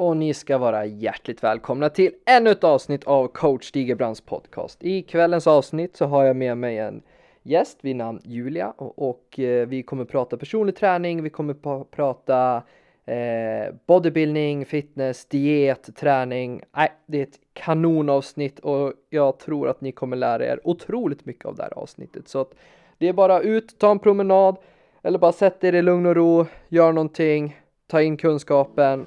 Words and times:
och 0.00 0.16
ni 0.16 0.34
ska 0.34 0.58
vara 0.58 0.86
hjärtligt 0.86 1.42
välkomna 1.42 1.88
till 1.88 2.12
ännu 2.26 2.50
ett 2.50 2.64
avsnitt 2.64 3.04
av 3.04 3.28
coach 3.28 3.68
Stigebrands 3.68 4.20
podcast. 4.20 4.84
I 4.84 5.02
kvällens 5.02 5.46
avsnitt 5.46 5.96
så 5.96 6.06
har 6.06 6.24
jag 6.24 6.36
med 6.36 6.58
mig 6.58 6.78
en 6.78 7.02
gäst 7.42 7.78
vid 7.80 7.96
namn 7.96 8.20
Julia 8.24 8.70
och, 8.76 9.08
och 9.08 9.38
eh, 9.38 9.68
vi 9.68 9.82
kommer 9.82 10.04
prata 10.04 10.36
personlig 10.36 10.76
träning, 10.76 11.22
vi 11.22 11.30
kommer 11.30 11.84
prata 11.84 12.62
eh, 13.06 13.74
bodybuilding, 13.86 14.66
fitness, 14.66 15.24
diet, 15.24 15.96
träning. 15.96 16.62
Nej, 16.76 16.92
det 17.06 17.18
är 17.18 17.22
ett 17.22 17.40
kanonavsnitt 17.52 18.58
och 18.58 18.92
jag 19.10 19.38
tror 19.38 19.68
att 19.68 19.80
ni 19.80 19.92
kommer 19.92 20.16
lära 20.16 20.46
er 20.46 20.60
otroligt 20.64 21.26
mycket 21.26 21.44
av 21.44 21.56
det 21.56 21.62
här 21.62 21.78
avsnittet. 21.78 22.28
Så 22.28 22.40
att 22.40 22.54
det 22.98 23.08
är 23.08 23.12
bara 23.12 23.40
ut, 23.40 23.78
ta 23.78 23.90
en 23.90 23.98
promenad 23.98 24.56
eller 25.02 25.18
bara 25.18 25.32
sätt 25.32 25.64
er 25.64 25.72
i 25.72 25.82
lugn 25.82 26.06
och 26.06 26.16
ro, 26.16 26.46
gör 26.68 26.92
någonting, 26.92 27.56
ta 27.86 28.02
in 28.02 28.16
kunskapen 28.16 29.06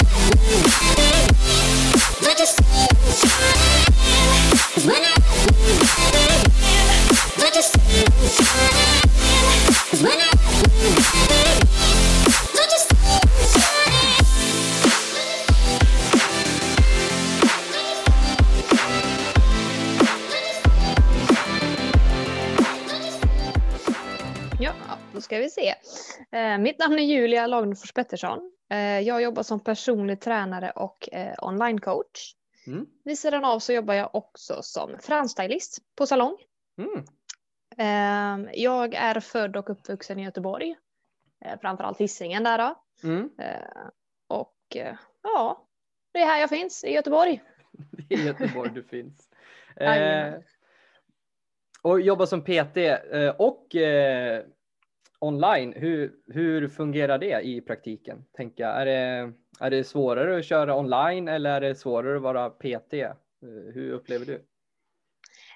ska 25.31 25.39
vi 25.39 25.49
se. 25.49 25.75
Eh, 26.31 26.57
mitt 26.57 26.79
namn 26.79 26.99
är 26.99 27.03
Julia 27.03 27.47
Lagnefors 27.47 27.93
Pettersson. 27.93 28.51
Eh, 28.69 28.99
jag 28.99 29.21
jobbar 29.21 29.43
som 29.43 29.59
personlig 29.59 30.21
tränare 30.21 30.71
och 30.71 31.09
eh, 31.11 31.35
online-coach. 31.41 32.35
Mm. 32.67 32.85
Vid 33.03 33.19
sidan 33.19 33.45
av 33.45 33.59
så 33.59 33.73
jobbar 33.73 33.93
jag 33.93 34.15
också 34.15 34.61
som 34.61 34.97
fransstylist 34.99 35.77
på 35.95 36.05
salong. 36.05 36.37
Mm. 36.77 37.05
Eh, 37.77 38.51
jag 38.53 38.93
är 38.93 39.19
född 39.19 39.57
och 39.57 39.69
uppvuxen 39.69 40.19
i 40.19 40.23
Göteborg. 40.23 40.75
Eh, 41.45 41.59
framförallt 41.61 41.97
Hisingen 41.97 42.43
där 42.43 42.57
då. 42.57 42.83
Mm. 43.03 43.29
Eh, 43.37 43.87
och 44.27 44.75
eh, 44.75 44.95
ja, 45.23 45.67
det 46.11 46.19
är 46.19 46.25
här 46.25 46.39
jag 46.39 46.49
finns, 46.49 46.83
i 46.83 46.93
Göteborg. 46.93 47.43
Det 48.09 48.15
är 48.15 48.19
i 48.19 48.25
Göteborg 48.25 48.71
du 48.73 48.83
finns. 48.83 49.27
Eh, 49.75 50.33
och 51.81 52.01
jobbar 52.01 52.25
som 52.25 52.41
PT 52.41 52.77
och 53.37 53.75
online, 55.21 55.73
hur, 55.73 56.13
hur 56.27 56.67
fungerar 56.67 57.17
det 57.17 57.41
i 57.41 57.61
praktiken? 57.61 58.25
Tänka, 58.37 58.67
är, 58.67 58.85
det, 58.85 59.33
är 59.59 59.69
det 59.69 59.83
svårare 59.83 60.39
att 60.39 60.45
köra 60.45 60.77
online 60.77 61.27
eller 61.27 61.49
är 61.49 61.61
det 61.61 61.75
svårare 61.75 62.15
att 62.15 62.21
vara 62.21 62.49
PT? 62.49 62.93
Eh, 62.93 63.11
hur 63.73 63.91
upplever 63.91 64.25
du? 64.25 64.45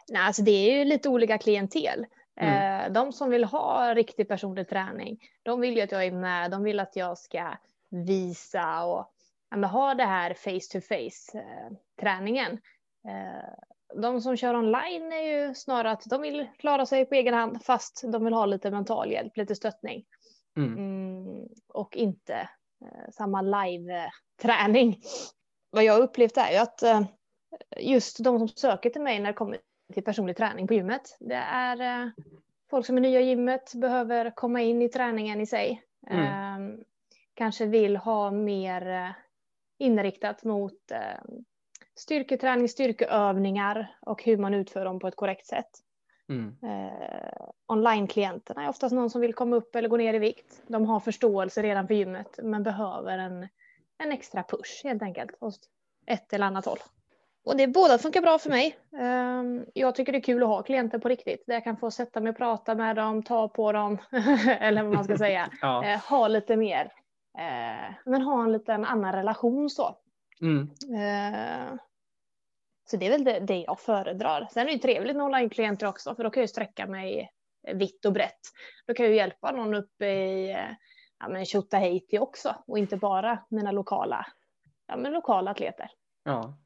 Nej, 0.09 0.21
alltså 0.21 0.41
det 0.41 0.51
är 0.51 0.77
ju 0.77 0.85
lite 0.85 1.09
olika 1.09 1.37
klientel. 1.37 2.05
Mm. 2.35 2.85
Eh, 2.85 2.91
de 2.91 3.11
som 3.11 3.29
vill 3.29 3.43
ha 3.43 3.93
riktig 3.93 4.27
personlig 4.27 4.69
träning, 4.69 5.19
de 5.43 5.61
vill 5.61 5.75
ju 5.75 5.81
att 5.81 5.91
jag 5.91 6.05
är 6.05 6.11
med, 6.11 6.51
de 6.51 6.63
vill 6.63 6.79
att 6.79 6.95
jag 6.95 7.17
ska 7.17 7.57
visa 7.89 8.85
och 8.85 9.11
ja, 9.49 9.67
ha 9.67 9.93
det 9.93 10.03
här 10.03 10.33
face 10.33 10.79
to 10.79 10.81
face 10.81 11.37
eh, 11.37 11.77
träningen 12.01 12.59
de 14.01 14.21
som 14.21 14.37
kör 14.37 14.55
online 14.55 15.13
är 15.13 15.21
ju 15.21 15.53
snarare 15.53 15.91
att 15.91 16.03
de 16.05 16.21
vill 16.21 16.47
klara 16.57 16.85
sig 16.85 17.05
på 17.05 17.15
egen 17.15 17.33
hand 17.33 17.63
fast 17.63 18.03
de 18.11 18.25
vill 18.25 18.33
ha 18.33 18.45
lite 18.45 18.71
mental 18.71 19.11
hjälp, 19.11 19.37
lite 19.37 19.55
stöttning. 19.55 20.05
Mm. 20.57 20.77
Mm, 20.77 21.47
och 21.67 21.97
inte 21.97 22.33
eh, 22.81 23.11
samma 23.11 23.41
live-träning. 23.41 25.01
Vad 25.69 25.83
jag 25.83 26.01
upplevt 26.01 26.37
är 26.37 26.51
ju 26.51 26.57
att 26.57 26.83
eh, 26.83 27.01
just 27.77 28.23
de 28.23 28.39
som 28.39 28.47
söker 28.47 28.89
till 28.89 29.01
mig 29.01 29.19
när 29.19 29.27
det 29.27 29.33
kommer 29.33 29.57
till 29.93 30.03
personlig 30.03 30.37
träning 30.37 30.67
på 30.67 30.73
gymmet, 30.73 31.17
det 31.19 31.35
är 31.35 31.81
eh, 31.81 32.09
folk 32.69 32.85
som 32.85 32.97
är 32.97 33.01
nya 33.01 33.21
i 33.21 33.25
gymmet, 33.25 33.73
behöver 33.75 34.31
komma 34.35 34.61
in 34.61 34.81
i 34.81 34.89
träningen 34.89 35.41
i 35.41 35.45
sig. 35.45 35.81
Mm. 36.09 36.25
Ehm, 36.25 36.83
kanske 37.33 37.65
vill 37.65 37.97
ha 37.97 38.31
mer 38.31 38.87
eh, 38.87 39.11
inriktat 39.77 40.43
mot 40.43 40.91
eh, 40.91 41.23
styrketräning, 41.95 42.69
styrkeövningar 42.69 43.95
och 44.01 44.23
hur 44.23 44.37
man 44.37 44.53
utför 44.53 44.85
dem 44.85 44.99
på 44.99 45.07
ett 45.07 45.15
korrekt 45.15 45.45
sätt. 45.45 45.69
Mm. 46.29 46.55
Eh, 46.63 47.47
Online-klienterna 47.67 48.63
är 48.63 48.69
oftast 48.69 48.95
någon 48.95 49.09
som 49.09 49.21
vill 49.21 49.33
komma 49.33 49.55
upp 49.55 49.75
eller 49.75 49.89
gå 49.89 49.97
ner 49.97 50.13
i 50.13 50.19
vikt. 50.19 50.63
De 50.67 50.85
har 50.85 50.99
förståelse 50.99 51.61
redan 51.61 51.87
för 51.87 51.93
gymmet 51.93 52.39
men 52.43 52.63
behöver 52.63 53.17
en, 53.17 53.47
en 53.97 54.11
extra 54.11 54.43
push 54.43 54.83
helt 54.83 55.01
enkelt 55.01 55.31
åt 55.39 55.59
ett 56.05 56.33
eller 56.33 56.45
annat 56.45 56.65
håll. 56.65 56.79
Och 57.45 57.57
det 57.57 57.67
båda 57.67 57.97
funkar 57.97 58.21
bra 58.21 58.39
för 58.39 58.49
mig. 58.49 58.77
Eh, 58.97 59.43
jag 59.73 59.95
tycker 59.95 60.11
det 60.11 60.17
är 60.17 60.21
kul 60.21 60.43
att 60.43 60.49
ha 60.49 60.63
klienter 60.63 60.99
på 60.99 61.09
riktigt 61.09 61.43
där 61.47 61.53
jag 61.53 61.63
kan 61.63 61.77
få 61.77 61.91
sätta 61.91 62.19
mig 62.21 62.29
och 62.29 62.37
prata 62.37 62.75
med 62.75 62.95
dem, 62.95 63.23
ta 63.23 63.47
på 63.47 63.71
dem 63.71 63.97
eller 64.59 64.83
vad 64.83 64.93
man 64.93 65.03
ska 65.03 65.17
säga. 65.17 65.49
ja. 65.61 65.85
eh, 65.85 65.99
ha 65.99 66.27
lite 66.27 66.55
mer, 66.55 66.91
eh, 67.37 67.93
men 68.05 68.21
ha 68.21 68.43
en 68.43 68.51
liten 68.51 68.85
annan 68.85 69.13
relation 69.13 69.69
så. 69.69 69.95
Mm. 70.41 70.61
Eh, 70.95 71.75
så 72.85 72.97
det 72.97 73.05
är 73.05 73.11
väl 73.11 73.23
det, 73.23 73.39
det 73.39 73.57
jag 73.57 73.79
föredrar. 73.79 74.47
Sen 74.51 74.67
är 74.67 74.73
det 74.73 74.79
trevligt 74.79 75.15
med 75.15 75.25
online-klienter 75.25 75.87
också, 75.87 76.15
för 76.15 76.23
då 76.23 76.29
kan 76.29 76.41
jag 76.41 76.49
sträcka 76.49 76.87
mig 76.87 77.31
vitt 77.73 78.05
och 78.05 78.13
brett. 78.13 78.39
Då 78.87 78.93
kan 78.93 79.05
jag 79.05 79.15
hjälpa 79.15 79.51
någon 79.51 79.73
uppe 79.73 80.05
i 80.05 80.57
ja, 81.19 81.27
men 81.29 81.45
Tjotahejti 81.45 82.19
också 82.19 82.55
och 82.67 82.77
inte 82.77 82.97
bara 82.97 83.45
mina 83.49 83.71
lokala, 83.71 84.25
ja, 84.87 84.97
men 84.97 85.11
lokala 85.11 85.51
atleter. 85.51 85.89
Ja. 86.23 86.57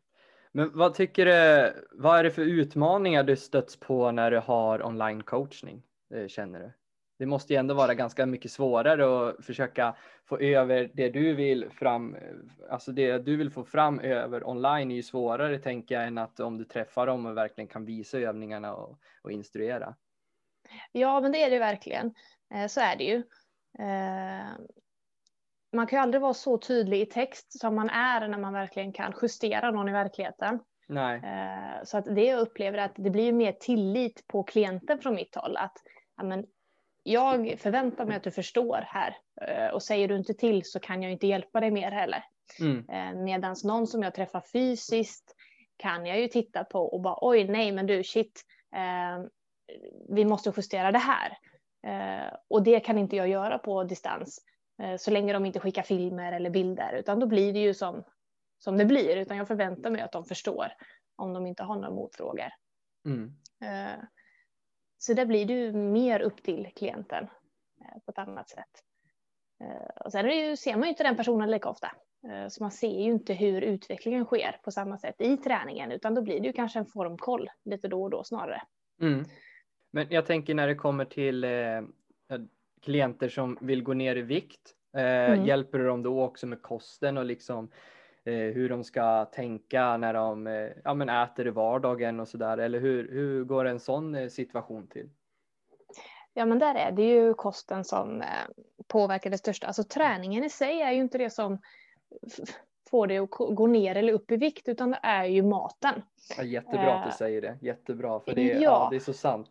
Men 0.51 0.78
vad 0.78 0.94
tycker 0.94 1.25
du, 1.25 1.74
vad 1.91 2.19
är 2.19 2.24
det 2.24 2.31
för 2.31 2.41
utmaningar 2.41 3.24
du 3.24 3.36
stöts 3.36 3.80
på 3.80 4.12
när 4.12 4.31
du 4.31 4.40
har 4.40 4.86
online 4.86 5.24
coachning? 5.24 5.84
Eh, 6.13 6.28
känner 6.28 6.59
du? 6.59 6.74
Det 7.19 7.25
måste 7.25 7.53
ju 7.53 7.59
ändå 7.59 7.74
vara 7.74 7.94
ganska 7.94 8.25
mycket 8.25 8.52
svårare 8.52 9.30
att 9.30 9.46
försöka 9.46 9.96
få 10.25 10.38
över 10.40 10.91
det 10.94 11.09
du 11.09 11.34
vill 11.34 11.69
fram, 11.69 12.18
alltså 12.69 12.91
det 12.91 13.18
du 13.18 13.38
vill 13.38 13.52
få 13.52 13.63
fram 13.63 14.00
över 14.00 14.50
online 14.50 14.91
är 14.91 14.96
ju 14.96 15.03
svårare 15.03 15.59
tänker 15.59 15.96
jag 15.96 16.07
än 16.07 16.18
att 16.18 16.40
om 16.40 16.57
du 16.57 16.66
träffar 16.66 17.07
dem 17.07 17.25
och 17.25 17.38
verkligen 17.38 17.68
kan 17.68 17.85
visa 17.85 18.18
övningarna 18.19 18.75
och, 18.75 19.00
och 19.22 19.31
instruera. 19.31 19.96
Ja, 20.91 21.22
men 21.22 21.31
det 21.31 21.44
är 21.44 21.50
det 21.50 21.59
verkligen. 21.59 22.13
Eh, 22.53 22.68
så 22.68 22.81
är 22.81 22.96
det 22.96 23.03
ju. 23.03 23.18
Eh, 23.80 24.47
man 25.74 25.88
kan 25.88 25.97
ju 25.97 26.03
aldrig 26.03 26.22
vara 26.22 26.34
så 26.34 26.57
tydlig 26.57 27.01
i 27.01 27.06
text 27.06 27.59
som 27.59 27.75
man 27.75 27.90
är 27.90 28.28
när 28.28 28.38
man 28.38 28.53
verkligen 28.53 28.94
kan 28.94 29.13
justera 29.22 29.72
någon 29.72 29.90
i 29.90 29.94
verkligheten. 29.94 30.59
Nej. 30.88 31.22
Eh, 31.24 31.84
så 31.84 31.97
att 31.97 32.06
det 32.06 32.25
jag 32.25 32.40
upplever 32.40 32.78
att 32.78 32.96
det 32.96 33.09
blir 33.09 33.34
mer 33.34 33.51
tillit 33.51 34.28
på 34.28 34.44
klienten 34.44 35.00
från 35.00 35.16
mitt 35.16 35.36
håll. 35.36 35.57
Att 35.57 35.78
ja, 36.18 36.24
men 36.24 36.46
jag 37.04 37.60
förväntar 37.60 38.06
mig 38.06 38.18
att 38.18 38.24
du 38.24 38.32
förstår 38.32 38.84
här 38.88 39.18
eh, 39.42 39.74
och 39.74 39.84
säger 39.84 40.08
du 40.08 40.16
inte 40.16 40.34
till 40.34 40.62
så 40.66 40.80
kan 40.80 41.04
jag 41.04 41.12
inte 41.12 41.28
hjälpa 41.28 41.60
dig 41.60 41.72
mer 41.72 41.92
heller. 41.92 42.24
Mm. 42.60 42.90
Eh, 42.90 43.24
Medan 43.24 43.56
någon 43.64 43.88
som 43.88 44.04
jag 44.04 44.14
träffar 44.14 44.42
fysiskt 44.42 45.36
kan 45.78 46.06
jag 46.06 46.19
ju 46.19 46.28
titta 46.28 46.63
på 46.63 46.80
och 46.80 47.01
bara 47.01 47.18
oj 47.22 47.44
nej 47.44 47.72
men 47.72 47.88
du 47.88 48.04
shit 48.04 48.42
eh, 48.75 49.25
vi 50.10 50.25
måste 50.25 50.54
justera 50.57 50.92
det 50.92 51.00
här. 51.00 51.38
Eh, 51.88 52.34
och 52.48 52.63
det 52.63 52.80
kan 52.80 52.98
inte 52.98 53.16
jag 53.16 53.28
göra 53.28 53.57
på 53.57 53.84
distans 53.84 54.40
eh, 54.81 54.98
så 54.98 55.12
länge 55.12 55.34
de 55.34 55.46
inte 55.46 55.60
skickar 55.60 55.84
filmer 55.84 56.31
eller 56.31 56.50
bilder 56.50 56.94
utan 56.94 57.19
då 57.19 57.28
blir 57.28 57.54
det 57.54 57.60
ju 57.60 57.74
som, 57.74 58.04
som 58.60 58.78
det 58.78 58.86
blir 58.86 59.18
utan 59.18 59.38
jag 59.38 59.48
förväntar 59.48 59.90
mig 59.90 60.01
att 60.01 60.12
de 60.12 60.25
förstår 60.25 60.68
om 61.16 61.34
de 61.34 61.48
inte 61.48 61.63
har 61.63 61.75
några 61.75 61.92
motfrågor. 61.92 62.50
Mm. 63.06 63.31
Så 65.01 65.13
där 65.13 65.25
blir 65.25 65.46
du 65.46 65.72
mer 65.74 66.19
upp 66.19 66.44
till 66.44 66.72
klienten 66.75 67.24
eh, 67.81 68.00
på 68.06 68.12
ett 68.12 68.18
annat 68.18 68.50
sätt. 68.50 68.84
Eh, 69.63 70.04
och 70.06 70.12
sen 70.12 70.30
ju, 70.30 70.57
ser 70.57 70.74
man 70.74 70.84
ju 70.84 70.90
inte 70.90 71.04
den 71.04 71.18
personen 71.18 71.51
lika 71.51 71.69
ofta. 71.69 71.92
Eh, 72.28 72.48
så 72.48 72.63
man 72.63 72.72
ser 72.72 73.01
ju 73.01 73.12
inte 73.12 73.34
hur 73.34 73.62
utvecklingen 73.62 74.25
sker 74.25 74.60
på 74.63 74.72
samma 74.72 74.98
sätt 74.98 75.22
i 75.22 75.38
träningen, 75.38 75.92
utan 75.92 76.16
då 76.16 76.22
blir 76.22 76.40
det 76.40 76.48
ju 76.48 76.54
kanske 76.54 76.80
en 76.80 76.86
formkoll 76.86 77.50
lite 77.66 77.88
då 77.88 78.04
och 78.04 78.10
då 78.10 78.24
snarare. 78.24 78.62
Mm. 79.01 79.25
Men 79.92 80.07
jag 80.10 80.25
tänker 80.25 80.56
när 80.56 80.68
det 80.68 80.75
kommer 80.75 81.06
till 81.06 81.44
eh, 81.44 81.81
klienter 82.81 83.30
som 83.30 83.57
vill 83.62 83.84
gå 83.84 83.94
ner 83.94 84.16
i 84.16 84.22
vikt, 84.22 84.74
eh, 84.98 85.04
mm. 85.04 85.46
hjälper 85.46 85.80
du 85.80 85.86
dem 85.86 86.04
då 86.04 86.24
också 86.24 86.48
med 86.48 86.62
kosten 86.62 87.18
och 87.18 87.25
liksom 87.25 87.72
hur 88.25 88.69
de 88.69 88.83
ska 88.83 89.25
tänka 89.25 89.98
när 89.98 90.13
de 90.13 90.48
eh, 90.48 90.69
ja, 90.83 90.94
men 90.94 91.10
äter 91.10 91.48
i 91.48 91.50
vardagen 91.50 92.19
och 92.19 92.27
sådär? 92.27 92.57
Eller 92.57 92.80
hur, 92.80 93.12
hur 93.12 93.44
går 93.44 93.66
en 93.66 93.80
sån 93.80 94.16
eh, 94.16 94.27
situation 94.27 94.88
till? 94.88 95.10
Ja, 96.33 96.45
men 96.45 96.60
där 96.60 96.75
är 96.75 96.92
det 96.92 97.04
ju 97.04 97.33
kosten 97.33 97.83
som 97.83 98.21
eh, 98.21 98.27
påverkar 98.88 99.30
det 99.30 99.38
största. 99.38 99.68
Alltså 99.68 99.83
träningen 99.83 100.44
i 100.44 100.50
sig 100.50 100.81
är 100.81 100.92
ju 100.92 101.00
inte 101.00 101.18
det 101.18 101.30
som 101.30 101.62
får 102.89 103.07
dig 103.07 103.18
att 103.18 103.30
gå 103.30 103.68
ner 103.68 103.95
eller 103.95 104.13
upp 104.13 104.31
i 104.31 104.38
vikt, 104.38 104.68
utan 104.68 104.92
det 104.92 105.00
är 105.04 105.25
ju 105.25 105.44
maten. 105.44 106.01
Ja, 106.38 106.44
jättebra 106.44 106.94
att 106.94 107.12
du 107.12 107.18
säger 107.18 107.42
det. 107.42 107.57
Jättebra, 107.62 108.19
för 108.19 108.36
det, 108.36 108.42
ja. 108.42 108.60
Ja. 108.62 108.88
det 108.92 108.95
är 108.95 109.00
så 109.00 109.13
sant. 109.13 109.50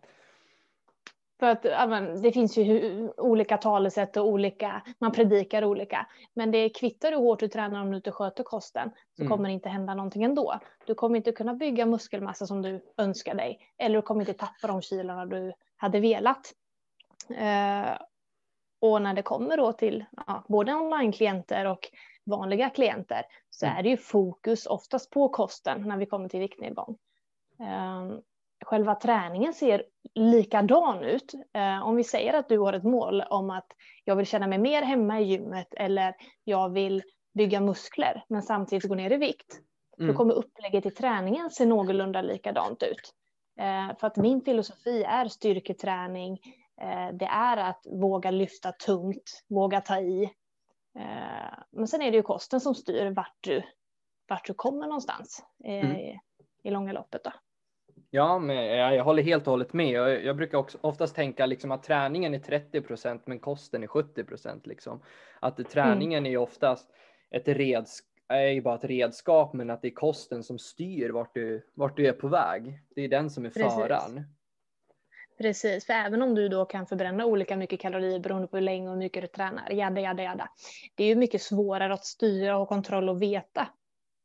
För 1.40 1.46
att 1.46 1.64
men, 1.90 2.22
det 2.22 2.32
finns 2.32 2.56
ju 2.56 3.08
olika 3.16 3.56
talesätt 3.56 4.16
och 4.16 4.26
olika, 4.26 4.82
man 4.98 5.12
predikar 5.12 5.64
olika. 5.64 6.06
Men 6.34 6.50
det 6.50 6.68
kvittar 6.70 7.12
hur 7.12 7.18
hårt 7.18 7.40
du 7.40 7.48
tränar 7.48 7.80
om 7.82 7.90
du 7.90 7.96
inte 7.96 8.12
sköter 8.12 8.44
kosten 8.44 8.90
så 9.16 9.22
Mm. 9.22 9.30
kommer 9.30 9.48
det 9.48 9.52
inte 9.52 9.68
hända 9.68 9.94
någonting 9.94 10.22
ändå. 10.22 10.58
Du 10.86 10.94
kommer 10.94 11.16
inte 11.16 11.32
kunna 11.32 11.54
bygga 11.54 11.86
muskelmassa 11.86 12.46
som 12.46 12.62
du 12.62 12.80
önskar 12.96 13.34
dig. 13.34 13.60
Eller 13.78 13.96
du 13.96 14.02
kommer 14.02 14.20
inte 14.20 14.32
tappa 14.32 14.66
de 14.66 14.82
kilorna 14.82 15.26
du 15.26 15.52
hade 15.76 16.00
velat. 16.00 16.52
Eh, 17.30 17.98
och 18.80 19.02
när 19.02 19.14
det 19.14 19.22
kommer 19.22 19.56
då 19.56 19.72
till 19.72 20.04
ja, 20.26 20.44
både 20.48 20.74
online-klienter 20.74 21.64
och 21.66 21.88
vanliga 22.24 22.70
klienter 22.70 23.22
så 23.50 23.66
Mm. 23.66 23.78
är 23.78 23.82
det 23.82 23.88
ju 23.88 23.96
fokus 23.96 24.66
oftast 24.66 25.10
på 25.10 25.28
kosten 25.28 25.82
när 25.88 25.96
vi 25.96 26.06
kommer 26.06 26.28
till 26.28 26.40
viktnedgång. 26.40 26.96
Eh, 27.60 28.18
själva 28.68 28.94
träningen 28.94 29.54
ser 29.54 29.84
likadan 30.14 31.04
ut. 31.04 31.34
Eh, 31.54 31.86
om 31.86 31.96
vi 31.96 32.04
säger 32.04 32.34
att 32.34 32.48
du 32.48 32.58
har 32.58 32.72
ett 32.72 32.84
mål 32.84 33.22
om 33.22 33.50
att 33.50 33.66
jag 34.04 34.16
vill 34.16 34.26
känna 34.26 34.46
mig 34.46 34.58
mer 34.58 34.82
hemma 34.82 35.20
i 35.20 35.24
gymmet 35.24 35.74
eller 35.74 36.14
jag 36.44 36.72
vill 36.72 37.02
bygga 37.34 37.60
muskler 37.60 38.24
men 38.28 38.42
samtidigt 38.42 38.88
gå 38.88 38.94
ner 38.94 39.12
i 39.12 39.16
vikt. 39.16 39.60
Mm. 39.98 40.08
Då 40.08 40.16
kommer 40.16 40.34
upplägget 40.34 40.86
i 40.86 40.90
träningen 40.90 41.50
se 41.50 41.66
någorlunda 41.66 42.22
likadant 42.22 42.82
ut. 42.82 43.14
Eh, 43.60 43.96
för 43.98 44.06
att 44.06 44.16
min 44.16 44.40
filosofi 44.40 45.02
är 45.02 45.28
styrketräning. 45.28 46.38
Eh, 46.80 47.08
det 47.12 47.26
är 47.26 47.56
att 47.56 47.86
våga 47.90 48.30
lyfta 48.30 48.72
tungt, 48.72 49.44
våga 49.48 49.80
ta 49.80 50.00
i. 50.00 50.30
Men 51.70 51.88
sen 51.88 52.02
är 52.02 52.10
det 52.10 52.16
ju 52.16 52.22
kosten 52.22 52.60
som 52.60 52.74
styr 52.74 53.06
vart 53.06 53.36
du, 53.40 53.62
vart 54.28 54.46
du 54.46 54.54
kommer 54.54 54.86
någonstans 54.86 55.44
Mm. 55.64 55.96
i 56.62 56.70
långa 56.70 56.92
loppet. 56.92 57.24
Då. 57.24 57.30
Ja, 58.10 58.38
men 58.38 58.56
jag, 58.56 58.94
jag 58.94 59.04
håller 59.04 59.22
helt 59.22 59.46
och 59.46 59.50
hållet 59.50 59.72
med. 59.72 59.90
Jag, 59.90 60.24
jag 60.24 60.36
brukar 60.36 60.58
också 60.58 60.78
oftast 60.80 61.14
tänka 61.14 61.46
liksom 61.46 61.72
att 61.72 61.82
träningen 61.82 62.34
är 62.34 62.38
30% 62.38 63.20
men 63.24 63.38
kosten 63.38 63.82
är 63.82 63.86
70% 63.86 64.60
liksom. 64.64 65.02
Att 65.40 65.70
träningen 65.70 66.26
är 66.26 66.30
ju 66.30 66.36
oftast 66.36 66.90
ett 67.30 67.48
redskap, 67.48 68.08
är 68.28 68.60
bara 68.60 68.74
ett 68.74 68.84
redskap, 68.84 69.52
men 69.52 69.70
att 69.70 69.82
det 69.82 69.88
är 69.88 69.94
kosten 69.94 70.42
som 70.42 70.58
styr 70.58 71.10
vart 71.10 71.34
du, 71.34 71.66
vart 71.74 71.96
du 71.96 72.06
är 72.06 72.12
på 72.12 72.28
väg. 72.28 72.80
Det 72.94 73.04
är 73.04 73.08
den 73.08 73.30
som 73.30 73.44
är 73.44 73.50
Precis. 73.50 73.74
faran. 73.74 74.24
Precis, 75.38 75.86
för 75.86 75.92
även 75.92 76.22
om 76.22 76.34
du 76.34 76.48
då 76.48 76.64
kan 76.64 76.86
förbränna 76.86 77.26
olika 77.26 77.56
mycket 77.56 77.80
kalorier 77.80 78.20
beroende 78.20 78.48
på 78.48 78.56
hur 78.56 78.62
länge 78.62 78.88
och 78.88 78.94
hur 78.94 78.98
mycket 78.98 79.22
du 79.22 79.28
tränar, 79.28 79.70
jada, 79.70 80.00
jada, 80.00 80.22
jada. 80.22 80.48
Det 80.94 81.04
är 81.04 81.08
ju 81.08 81.14
mycket 81.14 81.42
svårare 81.42 81.94
att 81.94 82.04
styra 82.04 82.54
och 82.54 82.58
ha 82.58 82.66
kontroll 82.66 83.08
och 83.08 83.22
veta 83.22 83.68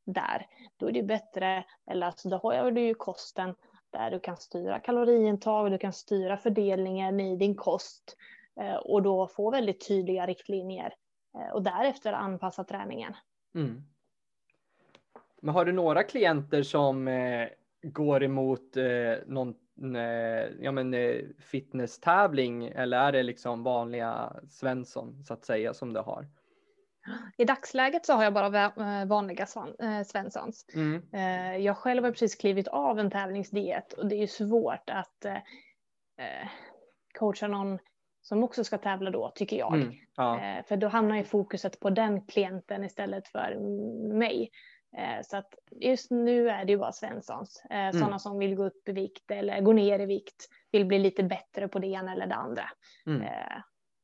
där. 0.05 0.47
Då 0.77 0.87
är 0.87 0.91
det 0.91 1.03
bättre, 1.03 1.65
eller 1.91 2.07
alltså 2.07 2.29
då 2.29 2.37
har 2.37 2.71
du 2.71 2.81
ju 2.81 2.93
kosten 2.93 3.55
där 3.93 4.11
du 4.11 4.19
kan 4.19 4.37
styra 4.37 4.79
kaloriintag, 4.79 5.71
du 5.71 5.77
kan 5.77 5.93
styra 5.93 6.37
fördelningen 6.37 7.19
i 7.19 7.35
din 7.35 7.55
kost 7.55 8.17
eh, 8.59 8.75
och 8.75 9.01
då 9.01 9.27
få 9.27 9.51
väldigt 9.51 9.87
tydliga 9.87 10.25
riktlinjer 10.25 10.93
eh, 11.35 11.53
och 11.53 11.63
därefter 11.63 12.13
anpassa 12.13 12.63
träningen. 12.63 13.13
Mm. 13.55 13.83
Men 15.41 15.55
har 15.55 15.65
du 15.65 15.71
några 15.71 16.03
klienter 16.03 16.63
som 16.63 17.07
eh, 17.07 17.47
går 17.81 18.23
emot 18.23 18.75
någon 19.25 19.55
ja, 20.59 20.71
men, 20.71 20.95
fitnesstävling 21.39 22.65
eller 22.67 22.97
är 22.97 23.11
det 23.11 23.23
liksom 23.23 23.63
vanliga 23.63 24.33
Svensson 24.49 25.23
så 25.25 25.33
att 25.33 25.45
säga 25.45 25.73
som 25.73 25.93
du 25.93 25.99
har? 25.99 26.27
I 27.37 27.45
dagsläget 27.45 28.05
så 28.05 28.13
har 28.13 28.23
jag 28.23 28.33
bara 28.33 28.65
eh, 28.65 29.05
vanliga 29.07 29.47
eh, 29.79 30.03
Svenssons. 30.05 30.65
Mm. 30.73 31.03
Eh, 31.13 31.57
Jag 31.57 31.77
själv 31.77 32.03
har 32.03 32.11
precis 32.11 32.35
klivit 32.35 32.67
av 32.67 32.99
en 32.99 33.11
tävlingsdiet 33.11 33.93
och 33.93 34.07
det 34.07 34.15
är 34.15 34.19
ju 34.19 34.27
svårt 34.27 34.89
att 34.89 35.25
coacha 37.19 37.47
någon 37.47 37.79
som 38.21 38.43
också 38.43 38.63
ska 38.63 38.77
tävla 38.77 39.11
då, 39.11 39.31
tycker 39.35 39.57
jag. 39.57 39.75
Mm. 39.75 39.93
Ja. 40.15 40.61
För 40.67 40.77
då 40.77 40.87
hamnar 40.87 41.15
ju 41.15 41.23
fokuset 41.23 41.79
på 41.79 41.89
den 41.89 42.25
klienten 42.25 42.83
istället 42.83 43.27
för 43.27 43.57
mig. 44.17 44.49
Så 45.23 45.37
att 45.37 45.53
just 45.71 46.11
nu 46.11 46.49
är 46.49 46.65
det 46.65 46.71
ju 46.71 46.77
bara 46.77 46.91
Svenssons. 46.91 47.63
Eh, 47.69 47.91
Sådana 47.91 48.19
som 48.19 48.39
vill 48.39 48.55
gå 48.55 48.65
upp 48.65 48.89
i 48.89 48.91
vikt 48.91 49.31
eller 49.31 49.61
gå 49.61 49.73
ner 49.73 49.99
i 49.99 50.05
vikt, 50.05 50.47
vill 50.71 50.85
bli 50.85 50.99
lite 50.99 51.23
bättre 51.23 51.67
på 51.67 51.79
det 51.79 51.87
ena 51.87 52.11
eller 52.13 52.27
det 52.27 52.35
andra. 52.35 52.65
Mm. 53.05 53.27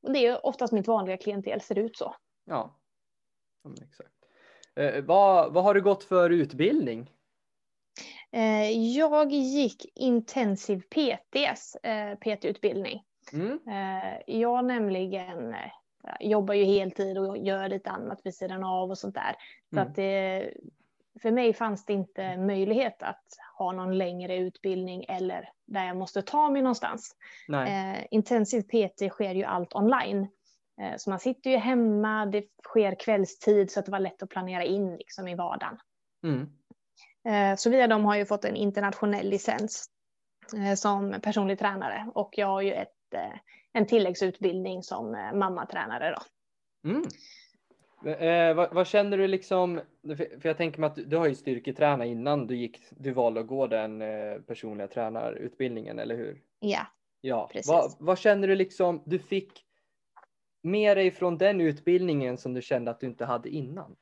Och 0.04 0.14
det 0.14 0.20
är 0.20 0.32
ju 0.32 0.36
oftast 0.36 0.74
mitt 0.74 0.88
vanliga 0.88 1.18
klientel 1.18 1.62
ser 1.62 1.80
ut 1.80 1.98
så. 1.98 2.16
Ja. 2.46 2.79
Men 3.64 3.74
exakt. 3.84 4.10
Eh, 4.76 5.04
vad, 5.04 5.54
vad 5.54 5.64
har 5.64 5.74
du 5.74 5.82
gått 5.82 6.04
för 6.04 6.30
utbildning? 6.30 7.12
Eh, 8.32 8.72
Jag 8.72 9.32
gick 9.32 9.92
intensiv 9.96 10.82
PTs, 10.82 11.76
eh, 11.76 12.16
PT-utbildning. 12.16 13.04
Mm. 13.34 13.60
Eh, 13.68 14.20
Jag 14.40 14.66
nämligen 14.66 15.54
eh, 15.54 15.60
jobbar 16.20 16.54
ju 16.54 16.64
heltid 16.64 17.18
och 17.18 17.38
gör 17.38 17.70
lite 17.70 17.90
annat 17.90 18.22
vid 18.24 18.36
sidan 18.36 18.64
av 18.64 18.90
och 18.90 18.98
sånt 18.98 19.16
där. 19.16 19.36
Så 19.70 19.76
Mm. 19.76 19.88
att 19.88 19.96
det, 19.96 20.54
för 21.22 21.32
mig 21.32 21.54
fanns 21.54 21.86
det 21.86 21.94
inte 21.94 22.38
möjlighet 22.38 23.04
att 23.04 23.26
ha 23.58 23.72
någon 23.72 23.98
längre 23.98 24.38
utbildning 24.38 25.06
eller 25.10 25.50
där 25.66 25.86
jag 25.86 25.98
måste 25.98 26.22
ta 26.22 26.50
mig 26.50 26.62
någonstans. 26.62 27.16
Eh, 27.68 28.06
intensiv 28.12 28.62
PT 28.62 29.10
sker 29.10 29.34
ju 29.36 29.44
allt 29.44 29.76
online. 29.76 30.28
Eh, 30.82 30.98
så 30.98 31.10
man 31.10 31.20
sitter 31.20 31.50
ju 31.50 31.58
hemma, 31.58 32.26
det 32.26 32.46
sker 32.64 32.96
kvällstid 33.00 33.72
så 33.72 33.80
att 33.80 33.86
det 33.86 33.92
var 33.92 34.00
lätt 34.00 34.24
att 34.24 34.30
planera 34.30 34.64
in 34.64 34.96
liksom 34.96 35.28
i 35.28 35.36
vardagen. 35.36 35.78
Mm. 36.24 36.50
Eh, 37.30 37.58
Så 37.58 37.70
via 37.70 37.88
dem 37.88 38.06
har 38.06 38.16
jag 38.16 38.28
fått 38.28 38.46
en 38.46 38.56
internationell 38.56 39.30
licens 39.30 39.90
eh, 40.56 40.76
som 40.76 41.16
personlig 41.24 41.60
tränare 41.60 42.12
och 42.16 42.34
jag 42.38 42.48
har 42.48 42.62
ju 42.62 42.74
ett, 42.74 42.94
en 43.74 43.86
tilläggsutbildning 43.86 44.84
som 44.84 45.32
mammatränare. 45.34 46.16
Då. 46.16 46.22
Mm. 46.90 47.04
Eh, 48.06 48.56
vad, 48.56 48.74
vad 48.74 48.88
känner 48.88 49.18
du 49.18 49.28
liksom? 49.28 49.82
För, 50.08 50.16
för 50.16 50.50
jag 50.50 50.58
tänker 50.58 50.80
mig 50.80 50.88
att 50.88 50.96
du, 50.96 51.06
du 51.06 51.18
har 51.18 51.28
ju 51.28 51.36
styrketränat 51.36 52.08
innan 52.08 52.48
du 52.48 52.58
gick. 52.58 52.82
Du 52.90 53.12
valde 53.12 53.40
att 53.40 53.48
gå 53.48 53.68
den 53.68 54.02
eh, 54.02 54.42
personliga 54.48 54.88
tränarutbildningen, 54.88 56.00
eller 56.00 56.16
hur? 56.16 56.42
Ja, 56.60 56.88
Ja. 57.22 57.50
Precis. 57.52 57.72
Vad, 57.72 57.96
vad 58.00 58.20
känner 58.20 58.48
du 58.48 58.56
liksom? 58.56 59.04
Du 59.06 59.20
fick 59.20 59.66
med 60.62 60.98
dig 60.98 61.12
från 61.12 61.38
den 61.38 61.62
utbildningen 61.62 62.38
som 62.38 62.54
du 62.54 62.62
kände 62.62 62.92
att 62.92 63.00
du 63.00 63.08
inte 63.08 63.26
hade 63.26 63.50
innan. 63.50 63.96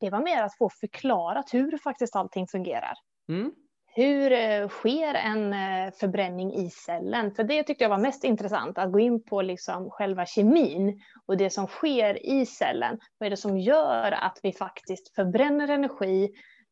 det 0.00 0.10
var 0.10 0.20
mer 0.20 0.42
att 0.42 0.56
få 0.58 0.70
förklarat 0.80 1.54
hur 1.54 1.78
faktiskt 1.78 2.16
allting 2.16 2.46
fungerar. 2.46 2.94
Mm. 3.28 3.52
Hur 3.86 4.32
eh, 4.32 4.68
sker 4.68 5.14
en 5.14 5.52
eh, 5.52 5.92
förbränning 6.00 6.54
i 6.54 6.70
cellen? 6.70 7.34
För 7.34 7.44
det 7.44 7.62
tyckte 7.62 7.84
jag 7.84 7.88
var 7.88 7.98
mest 7.98 8.24
intressant, 8.24 8.78
att 8.78 8.92
gå 8.92 8.98
in 9.00 9.24
på 9.24 9.42
liksom 9.42 9.90
själva 9.90 10.26
kemin 10.26 11.02
och 11.26 11.36
det 11.36 11.50
som 11.50 11.66
sker 11.66 12.26
i 12.26 12.46
cellen. 12.46 12.98
Vad 13.18 13.26
är 13.26 13.30
det 13.30 13.36
som 13.36 13.58
gör 13.58 14.12
att 14.12 14.38
vi 14.42 14.52
faktiskt 14.52 15.14
förbränner 15.14 15.68
energi? 15.68 16.24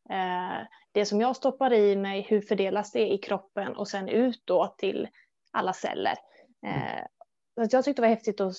Eh, 0.09 0.67
Det 0.91 1.05
som 1.05 1.21
jag 1.21 1.35
stoppar 1.35 1.73
i 1.73 1.95
mig, 1.95 2.21
hur 2.29 2.41
fördelas 2.41 2.91
det 2.91 3.13
i 3.13 3.17
kroppen 3.17 3.75
och 3.75 3.87
sen 3.87 4.09
ut 4.09 4.41
då 4.45 4.75
till 4.77 5.07
alla 5.51 5.73
celler? 5.73 6.11
Att 6.11 7.16
jag 7.57 7.83
tyckte 7.85 8.01
det 8.01 8.07
var 8.07 8.15
häftigt 8.15 8.41
att 8.41 8.55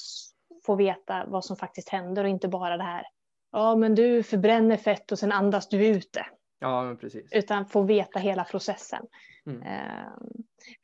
få 0.66 0.74
veta 0.74 1.24
vad 1.26 1.44
som 1.44 1.56
faktiskt 1.56 1.88
händer 1.88 2.24
och 2.24 2.30
inte 2.30 2.48
bara 2.48 2.76
det 2.76 2.82
här. 2.82 3.06
Ja, 3.52 3.76
men 3.76 3.94
du 3.94 4.22
förbränner 4.22 4.76
fett 4.76 5.12
och 5.12 5.18
sen 5.18 5.32
andas 5.32 5.68
du 5.68 5.86
ut 5.86 6.12
det 6.12 6.26
Ja, 6.58 6.96
precis. 7.00 7.32
utan 7.32 7.66
få 7.66 7.82
veta 7.82 8.18
hela 8.18 8.44
processen. 8.44 9.06
Mm. 9.46 9.62
Eh, 9.62 10.12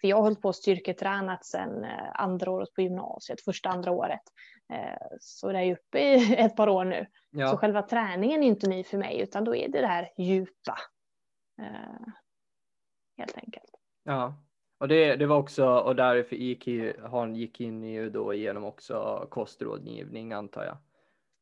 För 0.00 0.08
jag 0.08 0.16
har 0.16 0.22
hållit 0.22 0.40
på 0.42 0.48
och 0.48 0.56
styrketränat 0.56 1.44
sedan 1.44 1.84
eh, 1.84 2.10
andra 2.14 2.50
året 2.50 2.74
på 2.74 2.82
gymnasiet, 2.82 3.40
första 3.44 3.68
andra 3.68 3.90
året. 3.92 4.20
Eh, 4.72 5.06
Så 5.20 5.52
det 5.52 5.58
är 5.58 5.72
uppe 5.72 5.98
i 6.00 6.34
ett 6.38 6.56
par 6.56 6.68
år 6.68 6.84
nu. 6.84 7.06
Så 7.32 7.40
Ja, 7.40 7.56
själva 7.56 7.82
träningen 7.82 8.42
är 8.42 8.46
inte 8.46 8.68
ny 8.68 8.84
för 8.84 8.98
mig, 8.98 9.20
utan 9.20 9.44
då 9.44 9.56
är 9.56 9.68
det 9.68 9.80
det 9.80 9.86
här 9.86 10.10
djupa. 10.18 10.78
Eh, 11.62 12.06
Helt 13.18 13.36
enkelt. 13.38 13.70
ja. 14.04 14.34
Och 14.78 14.88
det, 14.88 15.16
det 15.16 15.26
var 15.26 15.36
också, 15.36 15.66
och 15.66 15.96
därför 15.96 16.36
gick, 16.36 16.68
han 17.10 17.34
gick 17.34 17.60
in 17.60 17.84
ju 17.84 18.10
då 18.10 18.34
igenom 18.34 18.64
också 18.64 19.26
kostrådgivning 19.30 20.32
antar 20.32 20.64
jag. 20.64 20.76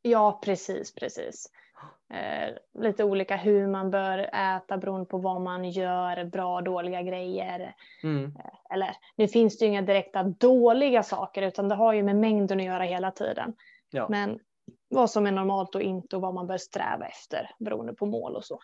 Ja, 0.02 0.40
precis, 0.44 0.94
precis. 0.94 1.50
Eh, 2.12 2.54
lite 2.82 3.04
olika 3.04 3.36
hur 3.36 3.66
man 3.66 3.90
bör 3.90 4.18
äta 4.18 4.78
beroende 4.78 5.06
på 5.06 5.18
vad 5.18 5.40
man 5.40 5.70
gör, 5.70 6.24
bra 6.24 6.56
och 6.56 6.64
dåliga 6.64 7.02
grejer. 7.02 7.74
Mm. 8.02 8.32
eller 8.74 8.96
nu 9.16 9.28
finns 9.28 9.58
det 9.58 9.64
ju 9.64 9.70
inga 9.70 9.82
direkta 9.82 10.22
dåliga 10.22 11.02
saker 11.02 11.42
utan 11.42 11.68
det 11.68 11.74
har 11.74 11.92
ju 11.92 12.02
med 12.02 12.16
mängden 12.16 12.60
att 12.60 12.66
göra 12.66 12.84
hela 12.84 13.10
tiden. 13.10 13.54
Ja. 13.90 14.06
Men 14.10 14.38
vad 14.88 15.10
som 15.10 15.26
är 15.26 15.32
normalt 15.32 15.74
och 15.74 15.82
inte 15.82 16.16
och 16.16 16.22
vad 16.22 16.34
man 16.34 16.46
bör 16.46 16.58
sträva 16.58 17.06
efter 17.06 17.50
beroende 17.58 17.94
på 17.94 18.06
mål 18.06 18.36
och 18.36 18.44
så. 18.44 18.60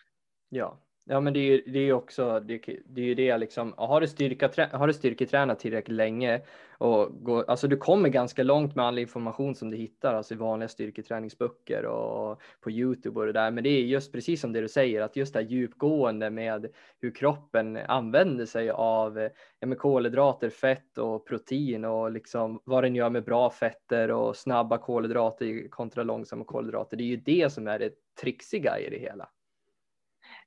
Ja, 0.49 0.77
Ja, 1.11 1.19
men 1.19 1.33
det 1.33 1.39
är 1.39 1.43
ju 1.43 1.63
det 1.65 1.79
är 1.79 1.93
också 1.93 2.39
det, 2.39 2.61
det 2.85 3.01
är 3.01 3.05
ju 3.05 3.15
det 3.15 3.37
liksom. 3.37 3.73
Har 3.77 4.01
du 4.01 4.07
styrka, 4.07 4.69
har 4.71 4.87
du 4.87 4.93
styrketränat 4.93 5.59
tillräckligt 5.59 5.97
länge 5.97 6.41
och 6.77 7.23
gå, 7.23 7.43
alltså 7.43 7.67
du 7.67 7.77
kommer 7.77 8.09
ganska 8.09 8.43
långt 8.43 8.75
med 8.75 8.85
all 8.85 8.99
information 8.99 9.55
som 9.55 9.71
du 9.71 9.77
hittar, 9.77 10.13
alltså 10.13 10.33
i 10.33 10.37
vanliga 10.37 10.69
styrketräningsböcker 10.69 11.85
och 11.85 12.41
på 12.61 12.71
Youtube 12.71 13.19
och 13.19 13.25
det 13.25 13.31
där. 13.31 13.51
Men 13.51 13.63
det 13.63 13.69
är 13.69 13.81
just 13.81 14.11
precis 14.11 14.41
som 14.41 14.53
det 14.53 14.61
du 14.61 14.67
säger, 14.67 15.01
att 15.01 15.15
just 15.15 15.33
det 15.33 15.39
här 15.39 15.47
djupgående 15.47 16.29
med 16.29 16.67
hur 17.01 17.11
kroppen 17.15 17.77
använder 17.77 18.45
sig 18.45 18.69
av 18.69 19.29
ja, 19.59 19.67
med 19.67 19.77
kolhydrater, 19.77 20.49
fett 20.49 20.97
och 20.97 21.27
protein 21.27 21.85
och 21.85 22.11
liksom 22.11 22.61
vad 22.63 22.83
den 22.83 22.95
gör 22.95 23.09
med 23.09 23.23
bra 23.23 23.49
fetter 23.49 24.11
och 24.11 24.35
snabba 24.35 24.77
kolhydrater 24.77 25.69
kontra 25.69 26.03
långsamma 26.03 26.45
kolhydrater. 26.45 26.97
Det 26.97 27.03
är 27.03 27.05
ju 27.05 27.17
det 27.17 27.53
som 27.53 27.67
är 27.67 27.79
det 27.79 27.93
trixiga 28.21 28.79
i 28.79 28.89
det 28.89 28.99
hela. 28.99 29.29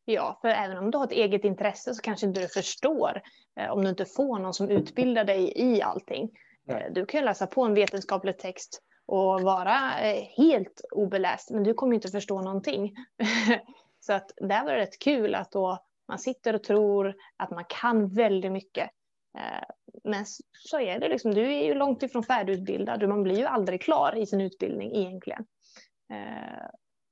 Ja, 0.04 0.38
för 0.40 0.48
även 0.48 0.78
om 0.78 0.90
du 0.90 0.98
har 0.98 1.04
ett 1.04 1.12
eget 1.12 1.44
intresse 1.44 1.94
så 1.94 2.02
kanske 2.02 2.26
inte 2.26 2.40
du 2.40 2.48
förstår 2.48 3.22
eh, 3.60 3.70
om 3.70 3.82
du 3.82 3.90
inte 3.90 4.04
får 4.04 4.38
någon 4.38 4.54
som 4.54 4.68
utbildar 4.68 5.24
dig 5.24 5.52
i 5.56 5.82
allting. 5.82 6.30
Nej. 6.64 6.82
Eh, 6.82 6.92
du 6.92 7.06
kan 7.06 7.24
läsa 7.24 7.46
på 7.46 7.62
en 7.62 7.74
vetenskaplig 7.74 8.38
text 8.38 8.82
och 9.06 9.40
vara 9.40 10.00
eh, 10.00 10.22
helt 10.36 10.80
obeläst, 10.92 11.50
men 11.50 11.64
du 11.64 11.74
kommer 11.74 11.94
inte 11.94 12.08
förstå 12.08 12.42
någonting. 12.42 12.94
så 14.00 14.12
att 14.12 14.30
där 14.36 14.64
var 14.64 14.72
det 14.72 14.78
rätt 14.78 14.98
kul 14.98 15.34
att 15.34 15.50
då 15.52 15.78
man 16.08 16.18
sitter 16.18 16.54
och 16.54 16.62
tror 16.62 17.14
att 17.36 17.50
man 17.50 17.64
kan 17.68 18.08
väldigt 18.08 18.52
mycket. 18.52 18.90
Eh, 19.38 19.64
men 20.04 20.24
så 20.52 20.80
är 20.80 21.00
det 21.00 21.08
liksom, 21.08 21.34
du 21.34 21.54
är 21.54 21.64
ju 21.64 21.74
långt 21.74 22.02
ifrån 22.02 22.22
färdigutbildad 22.22 23.02
och 23.02 23.08
man 23.08 23.22
blir 23.22 23.38
ju 23.38 23.44
aldrig 23.44 23.82
klar 23.82 24.16
i 24.16 24.26
sin 24.26 24.40
utbildning 24.40 24.96
egentligen. 24.96 25.46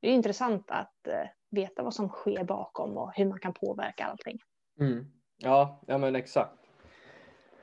Det 0.00 0.08
är 0.08 0.12
intressant 0.12 0.70
att 0.70 1.08
veta 1.50 1.82
vad 1.82 1.94
som 1.94 2.08
sker 2.08 2.44
bakom 2.44 2.96
och 2.96 3.12
hur 3.14 3.24
man 3.24 3.40
kan 3.40 3.52
påverka 3.52 4.04
allting. 4.04 4.38
Mm. 4.80 5.06
Ja, 5.38 5.80
ja 5.86 5.98
men 5.98 6.16
exakt. 6.16 6.56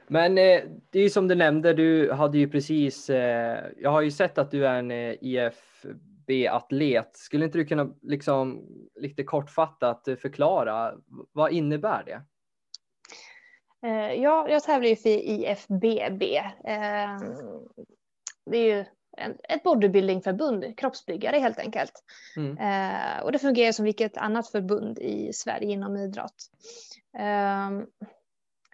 Men 0.08 0.38
eh, 0.38 0.62
det 0.90 1.00
är 1.00 1.04
ju 1.04 1.10
som 1.10 1.28
du 1.28 1.36
nämnde, 1.36 1.74
du 1.74 2.12
hade 2.12 2.38
ju 2.38 2.50
precis, 2.50 3.10
eh, 3.10 3.66
jag 3.78 3.90
har 3.90 4.02
ju 4.02 4.12
sett 4.12 4.38
att 4.38 4.52
du 4.52 4.68
är 4.68 4.80
en 4.80 4.92
eh, 4.92 5.16
IFB-atlet. 5.22 7.18
Skulle 7.18 7.46
inte 7.46 7.58
du 7.58 7.66
kunna 7.66 7.96
liksom 8.02 8.68
lite 8.96 9.24
kortfattat 9.24 10.04
förklara, 10.22 10.94
vad 11.32 11.52
innebär 11.52 12.04
det? 12.04 12.22
Eh, 13.88 14.14
ja, 14.14 14.50
jag 14.50 14.64
tävlar 14.64 14.90
ju 14.90 14.96
för 14.96 15.10
IFBB. 15.10 16.24
Eh, 16.64 17.18
det 18.46 18.58
är 18.58 18.78
ju 18.78 18.86
ett 19.50 19.64
bodybuildingförbund, 19.64 20.78
kroppsbyggare 20.78 21.38
helt 21.38 21.60
enkelt. 21.60 22.04
Mm. 22.38 22.58
Eh, 22.58 23.24
och 23.24 23.32
det 23.32 23.40
fungerar 23.40 23.72
som 23.72 23.86
vilket 23.86 24.18
annat 24.18 24.52
förbund 24.52 25.00
i 25.00 25.34
Sverige 25.34 25.72
inom 25.72 25.98
idrott. 25.98 26.52
Eh, 27.18 27.70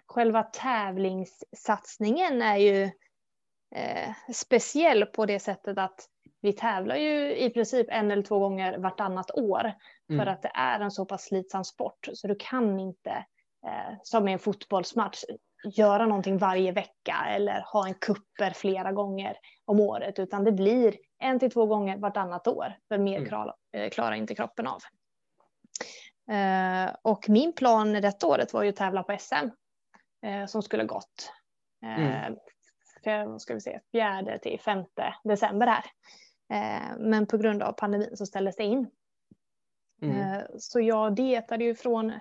själva 0.06 0.42
tävlingssatsningen 0.42 2.42
är 2.42 2.56
ju 2.56 2.82
eh, 3.74 4.12
speciell 4.32 5.06
på 5.06 5.26
det 5.26 5.38
sättet 5.38 5.78
att 5.78 6.08
vi 6.40 6.52
tävlar 6.52 6.96
ju 6.96 7.36
i 7.36 7.50
princip 7.50 7.86
en 7.90 8.10
eller 8.10 8.22
två 8.22 8.38
gånger 8.38 8.78
vartannat 8.78 9.30
år 9.30 9.72
mm. 10.10 10.20
för 10.20 10.32
att 10.32 10.42
det 10.42 10.52
är 10.54 10.80
en 10.80 10.90
så 10.90 11.04
pass 11.04 11.24
slitsam 11.24 11.64
sport 11.64 12.08
så 12.14 12.28
du 12.28 12.36
kan 12.38 12.80
inte 12.80 13.10
eh, 13.66 13.94
som 14.02 14.28
i 14.28 14.32
en 14.32 14.38
fotbollsmatch 14.38 15.24
göra 15.64 16.06
någonting 16.06 16.38
varje 16.38 16.72
vecka 16.72 17.26
eller 17.28 17.64
ha 17.72 17.86
en 17.86 17.94
kupper 17.94 18.50
flera 18.50 18.92
gånger 18.92 19.36
om 19.64 19.80
året, 19.80 20.18
utan 20.18 20.44
det 20.44 20.52
blir 20.52 20.96
en 21.18 21.38
till 21.38 21.50
två 21.50 21.66
gånger 21.66 21.96
vartannat 21.96 22.48
år, 22.48 22.76
för 22.88 22.98
mer 22.98 23.18
mm. 23.18 23.50
eh, 23.72 23.90
klarar 23.90 24.14
inte 24.14 24.34
kroppen 24.34 24.66
av. 24.66 24.80
Eh, 26.34 26.94
och 27.02 27.28
min 27.28 27.52
plan 27.52 27.92
detta 27.92 28.26
året 28.26 28.52
var 28.52 28.62
ju 28.62 28.68
att 28.68 28.76
tävla 28.76 29.02
på 29.02 29.16
SM 29.18 29.48
eh, 30.26 30.46
som 30.46 30.62
skulle 30.62 30.84
gått. 30.84 31.32
Eh, 31.82 32.06
mm. 32.06 32.36
För, 33.04 33.38
ska 33.38 33.54
vi 33.54 33.60
se, 33.60 33.80
fjärde 33.92 34.38
till 34.38 34.60
femte 34.60 35.14
december 35.24 35.66
här. 35.66 35.84
Eh, 36.52 36.96
men 36.98 37.26
på 37.26 37.36
grund 37.36 37.62
av 37.62 37.72
pandemin 37.72 38.16
så 38.16 38.26
ställdes 38.26 38.56
det 38.56 38.64
in. 38.64 38.90
Mm. 40.02 40.20
Eh, 40.20 40.42
så 40.58 40.80
jag 40.80 41.14
dietade 41.14 41.64
ju 41.64 41.74
från, 41.74 42.12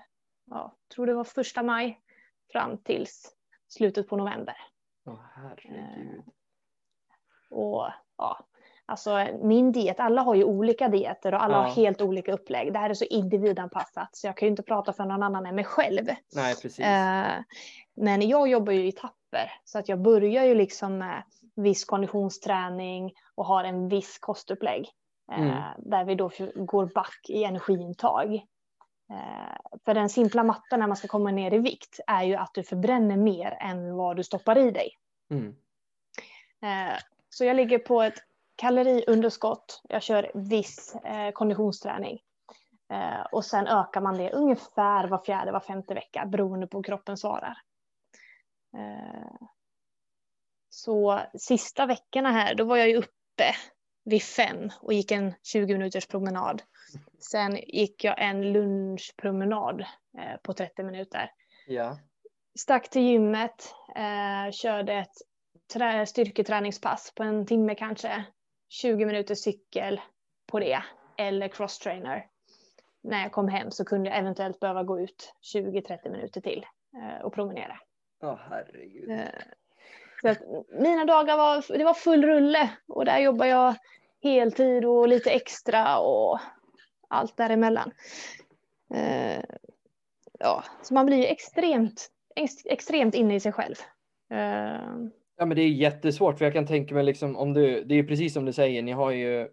ja, 0.50 0.76
tror 0.96 1.08
det 1.08 1.14
var 1.14 1.24
första 1.24 1.64
maj 1.64 2.03
fram 2.54 2.78
tills 2.78 3.32
slutet 3.68 4.10
på 4.10 4.18
november. 4.18 4.56
Åh 5.06 5.20
herregud. 5.36 5.78
Eh, 5.78 6.24
och 7.50 7.88
ja, 8.18 8.46
alltså 8.86 9.28
min 9.42 9.72
diet, 9.72 10.00
alla 10.00 10.22
har 10.22 10.36
ju 10.36 10.44
olika 10.44 10.88
dieter 10.88 11.34
och 11.34 11.44
alla 11.44 11.58
ja. 11.58 11.62
har 11.62 11.70
helt 11.70 12.02
olika 12.02 12.34
upplägg. 12.34 12.74
Det 12.74 12.80
här 12.80 12.90
är 12.90 12.94
så 12.94 13.06
individanpassat 13.06 14.16
så 14.16 14.28
jag 14.28 14.38
kan 14.38 14.46
ju 14.46 14.50
inte 14.50 14.64
prata 14.64 14.94
för 14.94 15.06
någon 15.06 15.24
annan 15.24 15.46
än 15.46 15.56
mig 15.56 15.66
själv. 15.66 16.06
Nej, 16.36 16.56
precis. 16.62 16.80
Eh, 16.80 17.42
men 17.94 18.28
jag 18.30 18.48
jobbar 18.48 18.74
ju 18.74 18.86
i 18.86 18.90
etapper 18.90 19.52
så 19.64 19.80
att 19.80 19.90
jag 19.90 20.02
börjar 20.02 20.44
ju 20.44 20.56
liksom 20.56 20.98
med 20.98 21.24
viss 21.56 21.86
konditionsträning 21.86 23.14
och 23.36 23.46
har 23.46 23.64
en 23.64 23.90
viss 23.90 24.18
kostupplägg. 24.20 24.90
Eh, 25.32 25.42
mm. 25.42 25.64
Där 25.78 26.06
vi 26.06 26.16
då 26.16 26.32
går 26.56 26.86
back 26.86 27.26
i 27.30 27.44
energiintag. 27.44 28.46
Eh, 29.10 29.78
för 29.86 29.94
den 29.94 30.10
simpla 30.10 30.44
matten 30.44 30.80
när 30.80 30.88
man 30.88 30.98
ska 30.98 31.08
komma 31.08 31.32
ner 31.32 31.54
i 31.54 31.58
vikt 31.58 32.00
är 32.08 32.24
ju 32.24 32.36
att 32.36 32.54
du 32.54 32.64
förbränner 32.64 33.18
mer 33.18 33.58
än 33.62 33.96
vad 33.96 34.18
du 34.18 34.24
stoppar 34.24 34.58
i 34.58 34.72
dig. 34.72 34.98
Mm. 35.32 35.56
Eh, 36.62 36.98
så 37.30 37.46
jag 37.46 37.56
ligger 37.56 37.80
på 37.80 38.02
ett 38.02 38.18
kaloriunderskott. 38.56 39.82
Jag 39.90 40.04
kör 40.04 40.32
viss 40.34 40.96
eh, 40.96 41.32
konditionsträning. 41.32 42.20
Och 43.32 43.46
sen 43.46 43.68
ökar 43.68 44.02
man 44.02 44.18
det 44.18 44.32
ungefär 44.32 45.08
var 45.08 45.18
fjärde, 45.18 45.52
var 45.52 45.60
femte 45.60 45.94
vecka 45.94 46.26
beroende 46.26 46.68
på 46.68 46.78
hur 46.78 46.84
kroppen 46.84 47.18
svarar. 47.18 47.58
Så 50.70 51.22
sista 51.34 51.86
veckorna 51.86 52.32
här, 52.32 52.56
då 52.56 52.64
var 52.64 52.78
jag 52.78 52.90
ju 52.90 52.96
uppe 52.96 53.56
vid 54.04 54.24
fem 54.24 54.70
och 54.82 54.94
gick 54.94 55.12
en 55.12 55.34
20 55.44 55.74
minuters 55.74 56.08
promenad. 56.08 56.62
Sen 57.20 57.56
gick 57.68 58.04
jag 58.04 58.22
en 58.22 58.54
lunchpromenad 58.54 59.82
eh, 60.18 60.38
på 60.44 60.54
30 60.54 60.84
minuter. 60.84 61.32
Ja. 61.68 62.00
Stack 62.60 62.90
till 62.90 63.02
gymmet, 63.02 63.74
eh, 63.96 64.52
körde 64.52 64.94
ett 64.94 65.16
trä, 65.74 66.06
styrketräningspass 66.06 67.14
på 67.16 67.24
en 67.24 67.46
timme 67.46 67.76
kanske. 67.76 68.24
20 68.70 69.06
minuter 69.06 69.36
cykel 69.36 70.02
på 70.48 70.60
det, 70.60 70.84
eller 71.18 71.48
crosstrainer. 71.48 72.28
När 73.04 73.22
jag 73.22 73.32
kom 73.32 73.48
hem 73.48 73.72
så 73.72 73.86
kunde 73.86 74.10
jag 74.10 74.20
eventuellt 74.20 74.60
behöva 74.60 74.84
gå 74.84 75.00
ut 75.00 75.34
20-30 75.56 76.10
minuter 76.10 76.42
till 76.42 76.66
eh, 76.98 77.26
och 77.26 77.34
promenera. 77.34 77.80
Åh 78.22 78.34
oh, 78.34 78.40
herregud. 78.50 79.10
Så 80.24 80.30
att 80.30 80.42
mina 80.72 81.06
dagar 81.06 81.38
var, 81.38 81.78
det 81.78 81.84
var 81.84 81.94
full 81.94 82.26
rulle 82.26 82.70
och 82.88 83.06
där 83.06 83.20
jobbar 83.20 83.46
jag 83.46 83.76
heltid 84.24 84.86
och 84.86 85.08
lite 85.08 85.32
extra 85.32 86.00
och 86.00 86.40
allt 87.08 87.38
däremellan. 87.38 87.92
Eh, 88.94 89.44
ja, 90.40 90.64
så 90.82 90.94
man 90.94 91.06
blir 91.06 91.26
extremt, 91.26 92.10
ex, 92.36 92.54
extremt 92.66 93.16
inne 93.16 93.36
i 93.36 93.40
sig 93.40 93.52
själv. 93.52 93.76
Eh. 94.32 95.08
Ja, 95.38 95.46
men 95.46 95.56
det 95.56 95.62
är 95.62 95.70
jättesvårt 95.70 96.38
för 96.38 96.46
jag 96.46 96.54
kan 96.54 96.68
tänka 96.68 96.96
mig 96.96 97.04
liksom 97.04 97.36
om 97.36 97.54
du, 97.54 97.84
det 97.84 97.96
är 97.96 98.04
precis 98.04 98.34
som 98.34 98.46
du 98.46 98.54
säger, 98.54 98.82
ni 98.82 98.92
har 98.92 99.12
ju 99.12 99.50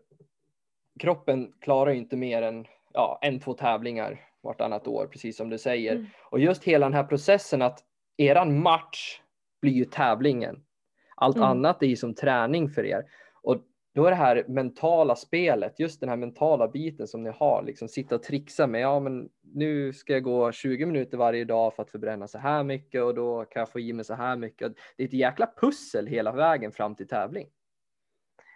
kroppen 0.99 1.53
klarar 1.61 1.91
ju 1.91 1.99
inte 1.99 2.17
mer 2.17 2.43
än 2.43 2.67
ja, 2.93 3.19
en, 3.23 3.41
två 3.41 3.55
tävlingar 3.55 4.21
vartannat 4.43 4.87
år, 4.87 5.07
precis 5.07 5.37
som 5.37 5.51
du 5.51 5.59
säger. 5.59 5.93
Mm. 5.93 6.07
Och 6.31 6.41
just 6.41 6.65
hela 6.65 6.87
den 6.87 6.95
här 6.95 7.05
processen 7.05 7.63
att 7.63 7.85
eran 8.17 8.63
match 8.63 9.21
blir 9.61 9.73
ju 9.73 9.85
tävlingen. 9.85 10.63
Allt 11.17 11.37
mm. 11.37 11.49
annat 11.49 11.83
är 11.83 11.87
ju 11.87 11.97
som 11.97 12.15
träning 12.15 12.69
för 12.69 12.85
er. 12.85 13.05
Och 13.43 13.63
då 13.95 14.07
är 14.07 14.11
det 14.11 14.17
här 14.17 14.45
mentala 14.49 15.17
spelet, 15.17 15.81
just 15.81 16.01
den 16.01 16.09
här 16.09 16.17
mentala 16.17 16.69
biten 16.69 17.07
som 17.07 17.23
ni 17.23 17.31
har, 17.31 17.63
liksom 17.63 17.89
sitta 17.89 18.15
och 18.15 18.23
trixa 18.23 18.67
med, 18.67 18.81
ja 18.81 19.01
men 19.01 19.29
nu 19.43 19.93
ska 19.93 20.13
jag 20.13 20.23
gå 20.23 20.53
20 20.53 20.87
minuter 20.87 21.19
varje 21.19 21.45
dag 21.45 21.75
för 21.75 21.83
att 21.83 21.91
förbränna 21.91 22.29
så 22.29 22.39
här 22.39 22.65
mycket 22.65 23.03
och 23.03 23.15
då 23.15 23.45
kan 23.45 23.61
jag 23.61 23.69
få 23.69 23.81
i 23.81 23.93
mig 23.93 24.05
så 24.05 24.15
här 24.15 24.37
mycket. 24.37 24.73
Det 24.97 25.03
är 25.03 25.07
ett 25.07 25.13
jäkla 25.13 25.53
pussel 25.61 26.07
hela 26.07 26.33
vägen 26.33 26.73
fram 26.73 26.95
till 26.95 27.09
tävling. 27.09 27.49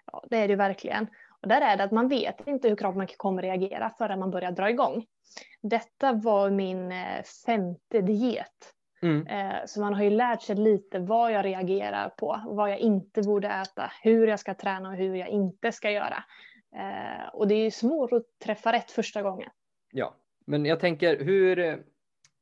Ja, 0.06 0.24
det 0.30 0.36
är 0.36 0.48
det 0.48 0.56
verkligen. 0.56 1.06
Och 1.42 1.48
där 1.48 1.60
är 1.60 1.76
det 1.76 1.84
att 1.84 1.92
man 1.92 2.08
vet 2.08 2.46
inte 2.46 2.68
hur 2.68 2.76
kroppen 2.76 3.06
kommer 3.16 3.42
reagera 3.42 3.90
förrän 3.98 4.18
man 4.18 4.30
börjar 4.30 4.52
dra 4.52 4.70
igång. 4.70 5.04
Detta 5.62 6.12
var 6.12 6.50
min 6.50 6.92
eh, 6.92 7.22
femte 7.46 8.00
diet 8.00 8.74
Mm. 9.04 9.26
Eh, 9.26 9.56
så 9.66 9.80
man 9.80 9.94
har 9.94 10.02
ju 10.02 10.10
lärt 10.10 10.42
sig 10.42 10.56
lite 10.56 10.98
vad 10.98 11.32
jag 11.32 11.44
reagerar 11.44 12.08
på, 12.08 12.40
vad 12.46 12.70
jag 12.70 12.78
inte 12.78 13.22
borde 13.22 13.48
äta, 13.48 13.92
hur 14.02 14.26
jag 14.26 14.40
ska 14.40 14.54
träna 14.54 14.88
och 14.88 14.94
hur 14.94 15.14
jag 15.14 15.28
inte 15.28 15.72
ska 15.72 15.90
göra. 15.90 16.24
Eh, 16.76 17.28
och 17.32 17.48
det 17.48 17.54
är 17.54 17.64
ju 17.64 17.70
svårt 17.70 18.12
att 18.12 18.24
träffa 18.44 18.72
rätt 18.72 18.90
första 18.90 19.22
gången. 19.22 19.50
Ja, 19.92 20.14
men 20.46 20.64
jag 20.64 20.80
tänker 20.80 21.24
hur, 21.24 21.82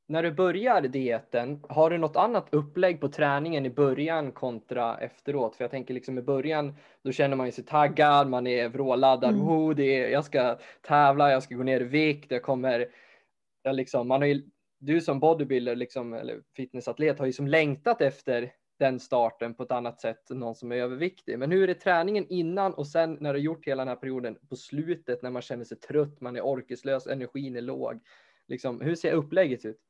när 0.08 0.22
du 0.22 0.32
börjar 0.32 0.80
dieten, 0.80 1.64
har 1.68 1.90
du 1.90 1.98
något 1.98 2.16
annat 2.16 2.48
upplägg 2.50 3.00
på 3.00 3.08
träningen 3.08 3.66
i 3.66 3.70
början 3.70 4.32
kontra 4.32 4.98
efteråt? 4.98 5.56
För 5.56 5.64
jag 5.64 5.70
tänker 5.70 5.94
liksom 5.94 6.18
i 6.18 6.22
början, 6.22 6.74
då 7.04 7.12
känner 7.12 7.36
man 7.36 7.46
ju 7.46 7.52
sig 7.52 7.64
taggad, 7.64 8.28
man 8.28 8.46
är 8.46 8.68
vråladdad, 8.68 9.34
mm. 9.34 9.48
oh, 9.48 9.74
det 9.74 10.04
är, 10.04 10.08
jag 10.08 10.24
ska 10.24 10.58
tävla, 10.82 11.30
jag 11.30 11.42
ska 11.42 11.54
gå 11.54 11.62
ner 11.62 11.80
i 11.80 11.84
vikt, 11.84 12.30
jag 12.30 12.42
kommer, 12.42 12.86
jag 13.62 13.74
liksom, 13.74 14.08
man 14.08 14.20
har 14.20 14.28
ju, 14.28 14.42
du 14.82 15.00
som 15.00 15.20
bodybuilder 15.20 15.76
liksom, 15.76 16.14
eller 16.14 16.42
fitnessatlet 16.56 17.18
har 17.18 17.26
ju 17.26 17.32
som 17.32 17.46
längtat 17.46 18.00
efter 18.00 18.52
den 18.78 19.00
starten 19.00 19.54
på 19.54 19.62
ett 19.62 19.70
annat 19.70 20.00
sätt 20.00 20.30
än 20.30 20.38
någon 20.38 20.54
som 20.54 20.72
är 20.72 20.76
överviktig. 20.76 21.38
Men 21.38 21.50
hur 21.50 21.70
är 21.70 21.74
träningen 21.74 22.26
innan 22.28 22.74
och 22.74 22.88
sen 22.88 23.16
när 23.20 23.34
du 23.34 23.40
gjort 23.40 23.66
hela 23.66 23.80
den 23.80 23.88
här 23.88 23.96
perioden 23.96 24.38
på 24.48 24.56
slutet 24.56 25.22
när 25.22 25.30
man 25.30 25.42
känner 25.42 25.64
sig 25.64 25.78
trött, 25.78 26.20
man 26.20 26.36
är 26.36 26.40
orkeslös, 26.40 27.06
energin 27.06 27.56
är 27.56 27.60
låg. 27.60 28.00
Liksom, 28.48 28.80
hur 28.80 28.94
ser 28.94 29.12
upplägget 29.12 29.64
ut? 29.64 29.80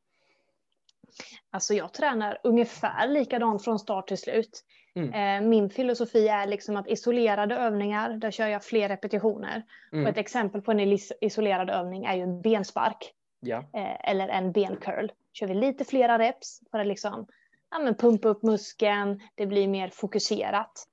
Alltså 1.50 1.75
jag 1.75 1.94
tränar 1.94 2.38
ungefär 2.44 3.08
likadant 3.08 3.64
från 3.64 3.78
start 3.78 4.08
till 4.08 4.18
slut. 4.18 4.64
Mm. 4.94 5.42
Eh, 5.42 5.49
min 5.49 5.70
filosofi 5.70 6.28
är 6.28 6.46
liksom 6.46 6.76
att 6.76 6.88
isolerade 6.88 7.54
övningar, 7.54 8.11
där 8.11 8.30
kör 8.30 8.46
jag 8.46 8.64
fler 8.64 8.88
repetitioner. 8.88 9.62
Mm. 9.92 10.04
Och 10.04 10.11
ett 10.11 10.18
exempel 10.18 10.62
på 10.62 10.70
en 10.70 10.99
isolerad 11.20 11.70
övning 11.70 12.04
är 12.04 12.16
ju 12.16 12.22
en 12.22 12.42
benspark. 12.42 13.14
Ja. 13.42 13.58
Eh, 13.58 14.11
eller 14.11 14.28
en 14.28 14.52
bencurl. 14.52 15.08
Kör 15.32 15.46
vi 15.46 15.54
lite 15.54 15.84
flera 15.84 16.18
reps 16.18 16.61
för 16.70 16.78
att 16.78 16.87
liksom, 16.87 17.26
ja, 17.70 17.78
men 17.78 17.94
pumpa 17.94 18.28
upp 18.28 18.42
muskeln, 18.42 19.20
det 19.34 19.46
blir 19.46 19.68
mer 19.68 19.88
fokuserat. 19.88 20.88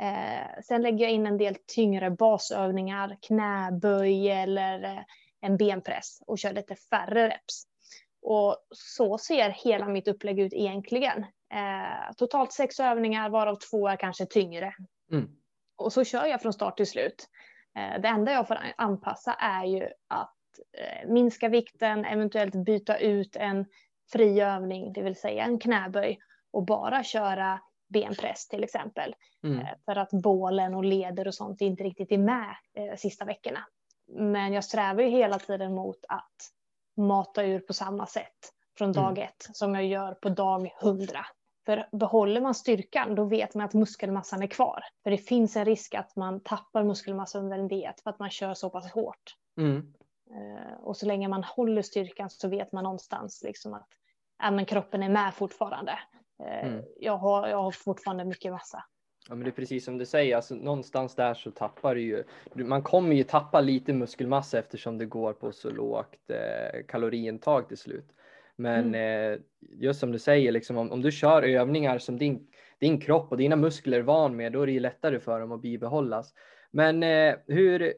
Eh, 0.00 0.62
sen 0.64 0.82
lägger 0.82 1.04
jag 1.04 1.12
in 1.12 1.26
en 1.26 1.38
del 1.38 1.56
tyngre 1.74 2.10
basövningar, 2.10 3.16
knäböj 3.22 4.30
eller 4.30 5.04
en 5.40 5.56
benpress 5.56 6.22
och 6.26 6.38
kör 6.38 6.52
lite 6.52 6.74
färre 6.74 7.28
reps. 7.28 7.66
Och 8.22 8.56
så 8.70 9.18
ser 9.18 9.50
hela 9.50 9.88
mitt 9.88 10.08
upplägg 10.08 10.40
ut 10.40 10.52
egentligen. 10.52 11.18
Eh, 11.52 12.14
totalt 12.16 12.52
sex 12.52 12.80
övningar 12.80 13.30
varav 13.30 13.56
två 13.70 13.88
är 13.88 13.96
kanske 13.96 14.26
tyngre. 14.26 14.74
Mm. 15.12 15.28
Och 15.76 15.92
så 15.92 16.04
kör 16.04 16.26
jag 16.26 16.42
från 16.42 16.52
start 16.52 16.76
till 16.76 16.86
slut. 16.86 17.28
Eh, 17.78 18.00
det 18.00 18.08
enda 18.08 18.32
jag 18.32 18.48
får 18.48 18.58
anpassa 18.76 19.32
är 19.32 19.64
ju 19.64 19.82
att 20.08 20.18
eh, 20.18 20.35
minska 21.06 21.48
vikten, 21.48 22.04
eventuellt 22.04 22.54
byta 22.54 22.98
ut 22.98 23.36
en 23.36 23.66
fri 24.12 24.40
övning, 24.40 24.92
det 24.92 25.02
vill 25.02 25.16
säga 25.16 25.44
en 25.44 25.58
knäböj 25.58 26.18
och 26.50 26.64
bara 26.64 27.04
köra 27.04 27.60
benpress 27.88 28.48
till 28.48 28.64
exempel. 28.64 29.14
Mm. 29.44 29.58
Eh, 29.58 29.68
för 29.84 29.96
att 29.96 30.10
bålen 30.10 30.74
och 30.74 30.84
leder 30.84 31.26
och 31.26 31.34
sånt 31.34 31.60
inte 31.60 31.84
riktigt 31.84 32.12
är 32.12 32.18
med 32.18 32.56
eh, 32.74 32.96
sista 32.96 33.24
veckorna. 33.24 33.66
Men 34.08 34.52
jag 34.52 34.64
strävar 34.64 35.02
ju 35.02 35.08
hela 35.08 35.38
tiden 35.38 35.74
mot 35.74 36.04
att 36.08 36.34
mata 36.96 37.44
ur 37.44 37.60
på 37.60 37.72
samma 37.72 38.06
sätt 38.06 38.52
från 38.78 38.92
dag 38.92 39.18
mm. 39.18 39.24
ett 39.24 39.48
som 39.52 39.74
jag 39.74 39.86
gör 39.86 40.14
på 40.14 40.28
dag 40.28 40.70
hundra. 40.80 41.26
För 41.66 41.88
behåller 41.92 42.40
man 42.40 42.54
styrkan 42.54 43.14
då 43.14 43.24
vet 43.24 43.54
man 43.54 43.66
att 43.66 43.74
muskelmassan 43.74 44.42
är 44.42 44.46
kvar. 44.46 44.84
För 45.02 45.10
det 45.10 45.18
finns 45.18 45.56
en 45.56 45.64
risk 45.64 45.94
att 45.94 46.16
man 46.16 46.40
tappar 46.40 46.84
muskelmassa 46.84 47.38
under 47.38 47.58
en 47.58 47.68
diet 47.68 48.00
för 48.00 48.10
att 48.10 48.18
man 48.18 48.30
kör 48.30 48.54
så 48.54 48.70
pass 48.70 48.92
hårt. 48.92 49.36
Mm. 49.58 49.94
Uh, 50.30 50.74
och 50.80 50.96
så 50.96 51.06
länge 51.06 51.28
man 51.28 51.44
håller 51.44 51.82
styrkan 51.82 52.30
så 52.30 52.48
vet 52.48 52.72
man 52.72 52.84
någonstans 52.84 53.42
liksom 53.44 53.74
att 53.74 53.88
ja, 54.38 54.50
men 54.50 54.64
kroppen 54.64 55.02
är 55.02 55.08
med 55.08 55.34
fortfarande. 55.34 55.98
Uh, 56.42 56.66
mm. 56.66 56.84
jag, 56.96 57.16
har, 57.16 57.48
jag 57.48 57.62
har 57.62 57.70
fortfarande 57.70 58.24
mycket 58.24 58.52
massa. 58.52 58.84
Ja, 59.28 59.34
men 59.34 59.44
det 59.44 59.50
är 59.50 59.52
precis 59.52 59.84
som 59.84 59.98
du 59.98 60.06
säger, 60.06 60.36
alltså, 60.36 60.54
någonstans 60.54 61.14
där 61.14 61.34
så 61.34 61.50
tappar 61.50 61.94
du 61.94 62.00
ju, 62.00 62.24
man 62.54 62.82
kommer 62.82 63.14
ju 63.14 63.22
tappa 63.22 63.60
lite 63.60 63.92
muskelmassa 63.92 64.58
eftersom 64.58 64.98
det 64.98 65.06
går 65.06 65.32
på 65.32 65.52
så 65.52 65.70
lågt 65.70 66.30
eh, 66.30 66.86
kaloriintag 66.88 67.68
till 67.68 67.76
slut. 67.76 68.12
Men 68.56 68.94
mm. 68.94 69.32
eh, 69.32 69.38
just 69.60 70.00
som 70.00 70.12
du 70.12 70.18
säger, 70.18 70.52
liksom, 70.52 70.76
om, 70.76 70.92
om, 70.92 71.02
du 71.02 71.12
kör 71.12 71.42
övningar 71.42 71.98
som 71.98 72.18
din, 72.18 72.46
din 72.78 73.00
kropp 73.00 73.30
och 73.30 73.36
dina 73.36 73.56
muskler 73.56 73.98
är 73.98 74.02
van 74.02 74.36
med, 74.36 74.52
då 74.52 74.62
är 74.62 74.66
det 74.66 74.72
ju 74.72 74.80
lättare 74.80 75.20
för 75.20 75.40
dem 75.40 75.52
att 75.52 75.62
bibehållas. 75.62 76.34
Men 76.70 77.02
eh, 77.02 77.34
hur, 77.46 77.94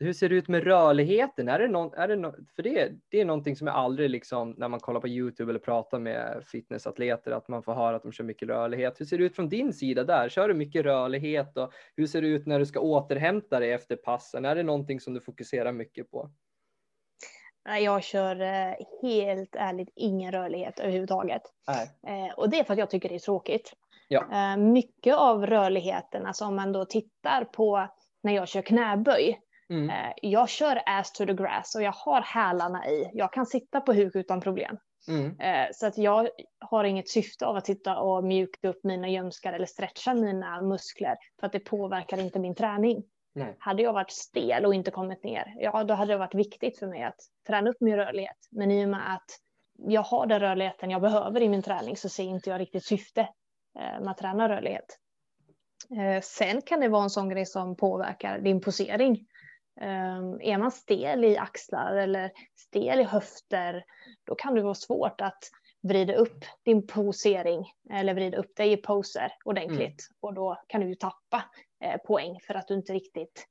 hur 0.00 0.12
ser 0.12 0.28
det 0.28 0.34
ut 0.34 0.48
med 0.48 0.64
rörligheten? 0.64 1.48
Är 1.48 1.58
det 1.58 1.68
någon, 1.68 1.94
är 1.94 2.08
det 2.08 2.16
no, 2.16 2.34
för 2.56 2.62
det, 2.62 2.92
det 3.08 3.20
är 3.20 3.24
någonting 3.24 3.56
som 3.56 3.66
jag 3.66 3.76
aldrig 3.76 4.10
liksom 4.10 4.54
när 4.58 4.68
man 4.68 4.80
kollar 4.80 5.00
på 5.00 5.08
Youtube 5.08 5.52
eller 5.52 5.60
pratar 5.60 5.98
med 5.98 6.44
fitnessatleter 6.46 7.30
att 7.30 7.48
man 7.48 7.62
får 7.62 7.74
höra 7.74 7.96
att 7.96 8.02
de 8.02 8.12
kör 8.12 8.24
mycket 8.24 8.48
rörlighet. 8.48 9.00
Hur 9.00 9.04
ser 9.04 9.18
det 9.18 9.24
ut 9.24 9.36
från 9.36 9.48
din 9.48 9.72
sida 9.72 10.04
där? 10.04 10.28
Kör 10.28 10.48
du 10.48 10.54
mycket 10.54 10.84
rörlighet 10.84 11.56
och 11.56 11.72
hur 11.96 12.06
ser 12.06 12.22
det 12.22 12.28
ut 12.28 12.46
när 12.46 12.58
du 12.58 12.66
ska 12.66 12.80
återhämta 12.80 13.60
dig 13.60 13.72
efter 13.72 13.96
passen? 13.96 14.44
Är 14.44 14.54
det 14.54 14.62
någonting 14.62 15.00
som 15.00 15.14
du 15.14 15.20
fokuserar 15.20 15.72
mycket 15.72 16.10
på? 16.10 16.30
Jag 17.80 18.02
kör 18.02 18.40
eh, 18.40 18.74
helt 19.02 19.56
ärligt 19.56 19.92
ingen 19.94 20.32
rörlighet 20.32 20.80
överhuvudtaget. 20.80 21.42
Nej. 21.66 22.26
Eh, 22.26 22.34
och 22.34 22.50
det 22.50 22.58
är 22.58 22.64
för 22.64 22.72
att 22.72 22.78
jag 22.78 22.90
tycker 22.90 23.08
det 23.08 23.14
är 23.14 23.18
tråkigt. 23.18 23.72
Ja. 24.08 24.24
Eh, 24.32 24.56
mycket 24.56 25.14
av 25.16 25.46
rörligheten, 25.46 26.26
alltså 26.26 26.44
om 26.44 26.56
man 26.56 26.72
då 26.72 26.84
tittar 26.84 27.44
på 27.44 27.88
när 28.22 28.32
jag 28.32 28.48
kör 28.48 28.62
knäböj, 28.62 29.40
Mm. 29.70 29.90
Eh, 29.90 30.12
jag 30.22 30.48
kör 30.48 30.82
ass 30.86 31.12
to 31.12 31.26
the 31.26 31.34
grass 31.34 31.74
och 31.74 31.82
jag 31.82 31.92
har 31.92 32.20
hälarna 32.20 32.86
i. 32.86 33.10
Jag 33.14 33.32
kan 33.32 33.46
sitta 33.46 33.80
på 33.80 33.92
huk 33.92 34.16
utan 34.16 34.40
problem. 34.40 34.78
Mm. 35.08 35.40
Eh, 35.40 35.68
så 35.72 35.86
att 35.86 35.98
jag 35.98 36.28
har 36.58 36.84
inget 36.84 37.08
syfte 37.08 37.46
av 37.46 37.56
att 37.56 37.66
sitta 37.66 37.98
och 37.98 38.24
mjuka 38.24 38.68
upp 38.68 38.84
mina 38.84 39.08
ljumskar 39.08 39.52
eller 39.52 39.66
stretcha 39.66 40.14
mina 40.14 40.62
muskler 40.62 41.16
för 41.40 41.46
att 41.46 41.52
det 41.52 41.60
påverkar 41.60 42.20
inte 42.20 42.38
min 42.38 42.54
träning. 42.54 43.04
Nej. 43.34 43.56
Hade 43.58 43.82
jag 43.82 43.92
varit 43.92 44.10
stel 44.10 44.66
och 44.66 44.74
inte 44.74 44.90
kommit 44.90 45.24
ner, 45.24 45.54
ja 45.58 45.84
då 45.84 45.94
hade 45.94 46.12
det 46.12 46.18
varit 46.18 46.34
viktigt 46.34 46.78
för 46.78 46.86
mig 46.86 47.02
att 47.02 47.20
träna 47.46 47.70
upp 47.70 47.80
min 47.80 47.96
rörlighet. 47.96 48.36
Men 48.50 48.70
i 48.70 48.84
och 48.84 48.88
med 48.88 49.14
att 49.14 49.30
jag 49.78 50.02
har 50.02 50.26
den 50.26 50.40
rörligheten 50.40 50.90
jag 50.90 51.02
behöver 51.02 51.40
i 51.40 51.48
min 51.48 51.62
träning 51.62 51.96
så 51.96 52.08
ser 52.08 52.24
inte 52.24 52.50
jag 52.50 52.60
riktigt 52.60 52.84
syfte 52.84 53.20
eh, 53.78 54.00
med 54.00 54.10
att 54.10 54.18
träna 54.18 54.48
rörlighet. 54.48 54.98
Sen 56.22 56.62
kan 56.62 56.80
det 56.80 56.88
vara 56.88 57.02
en 57.02 57.10
sån 57.10 57.28
grej 57.28 57.46
som 57.46 57.76
påverkar 57.76 58.38
din 58.38 58.60
posering. 58.60 59.26
Um, 59.80 60.40
är 60.40 60.58
man 60.58 60.70
stel 60.70 61.24
i 61.24 61.36
axlar 61.36 61.96
eller 61.96 62.32
stel 62.56 63.00
i 63.00 63.02
höfter, 63.02 63.84
då 64.24 64.34
kan 64.34 64.54
det 64.54 64.62
vara 64.62 64.74
svårt 64.74 65.20
att 65.20 65.38
vrida 65.82 66.14
upp 66.14 66.44
din 66.64 66.86
posering 66.86 67.72
eller 67.90 68.14
vrida 68.14 68.38
upp 68.38 68.56
dig 68.56 68.72
i 68.72 68.76
poser 68.76 69.32
ordentligt. 69.44 69.80
Mm. 69.80 70.18
Och 70.20 70.34
då 70.34 70.62
kan 70.66 70.80
du 70.80 70.88
ju 70.88 70.94
tappa 70.94 71.44
eh, 71.84 71.96
poäng 71.96 72.38
för 72.46 72.54
att 72.54 72.68
du 72.68 72.74
inte 72.74 72.92
riktigt 72.92 73.46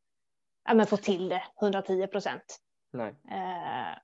ja, 0.67 0.73
men 0.73 0.87
får 0.87 0.97
till 0.97 1.29
det 1.29 1.43
110 1.61 2.07
procent. 2.07 2.59
Eh, 3.31 3.97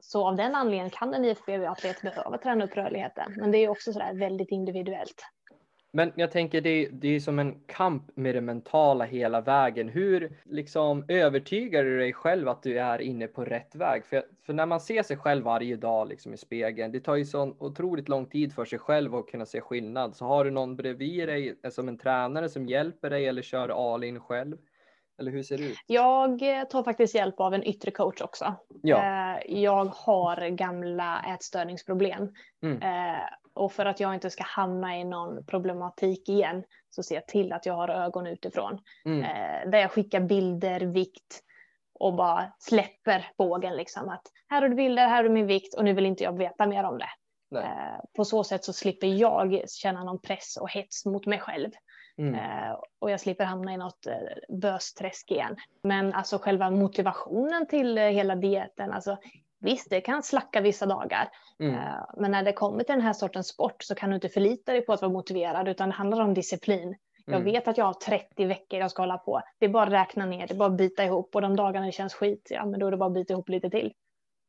så 0.00 0.28
av 0.28 0.36
den 0.36 0.54
anledningen 0.54 0.90
kan 0.90 1.14
en 1.14 1.24
IFBB-atlet 1.24 2.02
behöva 2.02 2.38
träna 2.38 2.64
upp 2.64 2.76
rörligheten. 2.76 3.34
Men 3.36 3.50
det 3.50 3.58
är 3.58 3.68
också 3.68 3.92
sådär 3.92 4.14
väldigt 4.14 4.50
individuellt. 4.50 5.22
Men 5.96 6.12
jag 6.16 6.30
tänker 6.30 6.60
det, 6.60 6.88
det 6.92 7.16
är 7.16 7.20
som 7.20 7.38
en 7.38 7.60
kamp 7.66 8.02
med 8.14 8.34
det 8.34 8.40
mentala 8.40 9.04
hela 9.04 9.40
vägen. 9.40 9.88
Hur 9.88 10.36
liksom 10.44 11.04
övertygar 11.08 11.84
du 11.84 11.98
dig 11.98 12.12
själv 12.12 12.48
att 12.48 12.62
du 12.62 12.78
är 12.78 13.00
inne 13.00 13.26
på 13.26 13.44
rätt 13.44 13.74
väg? 13.74 14.04
För, 14.04 14.22
för 14.46 14.52
när 14.52 14.66
man 14.66 14.80
ser 14.80 15.02
sig 15.02 15.16
själv 15.16 15.44
varje 15.44 15.76
dag 15.76 16.08
liksom 16.08 16.34
i 16.34 16.36
spegeln, 16.36 16.92
det 16.92 17.00
tar 17.00 17.16
ju 17.16 17.24
så 17.24 17.56
otroligt 17.58 18.08
lång 18.08 18.26
tid 18.26 18.54
för 18.54 18.64
sig 18.64 18.78
själv 18.78 19.14
att 19.14 19.26
kunna 19.26 19.46
se 19.46 19.60
skillnad. 19.60 20.16
Så 20.16 20.24
har 20.24 20.44
du 20.44 20.50
någon 20.50 20.76
bredvid 20.76 21.28
dig 21.28 21.58
som 21.70 21.88
en 21.88 21.98
tränare 21.98 22.48
som 22.48 22.66
hjälper 22.66 23.10
dig 23.10 23.26
eller 23.26 23.42
kör 23.42 23.94
all 23.94 24.04
in 24.04 24.20
själv? 24.20 24.56
Eller 25.18 25.30
hur 25.30 25.42
ser 25.42 25.58
det 25.58 25.64
ut? 25.64 25.78
Jag 25.86 26.40
tar 26.70 26.82
faktiskt 26.82 27.14
hjälp 27.14 27.40
av 27.40 27.54
en 27.54 27.64
yttre 27.64 27.90
coach 27.90 28.20
också. 28.20 28.54
Ja. 28.82 28.96
Eh, 28.96 29.62
jag 29.62 29.84
har 29.84 30.48
gamla 30.48 31.24
ätstörningsproblem. 31.34 32.28
Mm. 32.62 32.78
Och 33.56 33.72
för 33.72 33.86
att 33.86 34.00
jag 34.00 34.14
inte 34.14 34.30
ska 34.30 34.44
hamna 34.44 34.98
i 34.98 35.04
någon 35.04 35.46
problematik 35.46 36.28
igen 36.28 36.64
så 36.90 37.02
ser 37.02 37.14
jag 37.14 37.26
till 37.26 37.52
att 37.52 37.66
jag 37.66 37.74
har 37.74 37.88
ögon 37.88 38.26
utifrån. 38.26 38.78
Mm. 39.04 39.22
Eh, 39.22 39.70
där 39.70 39.78
jag 39.78 39.90
skickar 39.90 40.20
bilder, 40.20 40.80
vikt 40.80 41.42
och 41.98 42.14
bara 42.14 42.52
släpper 42.58 43.30
bågen 43.38 43.76
liksom. 43.76 44.08
Att 44.08 44.22
här 44.48 44.62
har 44.62 44.68
du 44.68 44.74
bilder, 44.74 45.08
här 45.08 45.16
har 45.16 45.22
du 45.22 45.28
min 45.28 45.46
vikt 45.46 45.74
och 45.74 45.84
nu 45.84 45.92
vill 45.92 46.06
inte 46.06 46.24
jag 46.24 46.38
veta 46.38 46.66
mer 46.66 46.84
om 46.84 46.98
det. 46.98 47.10
Eh, 47.58 48.00
på 48.16 48.24
så 48.24 48.44
sätt 48.44 48.64
så 48.64 48.72
slipper 48.72 49.06
jag 49.06 49.70
känna 49.70 50.04
någon 50.04 50.20
press 50.20 50.56
och 50.60 50.70
hets 50.70 51.06
mot 51.06 51.26
mig 51.26 51.38
själv. 51.38 51.70
Mm. 52.18 52.34
Eh, 52.34 52.76
och 52.98 53.10
jag 53.10 53.20
slipper 53.20 53.44
hamna 53.44 53.74
i 53.74 53.76
något 53.76 54.06
eh, 54.06 54.56
bösträsk 54.56 55.30
igen. 55.30 55.56
Men 55.82 56.12
alltså 56.12 56.38
själva 56.38 56.70
motivationen 56.70 57.66
till 57.66 57.98
eh, 57.98 58.04
hela 58.04 58.36
dieten, 58.36 58.92
alltså 58.92 59.18
Visst, 59.66 59.90
det 59.90 60.00
kan 60.00 60.22
slacka 60.22 60.60
vissa 60.60 60.86
dagar, 60.86 61.28
mm. 61.58 61.74
Eh, 61.74 62.04
men 62.16 62.30
när 62.30 62.42
det 62.42 62.52
kommer 62.52 62.84
till 62.84 62.94
den 62.94 63.04
här 63.04 63.12
sortens 63.12 63.48
sport 63.48 63.82
så 63.82 63.94
kan 63.94 64.10
du 64.10 64.14
inte 64.14 64.28
förlita 64.28 64.72
dig 64.72 64.82
på 64.82 64.92
att 64.92 65.02
vara 65.02 65.12
motiverad, 65.12 65.68
utan 65.68 65.88
det 65.88 65.94
handlar 65.94 66.20
om 66.20 66.34
disciplin. 66.34 66.96
Jag 67.24 67.40
mm. 67.40 67.44
vet 67.44 67.68
att 67.68 67.78
jag 67.78 67.84
har 67.84 67.94
30 67.94 68.44
veckor 68.44 68.80
jag 68.80 68.90
ska 68.90 69.02
hålla 69.02 69.18
på. 69.18 69.40
Det 69.58 69.66
är 69.66 69.70
bara 69.70 69.82
att 69.82 69.92
räkna 69.92 70.26
ner, 70.26 70.46
det 70.46 70.54
är 70.54 70.58
bara 70.58 70.68
att 70.68 70.76
bita 70.78 71.04
ihop 71.04 71.34
och 71.34 71.42
de 71.42 71.56
dagarna 71.56 71.86
det 71.86 71.92
känns 71.92 72.14
skit, 72.14 72.48
ja 72.50 72.66
men 72.66 72.80
då 72.80 72.86
är 72.86 72.90
det 72.90 72.96
bara 72.96 73.06
att 73.06 73.14
bita 73.14 73.32
ihop 73.32 73.48
lite 73.48 73.70
till. 73.70 73.92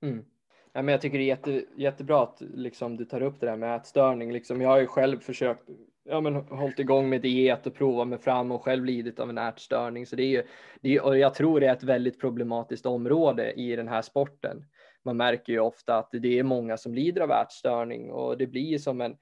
Mm. 0.03 0.25
Ja, 0.73 0.81
men 0.81 0.91
jag 0.91 1.01
tycker 1.01 1.17
det 1.17 1.23
är 1.23 1.27
jätte, 1.27 1.63
jättebra 1.75 2.23
att 2.23 2.41
liksom, 2.41 2.97
du 2.97 3.05
tar 3.05 3.21
upp 3.21 3.39
det 3.39 3.45
där 3.45 3.55
med 3.55 3.75
ätstörning. 3.75 4.31
Liksom, 4.31 4.61
jag 4.61 4.69
har 4.69 4.79
ju 4.79 4.87
själv 4.87 5.19
försökt 5.19 5.69
ja, 6.03 6.21
men, 6.21 6.35
hållit 6.35 6.79
igång 6.79 7.09
med 7.09 7.21
diet 7.21 7.67
och 7.67 7.75
provat 7.75 8.07
mig 8.07 8.19
fram 8.19 8.51
och 8.51 8.63
själv 8.63 8.85
lidit 8.85 9.19
av 9.19 9.29
en 9.29 9.37
ätstörning. 9.37 10.05
Så 10.05 10.15
det 10.15 10.23
är 10.23 10.27
ju, 10.27 10.43
det 10.81 10.95
är, 10.95 11.05
och 11.05 11.17
jag 11.17 11.33
tror 11.33 11.59
det 11.59 11.67
är 11.67 11.73
ett 11.73 11.83
väldigt 11.83 12.19
problematiskt 12.19 12.85
område 12.85 13.51
i 13.53 13.75
den 13.75 13.87
här 13.87 14.01
sporten. 14.01 14.65
Man 15.05 15.17
märker 15.17 15.53
ju 15.53 15.59
ofta 15.59 15.97
att 15.97 16.09
det 16.11 16.39
är 16.39 16.43
många 16.43 16.77
som 16.77 16.93
lider 16.93 17.21
av 17.21 17.31
ätstörning 17.31 18.11
och 18.11 18.37
det 18.37 18.47
blir 18.47 18.77
som 18.77 19.01
en 19.01 19.17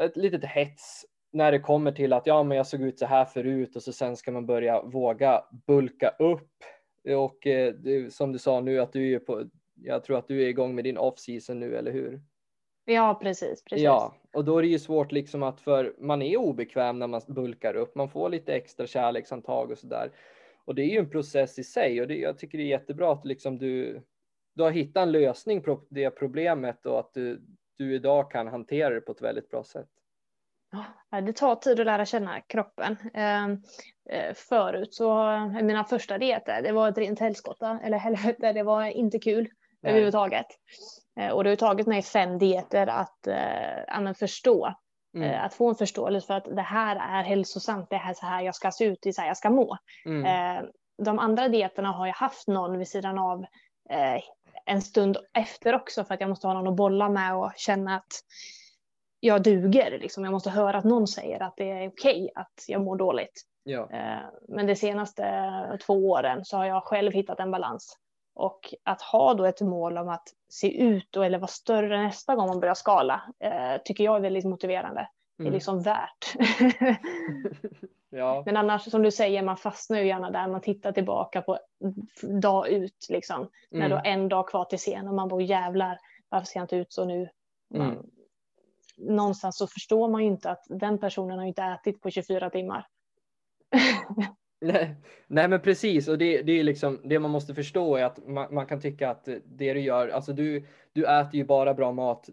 ett 0.00 0.16
litet 0.16 0.44
hets 0.44 1.06
när 1.32 1.52
det 1.52 1.58
kommer 1.58 1.92
till 1.92 2.12
att 2.12 2.26
ja, 2.26 2.42
men 2.42 2.56
jag 2.56 2.66
såg 2.66 2.82
ut 2.82 2.98
så 2.98 3.06
här 3.06 3.24
förut 3.24 3.76
och 3.76 3.82
så 3.82 3.92
sen 3.92 4.16
ska 4.16 4.32
man 4.32 4.46
börja 4.46 4.82
våga 4.82 5.44
bulka 5.66 6.14
upp. 6.18 6.50
Och 7.16 7.46
eh, 7.46 7.74
det, 7.74 8.14
som 8.14 8.32
du 8.32 8.38
sa 8.38 8.60
nu 8.60 8.80
att 8.80 8.92
du 8.92 9.14
är 9.14 9.18
på, 9.18 9.44
jag 9.74 10.04
tror 10.04 10.18
att 10.18 10.28
du 10.28 10.42
är 10.42 10.48
igång 10.48 10.74
med 10.74 10.84
din 10.84 10.98
off 10.98 11.18
season 11.18 11.60
nu, 11.60 11.76
eller 11.76 11.92
hur? 11.92 12.20
Ja, 12.84 13.18
precis, 13.22 13.64
precis. 13.64 13.84
Ja, 13.84 14.14
och 14.32 14.44
då 14.44 14.58
är 14.58 14.62
det 14.62 14.68
ju 14.68 14.78
svårt 14.78 15.12
liksom 15.12 15.42
att 15.42 15.60
för 15.60 15.94
man 15.98 16.22
är 16.22 16.36
obekväm 16.36 16.98
när 16.98 17.06
man 17.06 17.20
bulkar 17.26 17.74
upp. 17.74 17.94
Man 17.94 18.08
får 18.08 18.28
lite 18.28 18.54
extra 18.54 18.86
kärleksantag 18.86 19.70
och 19.70 19.78
så 19.78 19.86
där. 19.86 20.10
Och 20.64 20.74
det 20.74 20.82
är 20.82 20.86
ju 20.86 20.98
en 20.98 21.10
process 21.10 21.58
i 21.58 21.64
sig 21.64 22.00
och 22.00 22.08
det, 22.08 22.16
jag 22.16 22.38
tycker 22.38 22.58
det 22.58 22.64
är 22.64 22.68
jättebra 22.68 23.12
att 23.12 23.24
liksom 23.24 23.58
du, 23.58 24.02
du 24.56 24.62
har 24.62 24.70
hittat 24.70 25.02
en 25.02 25.12
lösning 25.12 25.62
på 25.62 25.82
det 25.90 26.10
problemet 26.10 26.86
och 26.86 27.00
att 27.00 27.14
du, 27.14 27.42
du 27.78 27.94
idag 27.94 28.30
kan 28.30 28.48
hantera 28.48 28.94
det 28.94 29.00
på 29.00 29.12
ett 29.12 29.22
väldigt 29.22 29.50
bra 29.50 29.64
sätt. 29.64 29.88
Det 31.26 31.32
tar 31.32 31.56
tid 31.56 31.80
att 31.80 31.86
lära 31.86 32.06
känna 32.06 32.40
kroppen. 32.40 32.96
Ehm, 33.14 33.62
eh, 34.10 34.34
förut 34.34 34.94
så, 34.94 35.30
eh, 35.30 35.62
mina 35.62 35.84
första 35.84 36.18
dieter, 36.18 36.62
det 36.62 36.72
var 36.72 36.88
ett 36.88 36.98
rent 36.98 37.20
helskotta, 37.20 37.80
eller 37.84 37.98
helvete, 37.98 38.52
det 38.52 38.62
var 38.62 38.84
inte 38.84 39.18
kul 39.18 39.48
Nej. 39.80 39.90
överhuvudtaget. 39.90 40.46
Eh, 41.20 41.30
och 41.30 41.44
det 41.44 41.50
har 41.50 41.56
tagit 41.56 41.86
mig 41.86 42.02
fem 42.02 42.38
dieter 42.38 42.86
att 42.86 43.26
äh, 43.26 44.12
förstå. 44.12 44.74
Mm. 45.16 45.44
Att 45.44 45.54
få 45.54 45.68
en 45.68 45.74
förståelse 45.74 46.26
för 46.26 46.34
att 46.34 46.44
det 46.44 46.62
här 46.62 46.96
är 46.96 47.22
hälsosamt, 47.22 47.90
det 47.90 47.96
här 47.96 48.10
är 48.10 48.14
så 48.14 48.26
här 48.26 48.42
jag 48.42 48.54
ska 48.54 48.70
se 48.70 48.84
ut, 48.84 48.98
det 49.02 49.08
är 49.08 49.12
så 49.12 49.20
här 49.20 49.28
jag 49.28 49.36
ska 49.36 49.50
må. 49.50 49.76
Mm. 50.06 50.66
De 51.02 51.18
andra 51.18 51.48
dieterna 51.48 51.92
har 51.92 52.06
jag 52.06 52.14
haft 52.14 52.48
någon 52.48 52.78
vid 52.78 52.88
sidan 52.88 53.18
av 53.18 53.44
en 54.66 54.82
stund 54.82 55.16
efter 55.32 55.74
också 55.74 56.04
för 56.04 56.14
att 56.14 56.20
jag 56.20 56.28
måste 56.28 56.46
ha 56.46 56.54
någon 56.54 56.68
att 56.68 56.76
bolla 56.76 57.08
med 57.08 57.36
och 57.36 57.52
känna 57.56 57.96
att 57.96 58.12
jag 59.20 59.42
duger. 59.42 59.98
Liksom. 59.98 60.24
Jag 60.24 60.32
måste 60.32 60.50
höra 60.50 60.78
att 60.78 60.84
någon 60.84 61.06
säger 61.06 61.42
att 61.42 61.54
det 61.56 61.70
är 61.70 61.88
okej 61.88 62.22
okay 62.22 62.30
att 62.34 62.64
jag 62.68 62.80
mår 62.80 62.96
dåligt. 62.96 63.42
Ja. 63.64 63.88
Men 64.48 64.66
de 64.66 64.76
senaste 64.76 65.78
två 65.86 66.10
åren 66.10 66.44
så 66.44 66.56
har 66.56 66.64
jag 66.64 66.82
själv 66.82 67.12
hittat 67.12 67.40
en 67.40 67.50
balans. 67.50 67.98
Och 68.34 68.74
att 68.84 69.02
ha 69.02 69.34
då 69.34 69.44
ett 69.44 69.60
mål 69.60 69.98
om 69.98 70.08
att 70.08 70.28
se 70.48 70.82
ut 70.82 71.16
eller 71.16 71.38
vara 71.38 71.48
större 71.48 72.02
nästa 72.02 72.34
gång 72.34 72.48
man 72.48 72.60
börjar 72.60 72.74
skala 72.74 73.22
eh, 73.40 73.82
tycker 73.84 74.04
jag 74.04 74.16
är 74.16 74.20
väldigt 74.20 74.44
motiverande. 74.44 75.08
Mm. 75.38 75.44
Det 75.44 75.44
är 75.44 75.46
mm. 75.46 75.54
liksom 75.54 75.82
värt. 75.82 76.36
ja. 78.10 78.42
Men 78.46 78.56
annars 78.56 78.90
som 78.90 79.02
du 79.02 79.10
säger, 79.10 79.42
man 79.42 79.56
fastnar 79.56 79.98
ju 79.98 80.06
gärna 80.06 80.30
där. 80.30 80.48
Man 80.48 80.60
tittar 80.60 80.92
tillbaka 80.92 81.42
på 81.42 81.58
dag 82.42 82.68
ut 82.68 83.06
liksom. 83.08 83.36
Mm. 83.36 83.50
När 83.70 83.88
du 83.88 83.94
har 83.94 84.04
en 84.04 84.28
dag 84.28 84.48
kvar 84.48 84.64
till 84.64 84.78
scen 84.78 85.08
och 85.08 85.14
man 85.14 85.28
bara 85.28 85.42
jävlar, 85.42 85.98
varför 86.28 86.46
ser 86.46 86.60
jag 86.60 86.64
inte 86.64 86.76
ut 86.76 86.92
så 86.92 87.04
nu? 87.04 87.28
Man, 87.74 87.90
mm. 87.90 88.06
Någonstans 88.98 89.58
så 89.58 89.66
förstår 89.66 90.08
man 90.08 90.22
ju 90.22 90.28
inte 90.28 90.50
att 90.50 90.64
den 90.68 90.98
personen 90.98 91.38
har 91.38 91.46
inte 91.46 91.62
ätit 91.62 92.00
på 92.00 92.10
24 92.10 92.50
timmar. 92.50 92.86
Nej, 94.66 94.94
nej 95.26 95.48
men 95.48 95.60
precis 95.60 96.08
och 96.08 96.18
det, 96.18 96.42
det 96.42 96.52
är 96.52 96.64
liksom 96.64 97.00
det 97.04 97.18
man 97.18 97.30
måste 97.30 97.54
förstå 97.54 97.96
är 97.96 98.04
att 98.04 98.26
man, 98.26 98.54
man, 98.54 98.66
kan 98.66 98.80
tycka 98.80 99.10
att 99.10 99.24
det 99.44 99.74
du 99.74 99.80
gör, 99.80 100.08
alltså 100.08 100.32
du, 100.32 100.64
du 100.92 101.04
äter 101.04 101.34
ju 101.34 101.44
bara 101.44 101.74
bra 101.74 101.92
mat 101.92 102.28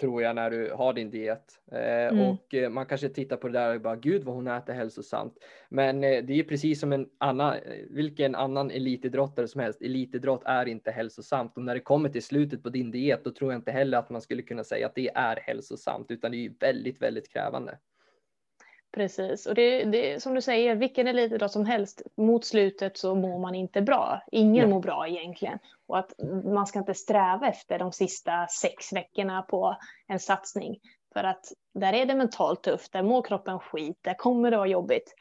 tror 0.00 0.22
jag 0.22 0.34
när 0.34 0.50
du 0.50 0.72
har 0.74 0.92
din 0.92 1.10
diet 1.10 1.60
eh, 1.72 2.06
mm. 2.06 2.28
och 2.28 2.54
eh, 2.54 2.70
man 2.70 2.86
kanske 2.86 3.08
tittar 3.08 3.36
på 3.36 3.48
det 3.48 3.58
där 3.58 3.74
och 3.74 3.80
bara 3.80 3.96
gud 3.96 4.24
vad 4.24 4.34
hon 4.34 4.46
äter 4.46 4.72
hälsosamt. 4.72 5.34
Men 5.68 6.04
eh, 6.04 6.24
det 6.24 6.32
är 6.32 6.36
ju 6.36 6.44
precis 6.44 6.80
som 6.80 6.92
en 6.92 7.08
annan, 7.18 7.56
vilken 7.90 8.34
annan 8.34 8.70
elitidrottare 8.70 9.48
som 9.48 9.60
helst. 9.60 9.82
Elitidrott 9.82 10.42
är 10.44 10.66
inte 10.66 10.90
hälsosamt 10.90 11.56
och 11.56 11.62
när 11.62 11.74
det 11.74 11.80
kommer 11.80 12.08
till 12.08 12.22
slutet 12.22 12.62
på 12.62 12.68
din 12.68 12.90
diet 12.90 13.24
då 13.24 13.30
tror 13.30 13.52
jag 13.52 13.58
inte 13.58 13.72
heller 13.72 13.98
att 13.98 14.10
man 14.10 14.20
skulle 14.20 14.42
kunna 14.42 14.64
säga 14.64 14.86
att 14.86 14.94
det 14.94 15.08
är 15.14 15.36
hälsosamt 15.36 16.10
utan 16.10 16.30
det 16.30 16.36
är 16.36 16.42
ju 16.42 16.54
väldigt, 16.60 17.02
väldigt 17.02 17.32
krävande. 17.32 17.78
Precis, 18.96 19.46
och 19.46 19.54
det, 19.54 19.84
det 19.84 20.22
som 20.22 20.34
du 20.34 20.42
säger, 20.42 20.76
vilken 20.76 21.06
elitidrott 21.06 21.52
som 21.52 21.66
helst, 21.66 22.02
mot 22.16 22.44
slutet 22.44 22.96
så 22.96 23.14
mår 23.14 23.38
man 23.38 23.54
inte 23.54 23.82
bra. 23.82 24.22
Ingen 24.32 24.62
ja. 24.62 24.74
mår 24.74 24.80
bra 24.80 25.08
egentligen. 25.08 25.58
Och 25.86 25.98
att 25.98 26.12
man 26.44 26.66
ska 26.66 26.78
inte 26.78 26.94
sträva 26.94 27.48
efter 27.48 27.78
de 27.78 27.92
sista 27.92 28.46
sex 28.46 28.92
veckorna 28.92 29.42
på 29.42 29.76
en 30.08 30.20
satsning. 30.20 30.78
För 31.12 31.24
att 31.24 31.52
där 31.74 31.92
är 31.92 32.06
det 32.06 32.14
mentalt 32.14 32.62
tufft, 32.62 32.92
där 32.92 33.02
mår 33.02 33.22
kroppen 33.22 33.58
skit, 33.58 33.98
där 34.00 34.14
kommer 34.14 34.50
det 34.50 34.56
vara 34.56 34.68
jobbigt. 34.68 35.14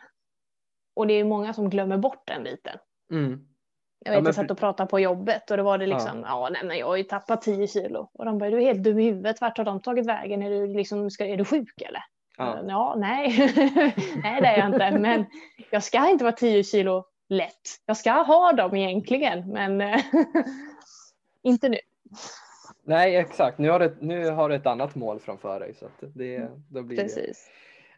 Och 0.96 1.08
det 1.08 1.14
är 1.14 1.24
många 1.24 1.54
som 1.54 1.70
glömmer 1.70 1.98
bort 1.98 2.28
den 2.28 2.44
biten. 2.44 2.78
Mm. 3.12 3.30
Jag 4.00 4.12
vet, 4.12 4.18
ja, 4.18 4.22
men... 4.22 4.26
jag 4.26 4.36
satt 4.36 4.52
och 4.52 4.58
pratade 4.58 4.90
på 4.90 5.00
jobbet 5.00 5.52
och 5.52 5.58
då 5.58 5.64
var 5.64 5.78
det 5.78 5.88
liksom, 5.88 6.20
ja, 6.22 6.28
ja 6.28 6.50
nej, 6.52 6.62
men 6.66 6.78
jag 6.78 6.88
har 6.88 6.96
ju 6.96 7.04
tappat 7.04 7.42
10 7.42 7.68
kilo. 7.68 8.10
Och 8.14 8.26
de 8.26 8.38
bara, 8.38 8.50
du 8.50 8.58
är 8.58 8.62
helt 8.62 8.84
dum 8.84 9.00
i 9.00 9.04
huvudet, 9.04 9.42
vart 9.42 9.58
har 9.58 9.66
de 9.66 9.82
tagit 9.82 10.06
vägen? 10.06 10.42
Är 10.42 10.50
du, 10.50 10.68
liksom, 10.68 11.10
ska, 11.12 11.26
är 11.26 11.38
du 11.38 11.46
sjuk 11.46 11.82
eller? 11.82 12.04
Ja, 12.38 12.60
ja 12.68 12.96
nej. 12.98 13.28
nej 14.24 14.42
det 14.42 14.48
är 14.48 14.58
jag 14.58 14.68
inte. 14.68 15.00
Men 15.00 15.26
jag 15.72 15.84
ska 15.84 16.10
inte 16.10 16.24
vara 16.24 16.36
10 16.36 16.64
kilo 16.64 17.06
lätt. 17.30 17.82
Jag 17.86 17.98
ska 17.98 18.12
ha 18.12 18.54
dem 18.54 18.76
egentligen, 18.76 19.52
men 19.52 19.82
inte 21.44 21.70
nu. 21.70 21.78
Nej, 22.84 23.16
exakt. 23.16 23.58
Nu 23.58 23.70
har, 23.70 23.80
du, 23.80 23.98
nu 24.02 24.30
har 24.30 24.50
du 24.50 24.56
ett 24.56 24.66
annat 24.66 24.96
mål 24.96 25.20
framför 25.20 25.60
dig. 25.60 25.74
Så 25.74 25.86
det, 26.00 26.50
då 26.70 26.84
blir 26.84 26.98
Precis. 26.98 27.50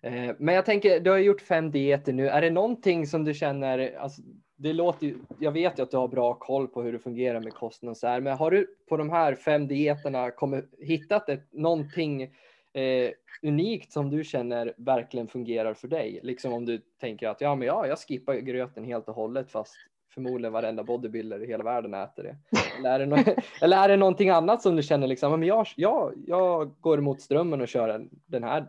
Det. 0.01 0.07
Eh, 0.07 0.35
men 0.39 0.55
jag 0.55 0.65
tänker, 0.65 0.99
du 0.99 1.09
har 1.09 1.17
gjort 1.17 1.41
fem 1.41 1.71
dieter 1.71 2.13
nu. 2.13 2.29
Är 2.29 2.41
det 2.41 2.49
någonting 2.49 3.07
som 3.07 3.23
du 3.23 3.33
känner, 3.33 3.97
alltså, 3.99 4.21
det 4.55 4.73
låter 4.73 5.07
ju, 5.07 5.17
jag 5.39 5.51
vet 5.51 5.79
ju 5.79 5.83
att 5.83 5.91
du 5.91 5.97
har 5.97 6.07
bra 6.07 6.33
koll 6.33 6.67
på 6.67 6.81
hur 6.81 6.93
det 6.93 6.99
fungerar 6.99 7.39
med 7.39 7.53
kosten 7.53 7.89
och 7.89 7.97
så 7.97 8.07
här, 8.07 8.19
men 8.21 8.37
har 8.37 8.51
du 8.51 8.67
på 8.89 8.97
de 8.97 9.09
här 9.09 9.35
fem 9.35 9.67
dieterna 9.67 10.31
kommit, 10.31 10.65
hittat 10.79 11.29
ett, 11.29 11.53
någonting 11.53 12.29
eh, 12.77 13.11
unikt 13.41 13.91
som 13.91 14.09
du 14.09 14.23
känner 14.23 14.73
verkligen 14.77 15.27
fungerar 15.27 15.73
för 15.73 15.87
dig? 15.87 16.19
Liksom 16.23 16.53
om 16.53 16.65
du 16.65 16.81
tänker 16.99 17.27
att 17.27 17.41
ja, 17.41 17.55
men 17.55 17.67
ja, 17.67 17.87
jag 17.87 17.99
skippar 17.99 18.35
gröten 18.35 18.85
helt 18.85 19.07
och 19.07 19.15
hållet 19.15 19.51
fast 19.51 19.75
förmodligen 20.13 20.53
varenda 20.53 20.83
bodybuilder 20.83 21.43
i 21.43 21.47
hela 21.47 21.63
världen 21.63 21.93
äter 21.93 22.23
det. 22.23 22.37
Eller 22.79 22.91
är 22.91 22.99
det, 22.99 23.05
no 23.05 23.15
eller 23.61 23.77
är 23.77 23.87
det 23.87 23.97
någonting 23.97 24.29
annat 24.29 24.61
som 24.61 24.75
du 24.75 24.83
känner 24.83 25.07
liksom, 25.07 25.31
men 25.39 25.43
jag, 25.43 25.67
jag, 25.75 26.13
jag 26.27 26.71
går 26.81 26.97
emot 26.97 27.21
strömmen 27.21 27.61
och 27.61 27.67
kör 27.67 28.07
den 28.25 28.43
här, 28.43 28.65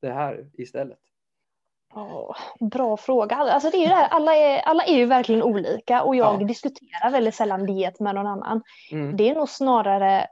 det 0.00 0.10
här 0.10 0.46
istället? 0.52 0.98
Oh, 1.94 2.36
bra 2.60 2.96
fråga. 2.96 3.36
Alltså 3.36 3.70
det 3.70 3.76
är 3.76 3.80
ju 3.80 3.86
det 3.86 3.94
här, 3.94 4.08
alla, 4.08 4.36
är, 4.36 4.58
alla 4.58 4.84
är 4.84 4.96
ju 4.96 5.06
verkligen 5.06 5.42
olika 5.42 6.02
och 6.02 6.16
jag 6.16 6.42
ja. 6.42 6.46
diskuterar 6.46 7.10
väldigt 7.10 7.34
sällan 7.34 7.66
diet 7.66 8.00
med 8.00 8.14
någon 8.14 8.26
annan. 8.26 8.62
Mm. 8.92 9.16
Det 9.16 9.28
är 9.28 9.34
nog 9.34 9.48
snarare 9.48 10.26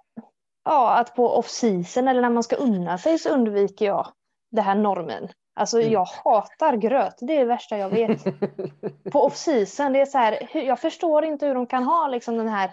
ja, 0.69 0.95
att 0.95 1.15
på 1.15 1.39
off-season 1.39 2.09
eller 2.09 2.23
när 2.23 2.31
man 2.31 2.43
ska 2.43 2.57
unna 2.57 2.99
sig 2.99 3.19
så 3.19 3.29
undviker 3.29 3.87
jag 3.87 4.13
det 4.51 4.61
här 4.61 4.75
normen. 4.75 5.29
Alltså 5.55 5.81
mm. 5.81 5.93
jag 5.93 6.05
hatar 6.05 6.77
gröt, 6.77 7.15
det 7.21 7.33
är 7.33 7.39
det 7.39 7.45
värsta 7.45 7.79
jag 7.79 7.91
vet. 7.91 8.25
på 9.13 9.27
off-season, 9.27 9.93
det 9.93 10.01
är 10.01 10.07
så 10.07 10.19
här, 10.19 10.57
jag 10.59 10.81
förstår 10.81 11.25
inte 11.25 11.47
hur 11.47 11.55
de 11.55 11.67
kan 11.67 11.85
ha 11.85 12.09
liksom 12.09 12.37
den 12.37 12.49
här 12.49 12.71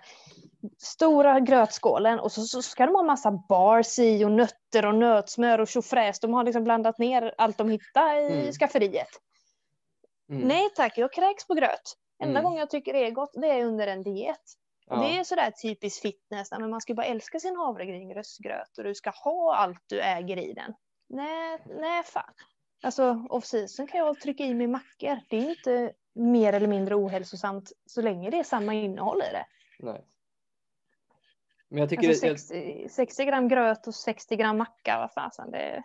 stora 0.78 1.40
grötskålen 1.40 2.20
och 2.20 2.32
så, 2.32 2.42
så 2.42 2.62
ska 2.62 2.86
de 2.86 2.96
ha 2.96 3.04
massa 3.04 3.32
bars 3.32 4.00
i 4.00 4.26
och 4.26 4.32
nötter 4.32 4.86
och 4.86 4.96
nötsmör 4.96 5.60
och 5.60 5.68
tjofräs. 5.68 6.20
De 6.20 6.34
har 6.34 6.44
liksom 6.44 6.64
blandat 6.64 6.98
ner 6.98 7.34
allt 7.38 7.58
de 7.58 7.70
hittar 7.70 8.18
i 8.18 8.40
mm. 8.40 8.52
skafferiet. 8.52 9.10
Mm. 10.30 10.48
Nej 10.48 10.70
tack, 10.76 10.98
jag 10.98 11.14
kräks 11.14 11.48
på 11.48 11.54
gröt. 11.54 11.96
Enda 12.24 12.40
mm. 12.40 12.44
gången 12.44 12.60
jag 12.60 12.70
tycker 12.70 12.94
det 12.94 13.08
är 13.08 13.12
gott 13.12 13.34
det 13.34 13.48
är 13.48 13.66
under 13.66 13.88
en 13.88 14.04
diet. 14.04 14.42
Ja. 14.90 14.96
Det 14.96 15.18
är 15.18 15.24
sådär 15.24 15.52
typiskt 15.52 16.02
fitness, 16.02 16.52
men 16.52 16.70
man 16.70 16.82
ska 16.82 16.94
bara 16.94 17.06
älska 17.06 17.40
sin 17.40 17.56
havregrynsgröt 17.56 18.78
och 18.78 18.84
du 18.84 18.96
ska 18.96 19.10
ha 19.10 19.56
allt 19.56 19.84
du 19.88 20.02
äger 20.02 20.38
i 20.38 20.54
den. 20.54 20.74
Nej, 21.10 21.60
nej 21.66 22.04
fan. 22.04 22.34
Alltså 22.84 23.26
off 23.30 23.46
season 23.46 23.88
kan 23.88 24.00
jag 24.00 24.20
trycka 24.20 24.44
i 24.44 24.54
mig 24.54 24.68
mackor. 24.68 25.20
Det 25.30 25.38
är 25.38 25.50
inte 25.50 25.94
mer 26.16 26.54
eller 26.54 26.68
mindre 26.68 26.96
ohälsosamt 26.96 27.72
så 27.86 28.02
länge 28.02 28.30
det 28.30 28.40
är 28.40 28.44
samma 28.44 28.74
innehåll 28.74 29.22
i 29.22 29.32
det. 29.32 29.46
Nej. 29.80 30.06
Men 31.70 31.80
jag 31.80 31.90
tycker 31.90 32.10
alltså 32.10 32.28
60, 32.28 32.88
60 32.90 33.26
gram 33.26 33.48
gröt 33.48 33.88
och 33.88 33.96
60 33.96 34.36
gram 34.36 34.58
macka, 34.58 34.98
vad 35.00 35.14
fasen 35.14 35.52
det 35.52 35.58
är. 35.58 35.84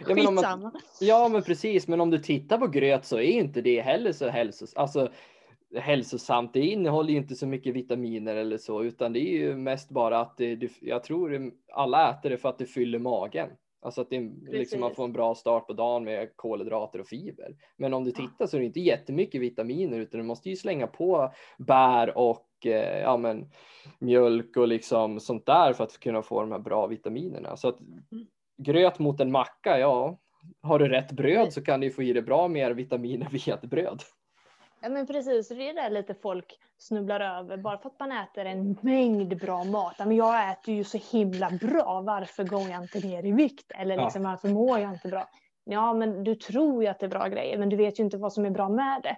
Ja 0.00 0.14
men, 0.14 0.34
man, 0.34 0.80
ja 1.00 1.28
men 1.28 1.42
precis, 1.42 1.88
men 1.88 2.00
om 2.00 2.10
du 2.10 2.18
tittar 2.18 2.58
på 2.58 2.66
gröt 2.66 3.04
så 3.04 3.16
är 3.16 3.22
inte 3.22 3.60
det 3.60 3.80
heller 3.80 4.12
så 4.12 4.28
hälsosamt. 4.28 4.78
Alltså 4.78 5.12
hälsosamt. 5.74 6.52
Det 6.52 6.60
innehåller 6.60 7.10
ju 7.10 7.16
inte 7.16 7.34
så 7.34 7.46
mycket 7.46 7.74
vitaminer 7.74 8.36
eller 8.36 8.58
så, 8.58 8.84
utan 8.84 9.12
det 9.12 9.20
är 9.20 9.38
ju 9.38 9.56
mest 9.56 9.90
bara 9.90 10.20
att 10.20 10.36
det, 10.36 10.70
jag 10.80 11.04
tror 11.04 11.52
alla 11.72 12.10
äter 12.10 12.30
det 12.30 12.38
för 12.38 12.48
att 12.48 12.58
det 12.58 12.66
fyller 12.66 12.98
magen. 12.98 13.48
Alltså 13.82 14.00
att 14.00 14.10
det, 14.10 14.20
liksom 14.50 14.80
man 14.80 14.94
får 14.94 15.04
en 15.04 15.12
bra 15.12 15.34
start 15.34 15.66
på 15.66 15.72
dagen 15.72 16.04
med 16.04 16.36
kolhydrater 16.36 16.98
och 16.98 17.06
fiber. 17.06 17.56
Men 17.76 17.94
om 17.94 18.04
du 18.04 18.10
tittar 18.10 18.46
så 18.46 18.56
är 18.56 18.60
det 18.60 18.66
inte 18.66 18.80
jättemycket 18.80 19.40
vitaminer 19.40 19.98
utan 19.98 20.20
du 20.20 20.26
måste 20.26 20.50
ju 20.50 20.56
slänga 20.56 20.86
på 20.86 21.32
bär 21.58 22.18
och 22.18 22.46
eh, 22.64 23.00
ja, 23.00 23.16
men, 23.16 23.50
mjölk 23.98 24.56
och 24.56 24.68
liksom 24.68 25.20
sånt 25.20 25.46
där 25.46 25.72
för 25.72 25.84
att 25.84 26.00
kunna 26.00 26.22
få 26.22 26.40
de 26.40 26.52
här 26.52 26.58
bra 26.58 26.86
vitaminerna. 26.86 27.56
Så 27.56 27.68
att, 27.68 27.78
gröt 28.58 28.98
mot 28.98 29.20
en 29.20 29.32
macka, 29.32 29.78
ja, 29.78 30.18
har 30.62 30.78
du 30.78 30.88
rätt 30.88 31.12
bröd 31.12 31.52
så 31.52 31.62
kan 31.62 31.80
du 31.80 31.90
få 31.90 32.02
i 32.02 32.12
dig 32.12 32.22
bra 32.22 32.48
mer 32.48 32.70
vitaminer 32.70 33.28
via 33.46 33.54
ett 33.54 33.70
bröd. 33.70 34.02
Ja 34.80 34.88
men 34.88 35.06
precis, 35.06 35.48
det 35.48 35.68
är 35.68 35.74
det 35.74 35.90
lite 35.90 36.14
folk 36.14 36.58
snubblar 36.78 37.20
över. 37.20 37.56
Bara 37.56 37.78
för 37.78 37.88
att 37.88 38.00
man 38.00 38.12
äter 38.12 38.44
en 38.44 38.78
mängd 38.80 39.36
bra 39.38 39.64
mat. 39.64 39.98
Men 39.98 40.16
jag 40.16 40.50
äter 40.50 40.74
ju 40.74 40.84
så 40.84 40.98
himla 41.12 41.50
bra, 41.50 42.00
varför 42.06 42.44
går 42.44 42.68
jag 42.68 42.82
inte 42.82 42.98
ner 43.00 43.26
i 43.26 43.32
vikt? 43.32 43.72
Eller 43.78 43.96
liksom, 43.96 44.22
ja. 44.22 44.30
varför 44.30 44.48
mår 44.48 44.78
jag 44.78 44.92
inte 44.92 45.08
bra? 45.08 45.28
Ja 45.64 45.94
men 45.94 46.24
du 46.24 46.34
tror 46.34 46.82
ju 46.82 46.88
att 46.88 46.98
det 46.98 47.06
är 47.06 47.10
bra 47.10 47.28
grejer, 47.28 47.58
men 47.58 47.68
du 47.68 47.76
vet 47.76 47.98
ju 47.98 48.04
inte 48.04 48.16
vad 48.16 48.32
som 48.32 48.44
är 48.44 48.50
bra 48.50 48.68
med 48.68 49.00
det. 49.02 49.16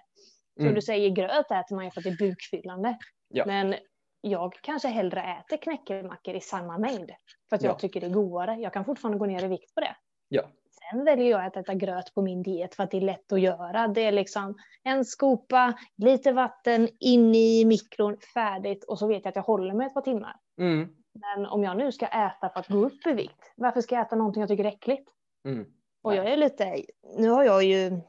Som 0.56 0.64
mm. 0.64 0.74
du 0.74 0.82
säger, 0.82 1.10
gröt 1.10 1.50
äter 1.50 1.74
man 1.74 1.84
ju 1.84 1.90
för 1.90 2.00
att 2.00 2.04
det 2.04 2.10
är 2.10 2.16
bukfyllande. 2.16 2.98
Ja. 3.28 3.44
Men 3.46 3.74
jag 4.20 4.54
kanske 4.62 4.88
hellre 4.88 5.22
äter 5.22 5.56
knäckemackor 5.56 6.34
i 6.34 6.40
samma 6.40 6.78
mängd. 6.78 7.10
För 7.48 7.56
att 7.56 7.62
ja. 7.62 7.68
jag 7.70 7.78
tycker 7.78 8.00
det 8.00 8.06
är 8.06 8.10
godare. 8.10 8.54
Jag 8.54 8.72
kan 8.72 8.84
fortfarande 8.84 9.18
gå 9.18 9.26
ner 9.26 9.44
i 9.44 9.48
vikt 9.48 9.74
på 9.74 9.80
det. 9.80 9.96
Ja. 10.28 10.42
Sen 10.90 11.04
väljer 11.04 11.30
jag 11.30 11.46
att 11.46 11.56
äta 11.56 11.74
gröt 11.74 12.14
på 12.14 12.22
min 12.22 12.42
diet 12.42 12.74
för 12.74 12.82
att 12.82 12.90
det 12.90 12.96
är 12.96 13.00
lätt 13.00 13.32
att 13.32 13.40
göra. 13.40 13.88
Det 13.88 14.04
är 14.04 14.12
liksom 14.12 14.54
en 14.82 15.04
skopa, 15.04 15.74
lite 15.96 16.32
vatten, 16.32 16.88
in 17.00 17.34
i 17.34 17.64
mikron, 17.64 18.16
färdigt 18.34 18.84
och 18.84 18.98
så 18.98 19.06
vet 19.06 19.24
jag 19.24 19.28
att 19.28 19.36
jag 19.36 19.42
håller 19.42 19.74
mig 19.74 19.86
ett 19.86 19.94
par 19.94 20.00
timmar. 20.00 20.36
Mm. 20.58 20.88
Men 21.12 21.46
om 21.46 21.64
jag 21.64 21.76
nu 21.76 21.92
ska 21.92 22.06
äta 22.06 22.48
för 22.48 22.60
att 22.60 22.68
gå 22.68 22.78
upp 22.78 23.06
i 23.06 23.12
vikt, 23.12 23.52
varför 23.56 23.80
ska 23.80 23.94
jag 23.94 24.06
äta 24.06 24.16
någonting 24.16 24.40
jag 24.40 24.48
tycker 24.48 24.64
är 24.64 24.68
äckligt? 24.68 25.08
Mm. 25.44 25.66
Och 26.02 26.14
jag 26.14 26.26
är 26.26 26.36
lite, 26.36 26.82
nu 27.16 27.28
har 27.28 27.44
jag 27.44 27.64
ju 27.64 28.00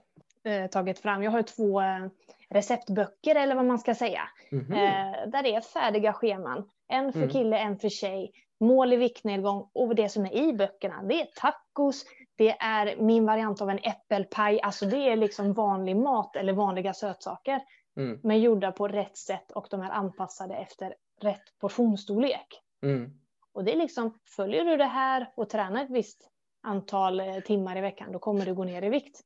eh, 0.44 0.68
tagit 0.72 1.00
fram, 1.00 1.24
jag 1.24 1.32
har 1.32 1.42
två 1.42 1.82
eh, 1.82 2.08
receptböcker 2.50 3.36
eller 3.36 3.56
vad 3.56 3.66
man 3.66 3.80
ska 3.80 3.96
säga. 3.96 4.22
Mm 4.52 4.72
eh, 4.72 5.30
där 5.30 5.44
det 5.44 5.56
är 5.56 5.62
färdiga 5.62 6.14
scheman. 6.14 6.70
En 6.88 7.14
för 7.14 7.20
mm. 7.20 7.30
kille, 7.30 7.58
en 7.58 7.78
för 7.78 7.90
tjej. 7.90 8.32
Mål 8.60 8.94
i 8.94 8.96
viktnedgång 8.96 9.70
och 9.74 9.96
det 9.96 10.10
som 10.10 10.26
är 10.26 10.34
i 10.34 10.54
böckerna 10.54 11.04
det 11.04 11.22
är 11.22 11.26
tacos, 11.26 12.06
det 12.40 12.56
är 12.60 12.96
min 12.98 13.26
variant 13.26 13.62
av 13.62 13.70
en 13.70 13.80
äppelpaj, 13.80 14.62
alltså 14.62 14.86
det 14.86 15.10
är 15.10 15.16
liksom 15.16 15.54
vanlig 15.54 15.96
mat 15.96 16.36
eller 16.36 16.54
vanliga 16.54 16.94
sötsaker. 16.94 17.62
Mm. 17.98 18.20
Men 18.24 18.42
gjorda 18.42 18.72
på 18.72 18.88
rätt 18.88 19.18
sätt 19.18 19.52
och 19.52 19.68
de 19.70 19.82
är 19.82 19.90
anpassade 19.90 20.56
efter 20.56 20.96
rätt 21.22 21.60
portionsstorlek. 21.62 22.62
Mm. 22.84 23.12
Och 23.54 23.64
det 23.64 23.74
är 23.74 23.78
liksom, 23.78 24.20
följer 24.26 24.66
du 24.66 24.78
det 24.78 24.86
här 24.86 25.32
och 25.36 25.50
tränar 25.50 25.84
ett 25.84 25.90
visst 25.90 26.30
antal 26.64 27.20
eh, 27.20 27.40
timmar 27.40 27.78
i 27.78 27.82
veckan, 27.82 28.12
då 28.12 28.20
kommer 28.20 28.46
du 28.46 28.54
gå 28.54 28.64
ner 28.64 28.84
i 28.84 28.90
vikt. 28.90 29.22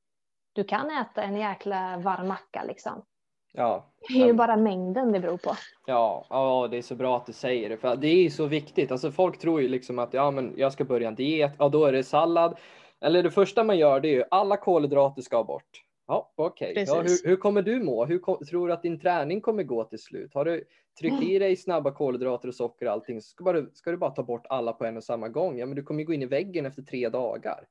Du 0.54 0.63
kan 0.63 0.89
äta 0.89 1.23
en 1.23 1.36
jäkla 1.36 1.97
varm 1.97 2.28
macka 2.28 2.63
liksom. 2.63 3.06
Ja. 3.52 3.86
Det 4.08 4.21
är 4.21 4.28
ju 4.28 4.34
bara 4.34 4.58
mängden 4.58 5.12
det 5.12 5.19
beror 5.19 5.38
på. 5.38 5.56
Ja, 5.86 6.26
ja, 6.30 6.67
det 6.71 6.78
är 6.78 6.82
så 6.82 6.95
bra 6.95 7.17
att 7.17 7.26
du 7.26 7.34
säger 7.34 7.69
det, 7.69 7.78
för 7.78 7.95
det 7.95 8.08
är 8.08 8.30
så 8.30 8.45
viktigt. 8.45 8.91
Alltså 8.91 9.12
folk 9.12 9.39
tror 9.39 9.62
ju 9.62 9.67
liksom 9.67 9.99
att 9.99 10.13
ja, 10.13 10.32
men 10.32 10.54
jag 10.58 10.73
ska 10.73 10.84
börja 10.84 11.08
en 11.08 11.15
diet, 11.15 11.54
ja 11.60 11.69
då 11.69 11.86
är 11.86 11.91
det 11.91 12.04
sallad. 12.04 12.58
Eller 13.03 13.23
det 13.23 13.31
första 13.31 13.63
man 13.63 13.77
gör 13.77 13.99
det 13.99 14.07
är 14.07 14.13
ju 14.13 14.23
alla 14.31 14.57
kolhydrater 14.57 15.21
ska 15.21 15.43
bort. 15.43 15.83
Ja, 16.07 16.33
okej. 16.35 16.71
Okay. 16.71 16.83
Ja, 16.87 17.01
hur, 17.01 17.27
hur, 17.27 17.35
kommer 17.35 17.61
du 17.61 17.83
må? 17.83 18.05
Hur 18.05 18.19
kom, 18.19 18.45
tror 18.45 18.67
du 18.67 18.73
att 18.73 18.81
din 18.81 18.99
träning 18.99 19.41
kommer 19.41 19.63
gå 19.63 19.83
till 19.83 19.99
slut? 19.99 20.33
Har 20.33 20.45
du 20.45 20.63
tryckt 20.99 21.23
i 21.23 21.39
dig 21.39 21.55
snabba 21.55 21.91
kolhydrater 21.91 22.47
och 22.47 22.55
socker 22.55 22.85
och 22.85 22.91
allting 22.91 23.21
så 23.21 23.29
ska, 23.29 23.43
bara, 23.43 23.65
ska 23.73 23.91
du 23.91 23.97
bara 23.97 24.11
ta 24.11 24.23
bort 24.23 24.45
alla 24.49 24.73
på 24.73 24.85
en 24.85 24.97
och 24.97 25.03
samma 25.03 25.29
gång. 25.29 25.57
Ja, 25.57 25.65
men 25.65 25.75
du 25.75 25.83
kommer 25.83 25.99
ju 25.99 26.05
gå 26.05 26.13
in 26.13 26.21
i 26.21 26.25
väggen 26.25 26.65
efter 26.65 26.81
tre 26.81 27.09
dagar. 27.09 27.65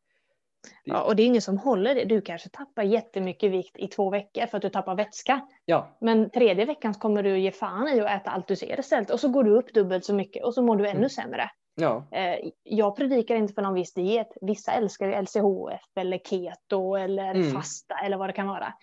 Ja, 0.85 1.03
och 1.03 1.17
det 1.17 1.23
är 1.23 1.27
ingen 1.27 1.43
som 1.43 1.59
håller 1.59 1.95
det. 1.95 2.05
Du 2.05 2.21
kanske 2.21 2.49
tappar 2.49 2.83
jättemycket 2.83 3.53
vikt 3.53 3.79
i 3.79 3.89
två 3.89 4.11
veckor 4.11 4.47
för 4.47 4.57
att 4.57 4.63
du 4.63 4.69
tappar 4.69 4.95
vätska. 4.95 5.41
Ja. 5.65 5.97
Men 6.01 6.31
tredje 6.31 6.65
veckan 6.65 6.95
kommer 6.95 7.23
du 7.23 7.39
ge 7.39 7.51
fan 7.51 7.89
i 7.89 8.01
att 8.01 8.21
äta 8.21 8.31
allt 8.31 8.49
du 8.49 8.57
ser 8.57 8.81
istället 8.81 9.11
och 9.11 9.21
så 9.21 9.29
går 9.29 9.45
du 9.45 9.51
upp 9.51 9.75
dubbelt 9.75 10.05
så 10.05 10.15
mycket 10.15 10.45
och 10.45 10.55
så 10.55 10.63
mår 10.63 10.77
du 10.77 10.89
ännu 10.89 10.97
mm. 10.97 11.09
sämre. 11.09 11.51
Ja. 11.75 12.05
Eh, 12.11 12.51
jag 12.63 12.97
predikar 12.97 13.37
inte 13.37 13.55
för 13.55 13.63
någon 13.63 13.75
viss 13.75 13.95
diet. 13.95 14.29
Vissa 14.41 14.73
älskar 14.73 15.07
ju 15.07 15.23
LCHF 15.23 15.97
eller 15.97 16.19
keto 16.19 16.95
eller 16.95 17.35
mm. 17.35 17.53
fasta 17.53 17.95
eller 18.05 18.17
vad 18.17 18.29
det 18.29 18.33
kan 18.33 18.47
vara. 18.47 18.75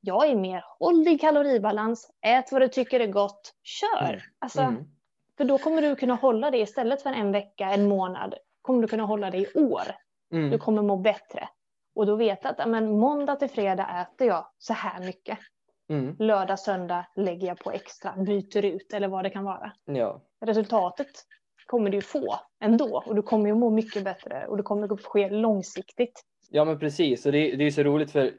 Jag 0.00 0.26
är 0.26 0.36
mer 0.36 0.64
håll 0.78 1.04
din 1.04 1.18
kaloribalans, 1.18 2.10
ät 2.26 2.52
vad 2.52 2.62
du 2.62 2.68
tycker 2.68 3.00
är 3.00 3.06
gott, 3.06 3.54
kör. 3.62 4.08
Mm. 4.08 4.20
Alltså, 4.38 4.60
mm. 4.60 4.84
För 5.36 5.44
då 5.44 5.58
kommer 5.58 5.82
du 5.82 5.96
kunna 5.96 6.14
hålla 6.14 6.50
det 6.50 6.58
istället 6.58 7.02
för 7.02 7.10
en 7.10 7.32
vecka, 7.32 7.70
en 7.70 7.88
månad, 7.88 8.34
kommer 8.62 8.82
du 8.82 8.88
kunna 8.88 9.04
hålla 9.04 9.30
det 9.30 9.38
i 9.38 9.52
år. 9.54 9.82
Mm. 10.32 10.50
Du 10.50 10.58
kommer 10.58 10.82
må 10.82 10.96
bättre. 10.96 11.48
Och 11.94 12.06
då 12.06 12.16
vet 12.16 12.42
du 12.42 12.48
att 12.48 12.68
men, 12.68 12.98
måndag 12.98 13.36
till 13.36 13.50
fredag 13.50 14.00
äter 14.00 14.28
jag 14.28 14.46
så 14.58 14.72
här 14.72 15.00
mycket. 15.00 15.38
Mm. 15.90 16.16
Lördag, 16.18 16.58
söndag 16.58 17.06
lägger 17.16 17.46
jag 17.46 17.58
på 17.58 17.70
extra, 17.70 18.12
byter 18.16 18.64
ut 18.64 18.92
eller 18.92 19.08
vad 19.08 19.24
det 19.24 19.30
kan 19.30 19.44
vara. 19.44 19.72
Ja. 19.84 20.22
Resultatet 20.40 21.24
kommer 21.68 21.90
du 21.90 22.00
få 22.00 22.40
ändå 22.60 23.02
och 23.06 23.14
du 23.14 23.22
kommer 23.22 23.46
ju 23.46 23.54
må 23.54 23.70
mycket 23.70 24.04
bättre 24.04 24.46
och 24.46 24.56
det 24.56 24.62
kommer 24.62 24.94
att 24.94 25.04
ske 25.04 25.30
långsiktigt. 25.30 26.22
Ja 26.50 26.64
men 26.64 26.78
precis 26.78 27.26
och 27.26 27.32
det, 27.32 27.56
det 27.56 27.64
är 27.64 27.70
så 27.70 27.82
roligt 27.82 28.10
för 28.10 28.32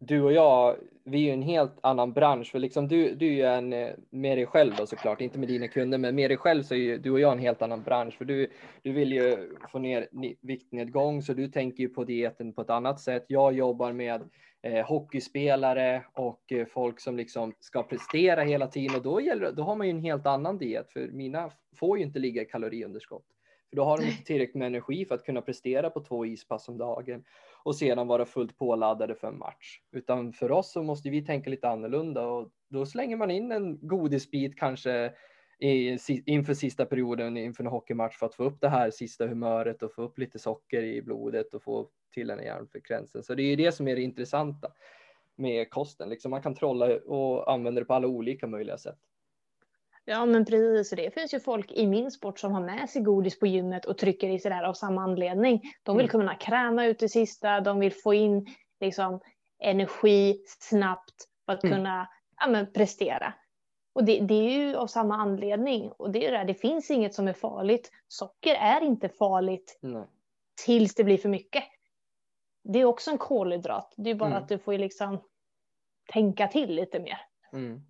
du 0.00 0.22
och 0.22 0.32
jag, 0.32 0.76
vi 1.04 1.18
är 1.18 1.22
ju 1.22 1.30
en 1.30 1.42
helt 1.42 1.78
annan 1.82 2.12
bransch. 2.12 2.50
För 2.50 2.58
liksom 2.58 2.88
du, 2.88 3.14
du 3.14 3.26
är 3.26 3.32
ju 3.32 3.44
en, 3.44 3.72
eh, 3.72 3.90
med 4.10 4.38
dig 4.38 4.46
själv 4.46 4.74
då 4.76 4.86
såklart, 4.86 5.20
inte 5.20 5.38
med 5.38 5.48
dina 5.48 5.68
kunder, 5.68 5.98
men 5.98 6.14
med 6.14 6.30
dig 6.30 6.36
själv 6.36 6.62
så 6.62 6.74
är 6.74 6.78
ju 6.78 6.98
du 6.98 7.10
och 7.10 7.20
jag 7.20 7.32
en 7.32 7.38
helt 7.38 7.62
annan 7.62 7.82
bransch. 7.82 8.18
För 8.18 8.24
du, 8.24 8.50
du 8.82 8.92
vill 8.92 9.12
ju 9.12 9.56
få 9.72 9.78
ner 9.78 10.08
viktnedgång, 10.46 11.22
så 11.22 11.32
du 11.32 11.48
tänker 11.48 11.82
ju 11.82 11.88
på 11.88 12.04
dieten 12.04 12.52
på 12.52 12.62
ett 12.62 12.70
annat 12.70 13.00
sätt. 13.00 13.24
Jag 13.28 13.52
jobbar 13.52 13.92
med 13.92 14.22
eh, 14.62 14.86
hockeyspelare 14.86 16.04
och 16.12 16.52
eh, 16.52 16.66
folk 16.66 17.00
som 17.00 17.16
liksom 17.16 17.54
ska 17.60 17.82
prestera 17.82 18.42
hela 18.42 18.66
tiden 18.66 18.96
och 18.96 19.02
då, 19.02 19.20
gäller, 19.20 19.52
då 19.52 19.62
har 19.62 19.76
man 19.76 19.86
ju 19.86 19.90
en 19.90 20.02
helt 20.02 20.26
annan 20.26 20.58
diet, 20.58 20.92
för 20.92 21.08
mina 21.08 21.50
får 21.76 21.98
ju 21.98 22.04
inte 22.04 22.18
ligga 22.18 22.42
i 22.42 22.44
kaloriunderskott. 22.44 23.24
För 23.70 23.76
då 23.76 23.84
har 23.84 23.98
de 23.98 24.04
inte 24.04 24.24
tillräckligt 24.24 24.54
med 24.54 24.66
energi 24.66 25.04
för 25.04 25.14
att 25.14 25.24
kunna 25.24 25.42
prestera 25.42 25.90
på 25.90 26.00
två 26.00 26.26
ispass 26.26 26.68
om 26.68 26.78
dagen 26.78 27.24
och 27.62 27.76
sedan 27.76 28.06
vara 28.06 28.24
fullt 28.26 28.58
påladdade 28.58 29.14
för 29.14 29.28
en 29.28 29.38
match. 29.38 29.80
Utan 29.92 30.32
för 30.32 30.52
oss 30.52 30.72
så 30.72 30.82
måste 30.82 31.10
vi 31.10 31.26
tänka 31.26 31.50
lite 31.50 31.68
annorlunda 31.68 32.26
och 32.26 32.50
då 32.68 32.86
slänger 32.86 33.16
man 33.16 33.30
in 33.30 33.52
en 33.52 33.78
godisbit 33.88 34.58
kanske 34.58 35.12
i, 35.60 35.98
inför 36.26 36.54
sista 36.54 36.86
perioden 36.86 37.36
inför 37.36 37.64
en 37.64 37.70
hockeymatch 37.70 38.18
för 38.18 38.26
att 38.26 38.34
få 38.34 38.44
upp 38.44 38.60
det 38.60 38.68
här 38.68 38.90
sista 38.90 39.26
humöret 39.26 39.82
och 39.82 39.94
få 39.94 40.02
upp 40.02 40.18
lite 40.18 40.38
socker 40.38 40.82
i 40.82 41.02
blodet 41.02 41.54
och 41.54 41.62
få 41.62 41.88
till 42.14 42.26
den 42.26 42.38
här 42.38 42.46
hjärnfrekvensen. 42.46 43.22
Så 43.22 43.34
det 43.34 43.42
är 43.42 43.46
ju 43.46 43.56
det 43.56 43.72
som 43.72 43.88
är 43.88 43.96
det 43.96 44.02
intressanta 44.02 44.72
med 45.36 45.70
kosten. 45.70 46.08
Liksom 46.08 46.30
man 46.30 46.42
kan 46.42 46.54
trolla 46.54 46.86
och 46.96 47.52
använda 47.52 47.80
det 47.80 47.84
på 47.84 47.94
alla 47.94 48.06
olika 48.06 48.46
möjliga 48.46 48.78
sätt. 48.78 48.98
Ja 50.04 50.26
men 50.26 50.44
precis, 50.44 50.90
det 50.90 51.14
finns 51.14 51.34
ju 51.34 51.40
folk 51.40 51.72
i 51.72 51.86
min 51.86 52.10
sport 52.10 52.38
som 52.38 52.52
har 52.52 52.60
med 52.60 52.90
sig 52.90 53.02
godis 53.02 53.38
på 53.38 53.46
gymmet 53.46 53.84
och 53.84 53.98
trycker 53.98 54.28
i 54.28 54.38
sig 54.38 54.48
det 54.48 54.54
här 54.54 54.64
av 54.64 54.74
samma 54.74 55.02
anledning. 55.02 55.60
De 55.82 55.96
vill 55.96 56.06
mm. 56.06 56.10
kunna 56.10 56.34
kräma 56.34 56.86
ut 56.86 56.98
det 56.98 57.08
sista, 57.08 57.60
de 57.60 57.80
vill 57.80 57.92
få 57.92 58.14
in 58.14 58.46
liksom, 58.80 59.20
energi 59.58 60.44
snabbt 60.46 61.14
för 61.46 61.52
att 61.52 61.64
mm. 61.64 61.76
kunna 61.76 62.08
ja, 62.40 62.48
men, 62.48 62.72
prestera. 62.72 63.34
Och 64.00 64.06
det, 64.06 64.20
det, 64.20 64.34
är 64.34 64.60
ju 64.60 64.76
av 64.76 64.86
samma 64.86 65.16
anledning. 65.16 65.92
Och 65.96 66.10
det 66.10 66.26
är 66.26 66.32
det, 66.32 66.44
det 66.44 66.54
finns 66.54 66.90
inget 66.90 67.14
som 67.14 67.28
är 67.28 67.32
farligt. 67.32 67.92
Socker 68.08 68.54
är 68.54 68.80
inte 68.80 69.08
farligt 69.08 69.78
Nej. 69.80 70.04
tills 70.64 70.94
det 70.94 71.04
blir 71.04 71.18
för 71.18 71.28
mycket. 71.28 71.64
Det 72.64 72.80
är 72.80 72.84
också 72.84 73.10
en 73.10 73.18
kolhydrat. 73.18 73.94
Det 73.96 74.10
är 74.10 74.14
bara 74.14 74.30
mm. 74.30 74.42
att 74.42 74.48
du 74.48 74.58
får 74.58 74.78
liksom 74.78 75.20
tänka 76.12 76.46
till 76.46 76.74
lite 76.74 77.00
mer. 77.00 77.18
Mm. 77.52 77.80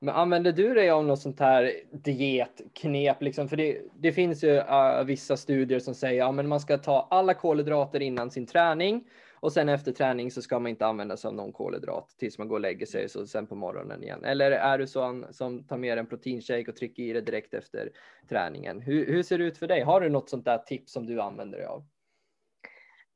Men 0.00 0.14
använder 0.14 0.52
du 0.52 0.74
dig 0.74 0.90
av 0.90 1.04
något 1.04 1.20
sånt 1.20 1.40
här 1.40 1.72
dietknep? 1.92 3.22
Liksom? 3.22 3.48
För 3.48 3.56
det, 3.56 3.80
det 3.94 4.12
finns 4.12 4.44
ju 4.44 4.56
uh, 4.56 5.04
vissa 5.04 5.36
studier 5.36 5.78
som 5.78 5.94
säger 5.94 6.22
att 6.22 6.36
ja, 6.36 6.42
man 6.42 6.60
ska 6.60 6.78
ta 6.78 7.08
alla 7.10 7.34
kolhydrater 7.34 8.00
innan 8.00 8.30
sin 8.30 8.46
träning 8.46 9.04
och 9.40 9.52
sen 9.52 9.68
efter 9.68 9.92
träning 9.92 10.30
så 10.30 10.42
ska 10.42 10.58
man 10.58 10.70
inte 10.70 10.86
använda 10.86 11.16
sig 11.16 11.28
av 11.28 11.34
någon 11.34 11.52
kolhydrat 11.52 12.14
tills 12.18 12.38
man 12.38 12.48
går 12.48 12.56
och 12.56 12.60
lägger 12.60 12.86
sig 12.86 13.08
och 13.20 13.28
sen 13.28 13.46
på 13.46 13.54
morgonen 13.54 14.02
igen. 14.02 14.24
Eller 14.24 14.50
är 14.50 14.78
du 14.78 14.86
sån 14.86 15.26
som 15.30 15.64
tar 15.64 15.76
med 15.76 15.98
en 15.98 16.06
proteinshake 16.06 16.70
och 16.70 16.76
trycker 16.76 17.02
i 17.02 17.12
det 17.12 17.20
direkt 17.20 17.54
efter 17.54 17.90
träningen? 18.28 18.80
Hur, 18.80 19.06
hur 19.06 19.22
ser 19.22 19.38
det 19.38 19.44
ut 19.44 19.58
för 19.58 19.66
dig? 19.66 19.82
Har 19.82 20.00
du 20.00 20.08
något 20.08 20.30
sånt 20.30 20.44
där 20.44 20.58
tips 20.58 20.92
som 20.92 21.06
du 21.06 21.20
använder 21.20 21.58
dig 21.58 21.66
av? 21.66 21.84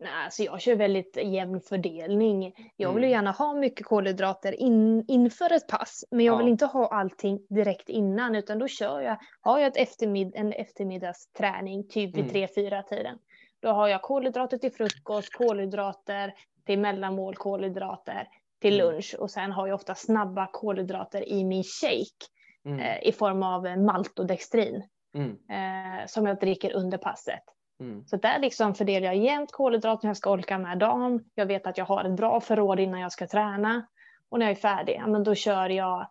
Nej, 0.02 0.24
alltså 0.24 0.42
jag 0.42 0.60
kör 0.60 0.76
väldigt 0.76 1.16
jämn 1.16 1.60
fördelning. 1.60 2.54
Jag 2.76 2.92
vill 2.92 3.04
mm. 3.04 3.10
gärna 3.10 3.30
ha 3.30 3.54
mycket 3.54 3.86
kolhydrater 3.86 4.52
in, 4.52 5.04
inför 5.08 5.52
ett 5.52 5.68
pass, 5.68 6.04
men 6.10 6.24
jag 6.24 6.34
ja. 6.34 6.38
vill 6.38 6.48
inte 6.48 6.66
ha 6.66 6.86
allting 6.86 7.46
direkt 7.48 7.88
innan, 7.88 8.34
utan 8.34 8.58
då 8.58 8.68
kör 8.68 9.00
jag, 9.00 9.16
har 9.40 9.58
jag 9.58 9.66
ett 9.66 9.76
eftermid, 9.76 10.32
en 10.34 10.52
eftermiddagsträning, 10.52 11.88
typ 11.88 12.16
vid 12.16 12.36
mm. 12.36 12.48
3-4 12.48 12.82
tiden, 12.82 13.18
då 13.62 13.68
har 13.68 13.88
jag 13.88 14.02
kolhydrater 14.02 14.58
till 14.58 14.72
frukost, 14.72 15.32
kolhydrater 15.32 16.34
till 16.66 16.78
mellanmål, 16.78 17.36
kolhydrater 17.36 18.28
till 18.60 18.80
mm. 18.80 18.92
lunch 18.92 19.14
och 19.18 19.30
sen 19.30 19.52
har 19.52 19.66
jag 19.66 19.74
ofta 19.74 19.94
snabba 19.94 20.48
kolhydrater 20.52 21.28
i 21.28 21.44
min 21.44 21.64
shake 21.64 22.26
mm. 22.64 22.80
eh, 22.80 23.08
i 23.08 23.12
form 23.12 23.42
av 23.42 23.78
maltodextrin 23.78 24.82
mm. 25.14 25.30
eh, 25.30 26.06
som 26.06 26.26
jag 26.26 26.40
dricker 26.40 26.72
under 26.72 26.98
passet. 26.98 27.42
Mm. 27.80 28.06
Så 28.06 28.16
där 28.16 28.38
liksom 28.38 28.74
fördelar 28.74 29.06
jag 29.06 29.16
jämnt 29.16 29.52
kolhydrater 29.52 30.04
när 30.06 30.10
jag 30.10 30.16
ska 30.16 30.30
orka 30.30 30.58
med 30.58 30.78
dagen. 30.78 31.24
Jag 31.34 31.46
vet 31.46 31.66
att 31.66 31.78
jag 31.78 31.84
har 31.84 32.04
ett 32.04 32.16
bra 32.16 32.40
förråd 32.40 32.80
innan 32.80 33.00
jag 33.00 33.12
ska 33.12 33.26
träna. 33.26 33.86
Och 34.28 34.38
när 34.38 34.46
jag 34.46 34.50
är 34.50 34.60
färdig, 34.60 34.96
ja, 34.96 35.06
men 35.06 35.24
då 35.24 35.34
kör 35.34 35.68
jag 35.68 36.00
eh, 36.00 36.06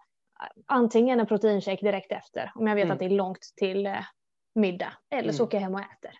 antingen 0.65 1.19
en 1.19 1.25
proteinshake 1.25 1.85
direkt 1.85 2.11
efter, 2.11 2.51
om 2.55 2.67
jag 2.67 2.75
vet 2.75 2.83
mm. 2.85 2.93
att 2.93 2.99
det 2.99 3.05
är 3.05 3.09
långt 3.09 3.53
till 3.55 3.85
eh, 3.85 3.95
middag, 4.55 4.93
eller 5.09 5.31
så 5.31 5.43
mm. 5.43 5.47
åker 5.47 5.57
jag 5.57 5.63
hem 5.63 5.75
och 5.75 5.81
äter. 5.81 6.11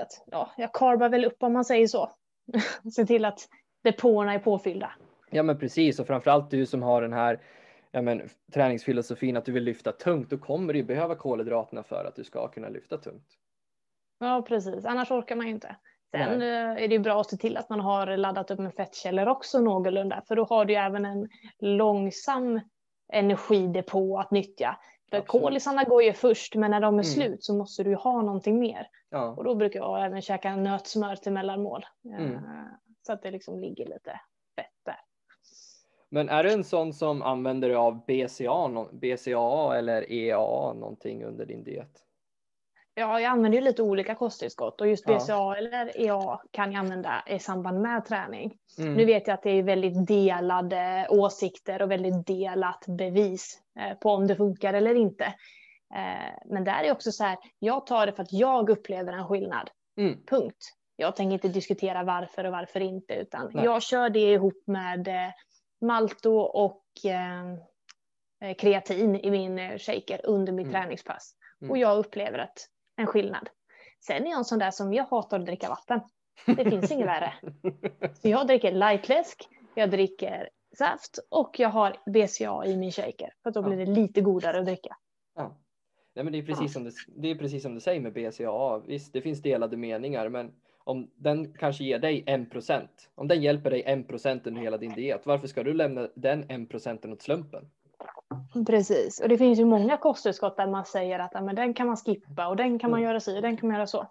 Att, 0.00 0.24
ja, 0.26 0.50
jag 0.56 0.72
karbar 0.72 1.08
väl 1.08 1.24
upp 1.24 1.42
om 1.42 1.52
man 1.52 1.64
säger 1.64 1.86
så. 1.86 2.10
Se 2.94 3.06
till 3.06 3.24
att 3.24 3.48
depåerna 3.84 4.34
är 4.34 4.38
påfyllda. 4.38 4.92
Ja 5.30 5.42
men 5.42 5.58
precis 5.58 6.00
och 6.00 6.06
framförallt 6.06 6.50
du 6.50 6.66
som 6.66 6.82
har 6.82 7.02
den 7.02 7.12
här 7.12 7.40
ja, 7.92 8.02
men, 8.02 8.28
träningsfilosofin 8.54 9.36
att 9.36 9.44
du 9.44 9.52
vill 9.52 9.64
lyfta 9.64 9.92
tungt, 9.92 10.30
då 10.30 10.38
kommer 10.38 10.72
du 10.72 10.82
behöva 10.82 11.14
kolhydraterna 11.14 11.82
för 11.82 12.04
att 12.04 12.16
du 12.16 12.24
ska 12.24 12.48
kunna 12.48 12.68
lyfta 12.68 12.98
tungt. 12.98 13.28
Ja 14.20 14.44
precis, 14.48 14.84
annars 14.84 15.10
orkar 15.10 15.36
man 15.36 15.46
ju 15.46 15.52
inte. 15.52 15.76
Sen 16.10 16.38
Nej. 16.38 16.48
Eh, 16.48 16.84
är 16.84 16.88
det 16.88 16.94
ju 16.94 16.98
bra 16.98 17.20
att 17.20 17.30
se 17.30 17.36
till 17.36 17.56
att 17.56 17.70
man 17.70 17.80
har 17.80 18.16
laddat 18.16 18.50
upp 18.50 18.58
med 18.58 18.74
fettkällor 18.74 19.28
också 19.28 19.60
någorlunda, 19.60 20.22
för 20.28 20.36
då 20.36 20.44
har 20.44 20.64
du 20.64 20.72
ju 20.72 20.78
även 20.78 21.04
en 21.04 21.28
långsam 21.58 22.60
energidepå 23.12 24.18
att 24.18 24.30
nyttja. 24.30 24.78
För 25.20 25.26
kolisarna 25.26 25.84
går 25.84 26.02
ju 26.02 26.12
först, 26.12 26.54
men 26.54 26.70
när 26.70 26.80
de 26.80 26.86
är 26.86 26.90
mm. 26.92 27.04
slut 27.04 27.44
så 27.44 27.54
måste 27.54 27.82
du 27.82 27.90
ju 27.90 27.96
ha 27.96 28.22
någonting 28.22 28.58
mer. 28.58 28.88
Ja. 29.10 29.28
Och 29.28 29.44
då 29.44 29.54
brukar 29.54 29.80
jag 29.80 30.06
även 30.06 30.22
käka 30.22 30.56
nötsmör 30.56 31.16
till 31.16 31.32
mellanmål. 31.32 31.84
Mm. 32.04 32.34
Eh, 32.34 32.40
så 33.06 33.12
att 33.12 33.22
det 33.22 33.30
liksom 33.30 33.58
ligger 33.60 33.86
lite 33.86 34.20
fett 34.56 34.66
där. 34.84 35.00
Men 36.08 36.28
är 36.28 36.44
du 36.44 36.52
en 36.52 36.64
sån 36.64 36.92
som 36.92 37.22
använder 37.22 37.68
dig 37.68 37.76
av 37.76 38.04
BCA, 38.06 38.86
BCA 38.92 39.76
eller 39.76 40.12
EAA 40.12 40.72
någonting 40.72 41.24
under 41.24 41.46
din 41.46 41.64
diet? 41.64 42.03
Ja, 42.96 43.20
jag 43.20 43.30
använder 43.30 43.58
ju 43.58 43.64
lite 43.64 43.82
olika 43.82 44.14
kosttillskott 44.14 44.80
och 44.80 44.88
just 44.88 45.04
BCA 45.04 45.24
ja. 45.28 45.56
eller 45.56 46.00
EA 46.00 46.40
kan 46.50 46.72
jag 46.72 46.80
använda 46.80 47.22
i 47.26 47.38
samband 47.38 47.80
med 47.80 48.04
träning. 48.04 48.58
Mm. 48.78 48.94
Nu 48.94 49.04
vet 49.04 49.26
jag 49.26 49.34
att 49.34 49.42
det 49.42 49.50
är 49.50 49.62
väldigt 49.62 50.06
delade 50.06 51.06
åsikter 51.10 51.82
och 51.82 51.90
väldigt 51.90 52.26
delat 52.26 52.84
bevis 52.88 53.60
eh, 53.80 53.98
på 53.98 54.10
om 54.10 54.26
det 54.26 54.36
funkar 54.36 54.74
eller 54.74 54.94
inte. 54.94 55.24
Eh, 55.94 56.34
men 56.46 56.64
där 56.64 56.84
är 56.84 56.92
också 56.92 57.12
så 57.12 57.24
här, 57.24 57.38
jag 57.58 57.86
tar 57.86 58.06
det 58.06 58.12
för 58.12 58.22
att 58.22 58.32
jag 58.32 58.70
upplever 58.70 59.12
en 59.12 59.28
skillnad. 59.28 59.70
Mm. 59.98 60.24
Punkt. 60.26 60.74
Jag 60.96 61.16
tänker 61.16 61.32
inte 61.32 61.48
diskutera 61.48 62.04
varför 62.04 62.44
och 62.44 62.52
varför 62.52 62.80
inte, 62.80 63.14
utan 63.14 63.50
Nej. 63.54 63.64
jag 63.64 63.82
kör 63.82 64.10
det 64.10 64.32
ihop 64.32 64.62
med 64.66 65.08
eh, 65.08 65.32
Malto 65.80 66.36
och 66.38 66.82
kreatin 68.58 69.16
i 69.16 69.30
min 69.30 69.78
shaker 69.78 70.20
under 70.24 70.52
mitt 70.52 70.66
mm. 70.66 70.72
träningspass. 70.72 71.34
Mm. 71.60 71.70
Och 71.70 71.78
jag 71.78 71.98
upplever 71.98 72.38
att 72.38 72.68
en 72.96 73.06
skillnad. 73.06 73.48
Sen 74.00 74.26
är 74.26 74.30
jag 74.30 74.38
en 74.38 74.44
sån 74.44 74.58
där 74.58 74.70
som 74.70 74.92
jag 74.92 75.04
hatar 75.04 75.38
att 75.38 75.46
dricka 75.46 75.68
vatten. 75.68 76.00
Det 76.46 76.70
finns 76.70 76.90
inget 76.90 77.06
värre. 77.06 77.32
Så 78.14 78.28
jag 78.28 78.46
dricker 78.46 78.72
lightläsk, 78.72 79.48
jag 79.74 79.90
dricker 79.90 80.48
saft 80.78 81.18
och 81.28 81.58
jag 81.58 81.68
har 81.68 81.96
BCA 82.06 82.64
i 82.66 82.76
min 82.76 82.92
shaker. 82.92 83.32
För 83.42 83.50
då 83.50 83.62
blir 83.62 83.76
det 83.76 83.86
lite 83.86 84.20
godare 84.20 84.58
att 84.58 84.66
dricka. 84.66 84.96
Ja. 85.34 85.56
Nej, 86.14 86.24
men 86.24 86.32
det, 86.32 86.38
är 86.38 86.42
precis 86.42 86.62
ja. 86.62 86.68
som 86.68 86.84
du, 86.84 86.90
det 87.06 87.30
är 87.30 87.34
precis 87.34 87.62
som 87.62 87.74
du 87.74 87.80
säger 87.80 88.00
med 88.00 88.12
BCA. 88.12 88.78
Visst, 88.86 89.12
det 89.12 89.20
finns 89.20 89.42
delade 89.42 89.76
meningar, 89.76 90.28
men 90.28 90.52
om 90.84 91.10
den 91.14 91.54
kanske 91.54 91.84
ger 91.84 91.98
dig 91.98 92.24
en 92.26 92.50
procent, 92.50 93.10
om 93.14 93.28
den 93.28 93.42
hjälper 93.42 93.70
dig 93.70 93.82
en 93.82 94.04
procent 94.04 94.46
under 94.46 94.62
hela 94.62 94.78
din 94.78 94.92
diet, 94.92 95.26
varför 95.26 95.46
ska 95.46 95.62
du 95.62 95.74
lämna 95.74 96.08
den 96.14 96.50
en 96.50 96.66
procenten 96.66 97.12
åt 97.12 97.22
slumpen? 97.22 97.70
Precis, 98.66 99.20
och 99.20 99.28
det 99.28 99.38
finns 99.38 99.58
ju 99.58 99.64
många 99.64 99.96
kosttillskott 99.96 100.56
där 100.56 100.66
man 100.66 100.84
säger 100.84 101.18
att 101.18 101.44
men 101.44 101.54
den 101.54 101.74
kan 101.74 101.86
man 101.86 101.96
skippa 101.96 102.48
och 102.48 102.56
den 102.56 102.78
kan 102.78 102.90
man 102.90 103.00
mm. 103.00 103.08
göra 103.08 103.20
si 103.20 103.38
och 103.38 103.42
den 103.42 103.56
kan 103.56 103.68
man 103.68 103.76
göra 103.76 103.86
så. 103.86 104.06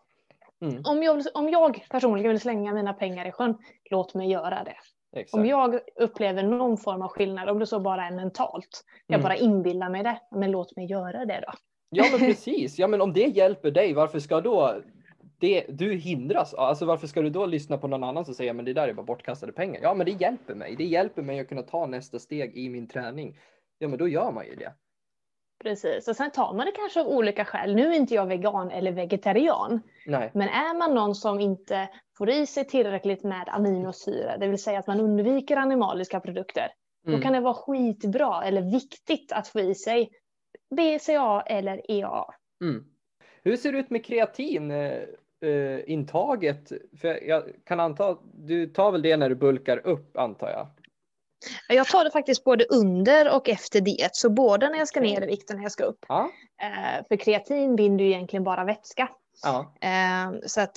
Mm. 0.61 0.81
Om, 0.85 1.03
jag, 1.03 1.21
om 1.33 1.49
jag 1.49 1.85
personligen 1.89 2.31
vill 2.31 2.41
slänga 2.41 2.73
mina 2.73 2.93
pengar 2.93 3.27
i 3.27 3.31
sjön, 3.31 3.57
låt 3.89 4.13
mig 4.13 4.29
göra 4.29 4.63
det. 4.63 4.75
Exakt. 5.19 5.33
Om 5.33 5.45
jag 5.45 5.79
upplever 5.95 6.43
någon 6.43 6.77
form 6.77 7.01
av 7.01 7.09
skillnad, 7.09 7.49
om 7.49 7.59
det 7.59 7.67
så 7.67 7.79
bara 7.79 8.07
är 8.07 8.11
mentalt, 8.11 8.83
jag 9.07 9.15
mm. 9.15 9.23
bara 9.23 9.35
inbillar 9.35 9.89
mig 9.89 10.03
det, 10.03 10.19
men 10.31 10.51
låt 10.51 10.75
mig 10.75 10.85
göra 10.85 11.25
det 11.25 11.43
då. 11.47 11.53
Ja 11.89 12.05
men 12.11 12.19
precis, 12.27 12.79
ja 12.79 12.87
men 12.87 13.01
om 13.01 13.13
det 13.13 13.27
hjälper 13.27 13.71
dig, 13.71 13.93
varför 13.93 14.19
ska 14.19 14.41
då 14.41 14.81
det, 15.39 15.65
du 15.69 15.93
hindras? 15.93 16.53
Alltså 16.53 16.85
varför 16.85 17.07
ska 17.07 17.21
du 17.21 17.29
då 17.29 17.45
lyssna 17.45 17.77
på 17.77 17.87
någon 17.87 18.03
annan 18.03 18.25
som 18.25 18.33
säger 18.33 18.53
men 18.53 18.65
det 18.65 18.73
där 18.73 18.87
är 18.87 18.93
bara 18.93 19.05
bortkastade 19.05 19.51
pengar? 19.51 19.79
Ja 19.81 19.93
men 19.93 20.05
det 20.05 20.11
hjälper 20.11 20.55
mig, 20.55 20.75
det 20.75 20.83
hjälper 20.83 21.21
mig 21.21 21.39
att 21.39 21.49
kunna 21.49 21.61
ta 21.61 21.85
nästa 21.85 22.19
steg 22.19 22.57
i 22.57 22.69
min 22.69 22.87
träning 22.87 23.37
ja 23.77 23.87
men 23.87 23.99
då 23.99 24.07
gör 24.07 24.31
man 24.31 24.45
ju 24.45 24.55
det. 24.55 24.73
Precis, 25.63 26.07
och 26.07 26.15
sen 26.15 26.31
tar 26.31 26.53
man 26.53 26.65
det 26.65 26.71
kanske 26.71 27.01
av 27.01 27.07
olika 27.07 27.45
skäl. 27.45 27.75
Nu 27.75 27.87
är 27.87 27.93
inte 27.93 28.13
jag 28.13 28.25
vegan 28.25 28.71
eller 28.71 28.91
vegetarian. 28.91 29.81
Nej. 30.05 30.31
Men 30.33 30.49
är 30.49 30.77
man 30.77 30.95
någon 30.95 31.15
som 31.15 31.39
inte 31.39 31.89
får 32.17 32.29
i 32.29 32.45
sig 32.45 32.67
tillräckligt 32.67 33.23
med 33.23 33.43
aminosyra, 33.47 34.37
det 34.37 34.47
vill 34.47 34.63
säga 34.63 34.79
att 34.79 34.87
man 34.87 34.99
undviker 34.99 35.57
animaliska 35.57 36.19
produkter, 36.19 36.67
mm. 37.07 37.19
då 37.19 37.23
kan 37.23 37.33
det 37.33 37.39
vara 37.39 37.53
skitbra 37.53 38.43
eller 38.43 38.61
viktigt 38.61 39.31
att 39.31 39.47
få 39.47 39.59
i 39.59 39.75
sig 39.75 40.09
BCA 40.75 41.41
eller 41.41 41.91
EA. 41.91 42.25
Mm. 42.61 42.85
Hur 43.43 43.57
ser 43.57 43.71
det 43.71 43.77
ut 43.77 43.89
med 43.89 44.05
kreatin? 44.05 44.71
Uh, 44.71 45.79
intaget? 45.85 46.71
För 47.01 47.23
jag 47.23 47.43
kan 47.63 47.79
anta, 47.79 48.17
du 48.33 48.67
tar 48.67 48.91
väl 48.91 49.01
det 49.01 49.17
när 49.17 49.29
du 49.29 49.35
bulkar 49.35 49.87
upp 49.87 50.17
antar 50.17 50.49
jag? 50.49 50.67
Jag 51.67 51.87
tar 51.87 52.03
det 52.03 52.11
faktiskt 52.11 52.43
både 52.43 52.65
under 52.65 53.35
och 53.35 53.49
efter 53.49 53.81
diet, 53.81 54.15
så 54.15 54.29
både 54.29 54.69
när 54.69 54.77
jag 54.77 54.87
ska 54.87 55.01
ner 55.01 55.21
i 55.21 55.25
vikt 55.25 55.49
och 55.49 55.55
när 55.55 55.63
jag 55.63 55.71
ska 55.71 55.83
upp. 55.83 56.05
Ja. 56.07 56.29
Eh, 56.61 57.05
för 57.07 57.15
kreatin 57.15 57.75
binder 57.75 58.05
ju 58.05 58.11
egentligen 58.11 58.43
bara 58.43 58.63
vätska. 58.63 59.09
Ja. 59.43 59.73
Eh, 59.81 60.39
så 60.45 60.61
att 60.61 60.75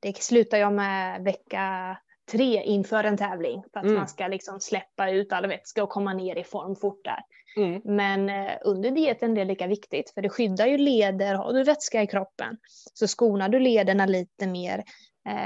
det 0.00 0.16
slutar 0.16 0.58
jag 0.58 0.72
med 0.72 1.24
vecka 1.24 1.96
tre 2.32 2.62
inför 2.62 3.04
en 3.04 3.16
tävling 3.16 3.62
för 3.72 3.80
att 3.80 3.84
mm. 3.84 3.98
man 3.98 4.08
ska 4.08 4.28
liksom 4.28 4.60
släppa 4.60 5.10
ut 5.10 5.32
all 5.32 5.46
vätska 5.46 5.82
och 5.82 5.90
komma 5.90 6.14
ner 6.14 6.36
i 6.36 6.44
form 6.44 6.76
fort 6.76 7.04
där. 7.04 7.20
Mm. 7.56 7.80
Men 7.84 8.28
eh, 8.28 8.52
under 8.64 8.90
dieten 8.90 9.30
är 9.30 9.36
det 9.36 9.44
lika 9.44 9.66
viktigt 9.66 10.10
för 10.10 10.22
det 10.22 10.28
skyddar 10.28 10.66
ju 10.66 10.78
leder, 10.78 11.34
har 11.34 11.52
du 11.52 11.64
vätska 11.64 12.02
i 12.02 12.06
kroppen 12.06 12.56
så 12.94 13.08
skonar 13.08 13.48
du 13.48 13.58
lederna 13.58 14.06
lite 14.06 14.46
mer, 14.46 14.84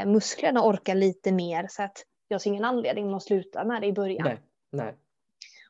musklerna 0.06 0.62
orkar 0.66 0.94
lite 0.94 1.32
mer 1.32 1.66
så 1.70 1.82
att 1.82 2.04
jag 2.30 2.40
ser 2.40 2.50
ingen 2.50 2.64
anledning 2.64 3.14
att 3.14 3.22
sluta 3.22 3.64
med 3.64 3.82
det 3.82 3.86
i 3.86 3.92
början. 3.92 4.24
Nej, 4.24 4.38
nej. 4.72 4.94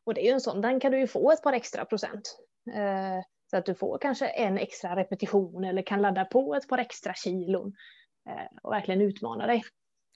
Och 0.05 0.15
det 0.15 0.21
är 0.21 0.25
ju 0.25 0.33
en 0.33 0.41
sån, 0.41 0.61
den 0.61 0.81
kan 0.81 0.93
du 0.93 0.99
ju 0.99 1.07
få 1.07 1.33
ett 1.33 1.43
par 1.43 1.53
extra 1.53 1.85
procent. 1.85 2.39
Eh, 2.75 3.25
så 3.51 3.57
att 3.57 3.67
du 3.67 3.75
får 3.75 3.99
kanske 3.99 4.27
en 4.27 4.59
extra 4.59 4.97
repetition 4.97 5.65
eller 5.65 5.83
kan 5.83 6.03
ladda 6.03 6.25
på 6.25 6.55
ett 6.55 6.69
par 6.69 6.79
extra 6.79 7.15
kilon 7.15 7.73
eh, 8.29 8.59
och 8.63 8.73
verkligen 8.73 9.01
utmana 9.01 9.47
dig. 9.47 9.63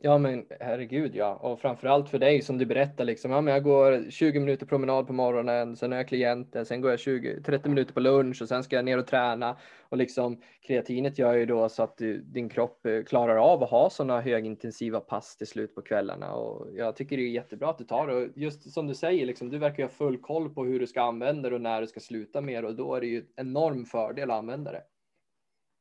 Ja 0.07 0.19
men 0.19 0.47
herregud 0.61 1.17
ja, 1.17 1.35
och 1.35 1.61
framförallt 1.61 2.09
för 2.09 2.19
dig 2.19 2.43
som 2.43 2.59
du 2.59 2.67
berättar 2.67 3.05
liksom, 3.05 3.31
ja 3.31 3.40
men 3.40 3.55
jag 3.55 3.62
går 3.62 4.11
20 4.11 4.40
minuter 4.40 4.67
promenad 4.67 5.07
på 5.07 5.12
morgonen, 5.12 5.77
sen 5.77 5.93
har 5.93 5.99
jag 5.99 6.09
klienter, 6.09 6.64
sen 6.64 6.81
går 6.81 6.90
jag 6.90 7.01
20, 7.01 7.43
30 7.43 7.69
minuter 7.69 7.95
på 7.95 8.01
lunch 8.01 8.43
och 8.43 8.49
sen 8.49 8.64
ska 8.64 8.77
jag 8.77 8.85
ner 8.85 8.99
och 8.99 9.07
träna. 9.07 9.57
Och 9.88 9.97
liksom 9.97 10.40
kreatinet 10.61 11.19
gör 11.19 11.35
ju 11.35 11.47
då 11.47 11.69
så 11.69 11.83
att 11.83 11.97
du, 11.97 12.21
din 12.23 12.49
kropp 12.49 12.87
eh, 12.87 13.03
klarar 13.03 13.37
av 13.37 13.62
att 13.62 13.71
ha 13.71 13.90
sådana 13.90 14.21
högintensiva 14.21 15.01
pass 15.01 15.37
till 15.37 15.47
slut 15.47 15.75
på 15.75 15.83
kvällarna. 15.83 16.33
Och 16.33 16.69
jag 16.75 16.97
tycker 16.97 17.17
det 17.17 17.23
är 17.23 17.31
jättebra 17.31 17.71
att 17.71 17.79
du 17.79 17.85
tar 17.85 18.07
det. 18.07 18.14
Och 18.14 18.29
just 18.35 18.73
som 18.73 18.87
du 18.87 18.95
säger 18.95 19.27
liksom, 19.27 19.51
du 19.51 19.59
verkar 19.59 19.79
ju 19.79 19.85
ha 19.85 19.90
full 19.90 20.19
koll 20.19 20.55
på 20.55 20.64
hur 20.64 20.81
du 20.81 20.87
ska 20.87 21.03
använda 21.03 21.49
det 21.49 21.55
och 21.55 21.62
när 21.62 21.81
du 21.81 21.87
ska 21.87 22.01
sluta 22.01 22.40
med 22.40 22.64
det. 22.64 22.69
Och 22.69 22.77
då 22.77 22.95
är 22.95 23.01
det 23.01 23.07
ju 23.07 23.19
en 23.19 23.27
enorm 23.37 23.85
fördel 23.85 24.31
att 24.31 24.38
använda 24.38 24.73
det. 24.73 24.83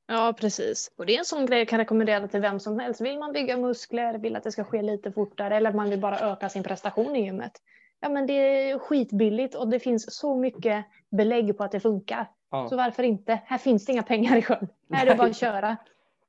Ja, 0.08 0.34
precis. 0.40 0.92
Och 0.98 1.06
det 1.06 1.16
är 1.16 1.20
en 1.20 1.26
sån 1.26 1.46
grej 1.46 1.60
jag 1.60 1.68
kan 1.68 1.80
rekommendera 1.80 2.28
till 2.28 2.42
vem 2.42 2.60
som 2.60 2.80
helst. 2.80 3.02
Vill 3.02 3.20
man 3.20 3.34
bygga 3.34 3.58
muskler, 3.58 4.18
vill 4.18 4.36
att 4.36 4.44
det 4.44 4.52
ska 4.52 4.64
ske 4.64 4.82
lite 4.82 5.12
fortare 5.12 5.58
eller 5.58 5.74
man 5.74 5.90
vill 5.90 6.00
bara 6.00 6.20
öka 6.20 6.50
sin 6.50 6.64
prestation 6.64 7.16
i 7.16 7.26
gymmet. 7.26 7.52
Ja, 8.00 8.10
men 8.10 8.28
det 8.28 8.34
är 8.34 8.80
skitbilligt 8.80 9.56
och 9.56 9.68
det 9.68 9.80
finns 9.80 10.16
så 10.16 10.36
mycket 10.36 10.86
belägg 11.10 11.58
på 11.58 11.64
att 11.64 11.72
det 11.72 11.80
funkar. 11.80 12.32
Ja. 12.52 12.70
Så 12.70 12.76
varför 12.76 13.04
inte? 13.04 13.40
Här 13.46 13.58
finns 13.58 13.86
det 13.86 13.92
inga 13.92 14.04
pengar 14.04 14.38
i 14.38 14.42
sjön. 14.42 14.68
Här 14.92 15.06
är 15.06 15.10
det 15.10 15.18
bara 15.18 15.28
att 15.28 15.38
köra. 15.38 15.78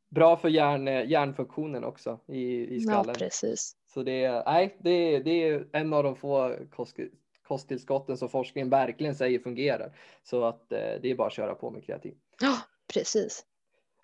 Bra 0.08 0.36
för 0.36 0.48
hjärn, 0.48 0.86
hjärnfunktionen 0.86 1.84
också 1.84 2.20
i, 2.26 2.74
i 2.74 2.80
skallen. 2.80 3.04
Ja, 3.08 3.14
precis. 3.14 3.76
Så 3.86 4.02
det 4.02 4.24
är, 4.24 4.44
nej, 4.44 4.76
det 4.80 4.90
är, 4.90 5.24
det 5.24 5.48
är 5.48 5.66
en 5.72 5.92
av 5.92 6.02
de 6.02 6.16
få 6.16 6.56
kost, 6.70 6.96
kosttillskotten 7.42 8.16
som 8.16 8.28
forskningen 8.28 8.70
verkligen 8.70 9.14
säger 9.14 9.38
fungerar. 9.38 9.96
Så 10.22 10.44
att 10.44 10.72
eh, 10.72 10.78
det 11.02 11.10
är 11.10 11.14
bara 11.14 11.26
att 11.26 11.32
köra 11.32 11.54
på 11.54 11.70
med 11.70 11.84
kreatin. 11.84 12.14
Ja, 12.40 12.56
precis. 12.94 13.44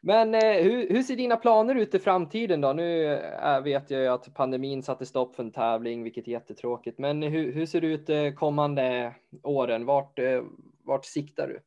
Men 0.03 0.35
eh, 0.35 0.63
hur, 0.63 0.89
hur, 0.89 1.03
ser 1.03 1.17
dina 1.17 1.37
planer 1.37 1.75
ut 1.75 1.95
i 1.95 1.99
framtiden 1.99 2.61
då? 2.61 2.73
Nu 2.73 3.15
eh, 3.15 3.61
vet 3.61 3.91
jag 3.91 4.01
ju 4.01 4.07
att 4.07 4.35
pandemin 4.35 4.83
satte 4.83 5.07
stopp 5.07 5.37
för 5.37 5.43
en 5.43 5.51
tävling, 5.51 6.03
vilket 6.03 6.29
är 6.29 6.33
jättetråkigt. 6.33 6.99
Men 6.99 7.23
hur, 7.23 7.53
hur 7.53 7.67
ser 7.67 7.81
det 7.81 7.87
ut 7.87 8.11
eh, 8.11 8.31
kommande 8.31 9.15
åren? 9.43 9.87
Vart, 9.87 10.19
eh, 10.19 10.43
vart 10.83 11.05
siktar 11.05 11.49
du? 11.49 11.61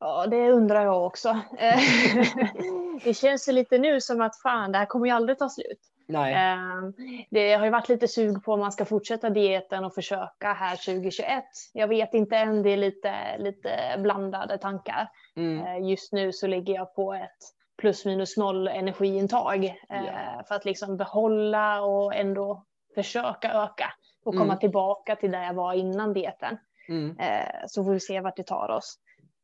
Ja, 0.00 0.26
det 0.26 0.50
undrar 0.50 0.84
jag 0.84 1.06
också. 1.06 1.40
det 3.04 3.14
känns 3.14 3.46
lite 3.46 3.78
nu 3.78 4.00
som 4.00 4.20
att 4.20 4.40
fan, 4.42 4.72
det 4.72 4.78
här 4.78 4.86
kommer 4.86 5.06
ju 5.06 5.12
aldrig 5.12 5.38
ta 5.38 5.48
slut. 5.48 5.80
Nej. 6.10 6.34
Ehm, 6.34 6.92
det 7.30 7.54
har 7.54 7.64
ju 7.64 7.70
varit 7.70 7.88
lite 7.88 8.08
sug 8.08 8.44
på 8.44 8.52
om 8.52 8.60
man 8.60 8.72
ska 8.72 8.84
fortsätta 8.84 9.30
dieten 9.30 9.84
och 9.84 9.94
försöka 9.94 10.52
här 10.52 10.76
2021. 10.76 11.44
Jag 11.72 11.88
vet 11.88 12.14
inte 12.14 12.36
än, 12.36 12.62
det 12.62 12.70
är 12.70 12.76
lite, 12.76 13.38
lite 13.38 13.70
blandade 13.98 14.58
tankar. 14.58 15.08
Mm. 15.36 15.66
Ehm, 15.66 15.84
just 15.84 16.12
nu 16.12 16.32
så 16.32 16.46
ligger 16.46 16.74
jag 16.74 16.94
på 16.94 17.14
ett 17.14 17.38
plus 17.78 18.04
minus 18.04 18.36
noll 18.36 18.68
energiintag 18.68 19.64
yeah. 19.64 20.44
för 20.48 20.54
att 20.54 20.64
liksom 20.64 20.96
behålla 20.96 21.82
och 21.82 22.14
ändå 22.14 22.64
försöka 22.94 23.52
öka 23.52 23.92
och 24.24 24.32
komma 24.32 24.44
mm. 24.44 24.58
tillbaka 24.58 25.16
till 25.16 25.30
där 25.30 25.42
jag 25.42 25.54
var 25.54 25.74
innan 25.74 26.12
dieten. 26.12 26.58
Mm. 26.88 27.16
Ehm, 27.18 27.68
så 27.68 27.84
får 27.84 27.92
vi 27.92 28.00
se 28.00 28.20
vart 28.20 28.36
det 28.36 28.46
tar 28.46 28.68
oss. 28.68 28.98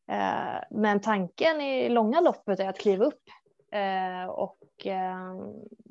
Eh, 0.08 0.60
men 0.70 1.00
tanken 1.00 1.60
i 1.60 1.88
långa 1.88 2.20
loppet 2.20 2.60
är 2.60 2.68
att 2.68 2.78
kliva 2.78 3.04
upp 3.04 3.22
eh, 3.72 4.30
och 4.30 4.58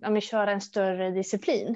ja, 0.02 0.22
köra 0.22 0.52
en 0.52 0.62
större 0.62 1.12
disciplin. 1.12 1.76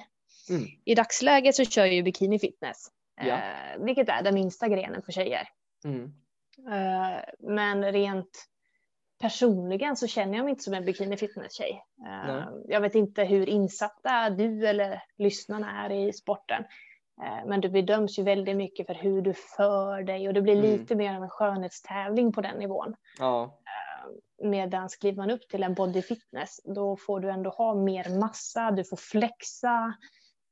Mm. 0.50 0.64
I 0.86 0.96
dagsläget 0.96 1.56
så 1.56 1.66
kör 1.66 1.86
jag 1.86 1.94
ju 1.94 2.04
bikini 2.04 2.40
fitness, 2.40 2.88
ja. 3.22 3.40
vilket 3.80 4.10
är 4.10 4.24
den 4.24 4.34
minsta 4.34 4.68
grenen 4.68 5.02
för 5.02 5.12
tjejer. 5.12 5.48
Mm. 5.86 6.14
Men 7.40 7.92
rent 7.92 8.50
personligen 9.22 9.96
så 9.98 10.08
känner 10.08 10.38
jag 10.38 10.44
mig 10.44 10.52
inte 10.52 10.64
som 10.64 10.74
en 10.74 10.86
bikini 10.86 11.18
fitness-tjej. 11.18 11.84
Nej. 11.98 12.44
Jag 12.68 12.82
vet 12.82 12.96
inte 12.96 13.24
hur 13.24 13.50
insatta 13.50 14.30
du 14.30 14.68
eller 14.68 15.04
lyssnarna 15.18 15.86
är 15.86 15.90
i 15.90 16.14
sporten. 16.14 16.64
Eh, 17.24 17.46
men 17.46 17.62
du 17.62 17.70
bedöms 17.70 18.20
ju 18.20 18.24
väldigt 18.24 18.58
mycket 18.58 18.88
för 18.88 18.94
hur 18.94 19.22
du 19.22 19.34
för 19.34 20.04
dig 20.04 20.28
och 20.28 20.34
det 20.34 20.42
blir 20.42 20.54
mm. 20.54 20.66
lite 20.66 20.96
mer 20.96 21.16
av 21.16 21.24
en 21.24 21.30
skönhetstävling 21.30 22.32
på 22.34 22.42
den 22.42 22.58
nivån. 22.58 22.96
Ja. 23.20 23.44
Eh, 23.44 24.50
Medan 24.50 24.90
kliver 24.90 25.18
man 25.18 25.32
upp 25.32 25.50
till 25.50 25.64
en 25.64 25.74
body 25.74 26.02
fitness 26.02 26.60
då 26.64 26.98
får 26.98 27.20
du 27.20 27.30
ändå 27.30 27.50
ha 27.50 27.76
mer 27.76 28.20
massa, 28.20 28.72
du 28.72 28.84
får 28.84 28.98
flexa, 28.98 29.94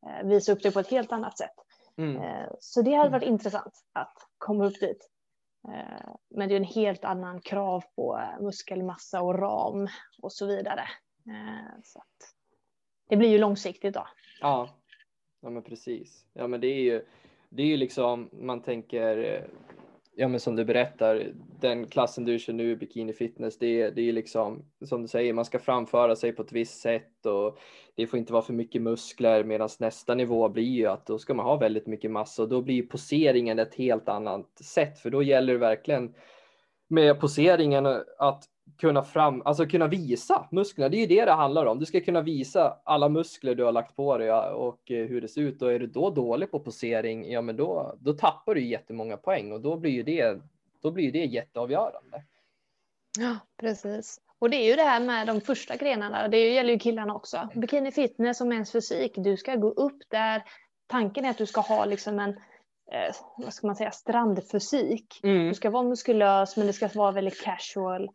eh, 0.08 0.28
visa 0.28 0.52
upp 0.52 0.64
dig 0.64 0.74
på 0.74 0.80
ett 0.80 0.92
helt 0.92 1.12
annat 1.12 1.38
sätt. 1.38 1.56
Mm. 1.98 2.50
Så 2.60 2.82
det 2.82 2.94
hade 2.94 3.10
varit 3.10 3.24
mm. 3.24 3.34
intressant 3.34 3.74
att 3.94 4.14
komma 4.38 4.66
upp 4.66 4.80
dit. 4.80 5.10
Men 6.30 6.50
det 6.50 6.56
är 6.56 6.58
en 6.58 6.64
helt 6.64 7.06
annan 7.06 7.42
krav 7.42 7.84
på 7.96 8.22
muskelmassa 8.40 9.22
och 9.22 9.40
ram 9.40 9.88
och 10.22 10.34
så 10.34 10.46
vidare. 10.46 10.84
Så 11.84 12.04
det 13.10 13.18
blir 13.18 13.30
ju 13.30 13.38
långsiktigt 13.38 13.94
då. 13.94 14.08
Ja, 14.42 14.70
Ja 15.48 15.52
men 15.52 15.64
precis. 15.64 16.26
Ja 16.34 16.48
men 16.48 16.62
det 16.62 16.68
är 16.68 16.82
ju, 16.82 17.06
det 17.50 17.64
är 17.64 17.68
ju 17.68 17.78
liksom, 17.78 18.30
man 18.32 18.62
tänker, 18.62 19.48
ja 20.16 20.28
men 20.28 20.40
som 20.40 20.56
du 20.56 20.66
berättar, 20.66 21.32
den 21.60 21.88
klassen 21.88 22.26
du 22.26 22.40
kör 22.40 22.54
nu, 22.54 22.76
bikini 22.76 23.14
fitness, 23.14 23.58
det 23.58 23.82
är, 23.82 23.92
det 23.92 24.02
är 24.02 24.14
liksom, 24.14 24.66
som 24.86 25.02
du 25.02 25.08
säger, 25.08 25.34
man 25.34 25.46
ska 25.46 25.60
framföra 25.60 26.16
sig 26.16 26.32
på 26.32 26.42
ett 26.42 26.52
visst 26.52 26.82
sätt 26.82 27.26
och 27.26 27.58
det 27.96 28.08
får 28.08 28.20
inte 28.20 28.34
vara 28.34 28.44
för 28.44 28.54
mycket 28.54 28.82
muskler 28.82 29.44
medan 29.44 29.70
nästa 29.80 30.16
nivå 30.16 30.50
blir 30.50 30.64
ju 30.64 30.86
att 30.86 31.06
då 31.06 31.20
ska 31.20 31.34
man 31.34 31.46
ha 31.46 31.58
väldigt 31.58 31.88
mycket 31.88 32.12
massa 32.12 32.44
och 32.44 32.50
då 32.50 32.62
blir 32.62 32.84
poseringen 32.84 33.60
ett 33.60 33.76
helt 33.76 34.10
annat 34.10 34.60
sätt 34.60 35.00
för 35.00 35.10
då 35.10 35.24
gäller 35.24 35.54
det 35.54 35.60
verkligen 35.60 36.14
med 36.88 37.20
poseringen 37.20 37.86
att 38.18 38.44
kunna 38.78 39.04
fram, 39.04 39.42
alltså 39.46 39.66
kunna 39.66 39.88
visa 39.88 40.48
musklerna. 40.52 40.90
Det 40.90 40.98
är 40.98 41.00
ju 41.00 41.08
det 41.08 41.26
det 41.26 41.32
handlar 41.32 41.66
om. 41.66 41.80
Du 41.80 41.86
ska 41.86 42.02
kunna 42.02 42.22
visa 42.22 42.78
alla 42.84 43.10
muskler 43.10 43.56
du 43.56 43.64
har 43.64 43.72
lagt 43.72 43.96
på 43.96 44.18
dig 44.18 44.32
och 44.32 44.92
eh, 44.92 45.08
hur 45.08 45.22
det 45.22 45.28
ser 45.28 45.42
ut. 45.42 45.62
Och 45.62 45.74
är 45.74 45.80
du 45.80 45.88
då 45.88 46.10
dålig 46.10 46.52
på 46.52 46.60
posering, 46.60 47.32
ja, 47.32 47.42
men 47.42 47.56
då, 47.56 47.96
då 48.00 48.14
tappar 48.14 48.56
du 48.56 48.66
jättemånga 48.66 49.18
poäng 49.18 49.52
och 49.52 49.62
då 49.62 49.78
blir 49.78 49.92
ju 49.92 50.04
det, 50.04 50.42
då 50.82 50.92
blir 50.92 51.12
det 51.12 51.26
jätteavgörande. 51.26 52.24
Ja, 53.20 53.38
precis. 53.60 54.22
Och 54.40 54.50
det 54.50 54.58
är 54.58 54.70
ju 54.70 54.76
det 54.76 54.84
här 54.84 55.00
med 55.00 55.28
de 55.28 55.42
första 55.42 55.76
grenarna. 55.76 56.28
Det 56.28 56.50
gäller 56.50 56.74
ju 56.74 56.80
killarna 56.80 57.16
också. 57.16 57.50
Bikini 57.56 57.92
fitness 57.92 58.42
och 58.42 58.48
mäns 58.48 58.72
fysik. 58.72 59.14
Du 59.16 59.38
ska 59.38 59.56
gå 59.56 59.70
upp 59.70 60.02
där. 60.08 60.44
Tanken 60.88 61.26
är 61.26 61.30
att 61.30 61.38
du 61.38 61.46
ska 61.46 61.62
ha 61.62 61.86
liksom 61.86 62.20
en 62.20 62.30
eh, 62.92 63.16
vad 63.38 63.54
ska 63.54 63.68
man 63.68 63.76
säga, 63.76 63.92
strandfysik. 63.92 65.20
Mm. 65.24 65.48
Du 65.48 65.54
ska 65.54 65.70
vara 65.70 65.84
muskulös 65.84 66.58
men 66.58 66.68
det 66.68 66.74
ska 66.74 66.90
vara 66.96 67.12
väldigt 67.12 67.44
casual. 67.44 68.10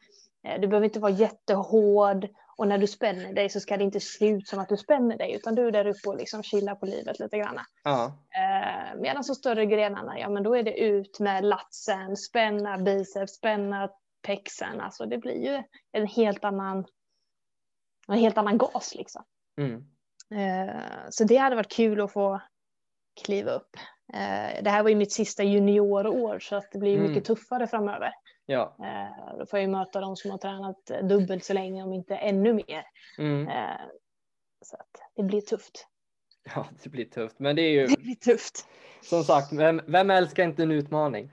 Eh, 0.44 0.60
du 0.60 0.68
behöver 0.68 0.84
inte 0.84 1.00
vara 1.00 1.12
jättehård 1.12 2.28
och 2.56 2.68
när 2.68 2.78
du 2.78 2.86
spänner 2.86 3.32
dig 3.32 3.48
så 3.48 3.60
ska 3.60 3.76
det 3.76 3.84
inte 3.84 4.00
se 4.00 4.28
ut 4.28 4.48
som 4.48 4.58
att 4.58 4.68
du 4.68 4.76
spänner 4.76 5.18
dig 5.18 5.34
utan 5.34 5.54
du 5.54 5.66
är 5.66 5.70
där 5.70 5.86
uppe 5.86 6.08
och 6.08 6.16
liksom 6.16 6.42
chillar 6.42 6.74
på 6.74 6.86
livet 6.86 7.18
lite 7.18 7.38
grann. 7.38 7.60
Ja. 7.84 8.04
Eh, 8.30 9.00
medan 9.00 9.22
de 9.26 9.34
större 9.34 9.66
grenarna, 9.66 10.18
ja 10.18 10.28
men 10.28 10.42
då 10.42 10.56
är 10.56 10.62
det 10.62 10.80
ut 10.80 11.20
med 11.20 11.44
latsen, 11.44 12.16
spänna 12.16 12.78
biceps, 12.78 13.32
spänna 13.32 13.90
pexen. 14.22 14.80
Alltså 14.80 15.06
det 15.06 15.18
blir 15.18 15.44
ju 15.44 15.62
en 15.92 16.06
helt 16.06 16.44
annan, 16.44 16.84
en 18.08 18.18
helt 18.18 18.38
annan 18.38 18.58
gas 18.58 18.94
liksom. 18.94 19.24
Mm. 19.58 19.84
Eh, 20.34 20.80
så 21.10 21.24
det 21.24 21.36
hade 21.36 21.56
varit 21.56 21.72
kul 21.72 22.00
att 22.00 22.12
få 22.12 22.40
kliva 23.24 23.50
upp. 23.50 23.76
Det 24.62 24.70
här 24.70 24.82
var 24.82 24.90
ju 24.90 24.96
mitt 24.96 25.12
sista 25.12 25.42
juniorår 25.42 26.38
så 26.38 26.56
att 26.56 26.72
det 26.72 26.78
blir 26.78 26.96
mm. 26.96 27.08
mycket 27.08 27.24
tuffare 27.24 27.66
framöver. 27.66 28.12
Ja. 28.46 28.76
Eh, 28.78 29.38
då 29.38 29.46
får 29.46 29.58
jag 29.58 29.66
ju 29.66 29.72
möta 29.72 30.00
de 30.00 30.16
som 30.16 30.30
har 30.30 30.38
tränat 30.38 30.86
dubbelt 31.02 31.44
så 31.44 31.52
länge, 31.52 31.82
om 31.82 31.92
inte 31.92 32.16
ännu 32.16 32.52
mer. 32.52 32.84
Mm. 33.18 33.48
Eh, 33.48 33.80
så 34.64 34.76
att 34.76 35.00
det 35.16 35.22
blir 35.22 35.40
tufft. 35.40 35.86
Ja, 36.54 36.66
det 36.82 36.90
blir 36.90 37.04
tufft, 37.04 37.38
men 37.38 37.56
det 37.56 37.62
är 37.62 37.70
ju. 37.70 37.86
Det 37.96 38.00
blir 38.02 38.14
tufft. 38.14 38.66
Som 39.02 39.24
sagt, 39.24 39.52
vem, 39.52 39.80
vem 39.86 40.10
älskar 40.10 40.44
inte 40.44 40.62
en 40.62 40.70
utmaning? 40.70 41.32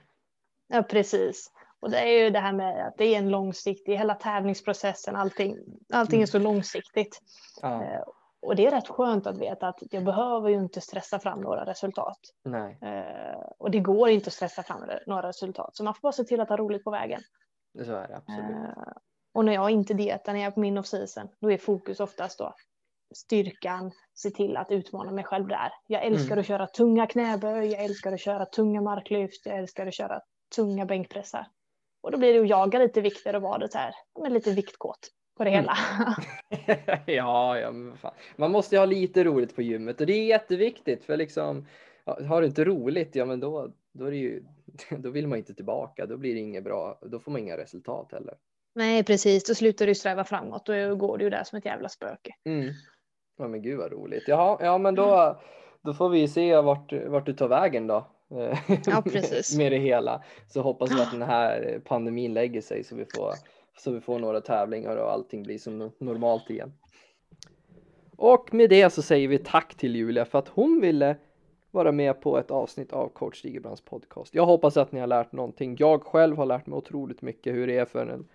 Ja, 0.68 0.82
precis. 0.82 1.50
Och 1.80 1.90
det 1.90 1.98
är 1.98 2.24
ju 2.24 2.30
det 2.30 2.38
här 2.38 2.52
med 2.52 2.86
att 2.86 2.98
det 2.98 3.04
är 3.04 3.18
en 3.18 3.28
långsiktig, 3.28 3.96
hela 3.96 4.14
tävlingsprocessen, 4.14 5.16
allting, 5.16 5.56
allting 5.92 6.18
är 6.18 6.22
mm. 6.22 6.26
så 6.26 6.38
långsiktigt. 6.38 7.20
Ja. 7.62 8.04
Och 8.42 8.56
det 8.56 8.66
är 8.66 8.70
rätt 8.70 8.88
skönt 8.88 9.26
att 9.26 9.38
veta 9.38 9.68
att 9.68 9.82
jag 9.90 10.04
behöver 10.04 10.48
ju 10.48 10.56
inte 10.56 10.80
stressa 10.80 11.18
fram 11.18 11.40
några 11.40 11.66
resultat. 11.66 12.18
Nej. 12.44 12.78
Eh, 12.82 13.42
och 13.58 13.70
det 13.70 13.80
går 13.80 14.08
inte 14.08 14.26
att 14.26 14.32
stressa 14.32 14.62
fram 14.62 14.82
några 15.06 15.28
resultat. 15.28 15.76
Så 15.76 15.84
man 15.84 15.94
får 15.94 16.00
bara 16.00 16.12
se 16.12 16.24
till 16.24 16.40
att 16.40 16.48
ha 16.48 16.56
roligt 16.56 16.84
på 16.84 16.90
vägen. 16.90 17.20
Så 17.84 17.92
är 17.92 18.08
det 18.08 18.16
absolut. 18.16 18.50
Eh, 18.50 18.92
och 19.34 19.44
när 19.44 19.52
jag 19.52 19.70
inte 19.70 19.94
dietar, 19.94 20.32
när 20.32 20.40
jag 20.40 20.46
är 20.46 20.50
på 20.50 20.60
min 20.60 20.78
off-season, 20.78 21.28
då 21.40 21.52
är 21.52 21.58
fokus 21.58 22.00
oftast 22.00 22.38
då 22.38 22.54
styrkan, 23.14 23.92
se 24.14 24.30
till 24.30 24.56
att 24.56 24.70
utmana 24.70 25.12
mig 25.12 25.24
själv 25.24 25.48
där. 25.48 25.72
Jag 25.86 26.04
älskar 26.04 26.32
mm. 26.32 26.40
att 26.40 26.46
köra 26.46 26.66
tunga 26.66 27.06
knäböj, 27.06 27.66
jag 27.66 27.84
älskar 27.84 28.12
att 28.12 28.20
köra 28.20 28.46
tunga 28.46 28.80
marklyft, 28.80 29.46
jag 29.46 29.58
älskar 29.58 29.86
att 29.86 29.94
köra 29.94 30.20
tunga 30.56 30.86
bänkpressar. 30.86 31.46
Och 32.02 32.12
då 32.12 32.18
blir 32.18 32.34
det 32.34 32.40
att 32.40 32.48
jaga 32.48 32.78
lite 32.78 33.00
vikter 33.00 33.36
och 33.36 33.42
vara 33.42 33.58
det 33.58 33.74
här, 33.74 33.94
men 34.20 34.32
lite 34.32 34.50
viktkåt 34.50 35.08
på 35.40 35.44
det 35.44 35.50
hela. 35.50 35.76
Mm. 36.50 36.98
ja, 37.06 37.58
ja 37.58 37.72
man 38.36 38.50
måste 38.50 38.74
ju 38.74 38.78
ha 38.78 38.86
lite 38.86 39.24
roligt 39.24 39.56
på 39.56 39.62
gymmet 39.62 40.00
och 40.00 40.06
det 40.06 40.12
är 40.12 40.24
jätteviktigt 40.24 41.04
för 41.04 41.16
liksom 41.16 41.66
har 42.04 42.40
du 42.40 42.46
inte 42.46 42.64
roligt, 42.64 43.14
ja 43.14 43.24
men 43.24 43.40
då, 43.40 43.72
då, 43.92 44.04
är 44.04 44.12
ju, 44.12 44.42
då 44.90 45.10
vill 45.10 45.26
man 45.26 45.38
inte 45.38 45.54
tillbaka, 45.54 46.06
då 46.06 46.16
blir 46.16 46.34
det 46.34 46.40
inget 46.40 46.64
bra, 46.64 46.98
då 47.02 47.18
får 47.18 47.30
man 47.30 47.40
inga 47.40 47.56
resultat 47.56 48.12
heller. 48.12 48.34
Nej, 48.74 49.04
precis, 49.04 49.44
då 49.44 49.54
slutar 49.54 49.86
du 49.86 49.94
sträva 49.94 50.24
framåt, 50.24 50.66
då 50.66 50.94
går 50.96 51.22
ju 51.22 51.30
där 51.30 51.44
som 51.44 51.58
ett 51.58 51.64
jävla 51.64 51.88
spöke. 51.88 52.34
Mm. 52.44 52.72
Ja 53.38 53.48
men 53.48 53.62
gud 53.62 53.78
vad 53.78 53.92
roligt. 53.92 54.24
Jaha, 54.26 54.58
ja 54.60 54.78
men 54.78 54.94
då, 54.94 55.40
då 55.82 55.94
får 55.94 56.08
vi 56.08 56.28
se 56.28 56.60
vart, 56.60 56.92
vart 56.92 57.26
du 57.26 57.32
tar 57.32 57.48
vägen 57.48 57.86
då. 57.86 58.10
Ja, 58.86 59.02
precis. 59.02 59.56
med 59.58 59.72
det 59.72 59.78
hela. 59.78 60.24
Så 60.48 60.62
hoppas 60.62 60.90
vi 60.90 61.00
att 61.00 61.12
den 61.12 61.22
här 61.22 61.80
pandemin 61.84 62.34
lägger 62.34 62.60
sig 62.60 62.84
så 62.84 62.96
vi 62.96 63.04
får 63.04 63.34
så 63.78 63.90
vi 63.90 64.00
får 64.00 64.18
några 64.18 64.40
tävlingar 64.40 64.96
och 64.96 65.12
allting 65.12 65.42
blir 65.42 65.58
som 65.58 65.90
normalt 65.98 66.50
igen. 66.50 66.72
Och 68.16 68.54
med 68.54 68.70
det 68.70 68.90
så 68.90 69.02
säger 69.02 69.28
vi 69.28 69.38
tack 69.38 69.74
till 69.74 69.96
Julia 69.96 70.24
för 70.24 70.38
att 70.38 70.48
hon 70.48 70.80
ville 70.80 71.16
vara 71.70 71.92
med 71.92 72.20
på 72.20 72.38
ett 72.38 72.50
avsnitt 72.50 72.92
av 72.92 73.08
coach 73.08 73.38
Stigebrands 73.38 73.80
podcast. 73.80 74.34
Jag 74.34 74.46
hoppas 74.46 74.76
att 74.76 74.92
ni 74.92 75.00
har 75.00 75.06
lärt 75.06 75.32
någonting. 75.32 75.76
Jag 75.78 76.02
själv 76.02 76.36
har 76.36 76.46
lärt 76.46 76.66
mig 76.66 76.76
otroligt 76.76 77.22
mycket 77.22 77.54
hur 77.54 77.66
det 77.66 77.78
är 77.78 77.84
för 77.84 78.06
en, 78.06 78.28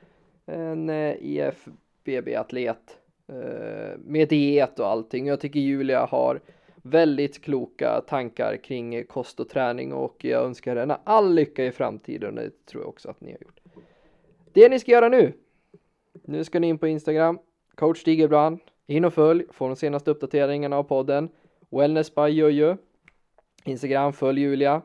en 0.46 0.90
eh, 0.90 1.16
IFBB-atlet 1.20 2.98
eh, 3.28 3.98
med 3.98 4.30
diet 4.30 4.80
och 4.80 4.88
allting. 4.88 5.28
Jag 5.28 5.40
tycker 5.40 5.60
Julia 5.60 6.06
har 6.06 6.40
väldigt 6.82 7.42
kloka 7.42 8.02
tankar 8.08 8.58
kring 8.58 9.04
kost 9.04 9.40
och 9.40 9.50
träning 9.50 9.94
och 9.94 10.26
jag 10.26 10.44
önskar 10.44 10.76
henne 10.76 10.98
all 11.04 11.34
lycka 11.34 11.66
i 11.66 11.72
framtiden 11.72 12.36
det 12.36 12.66
tror 12.66 12.84
jag 12.84 12.90
också 12.90 13.10
att 13.10 13.22
ni 13.22 13.32
har 13.32 13.40
gjort. 13.40 13.60
Det 14.56 14.70
ni 14.70 14.80
ska 14.80 14.92
göra 14.92 15.10
nu. 15.10 15.34
Nu 16.24 16.44
ska 16.44 16.60
ni 16.60 16.68
in 16.68 16.78
på 16.78 16.88
Instagram, 16.88 17.40
coach 17.76 18.02
Stigerbrand. 18.02 18.60
In 18.88 19.06
och 19.06 19.14
följ, 19.14 19.46
få 19.50 19.68
de 19.68 19.76
senaste 19.76 20.12
uppdateringarna 20.12 20.78
av 20.78 20.84
podden. 20.84 21.30
Wellness 21.70 22.16
by 22.16 22.22
Jojo. 22.22 22.78
Instagram, 23.64 24.14
följ 24.14 24.42
Julia. 24.42 24.82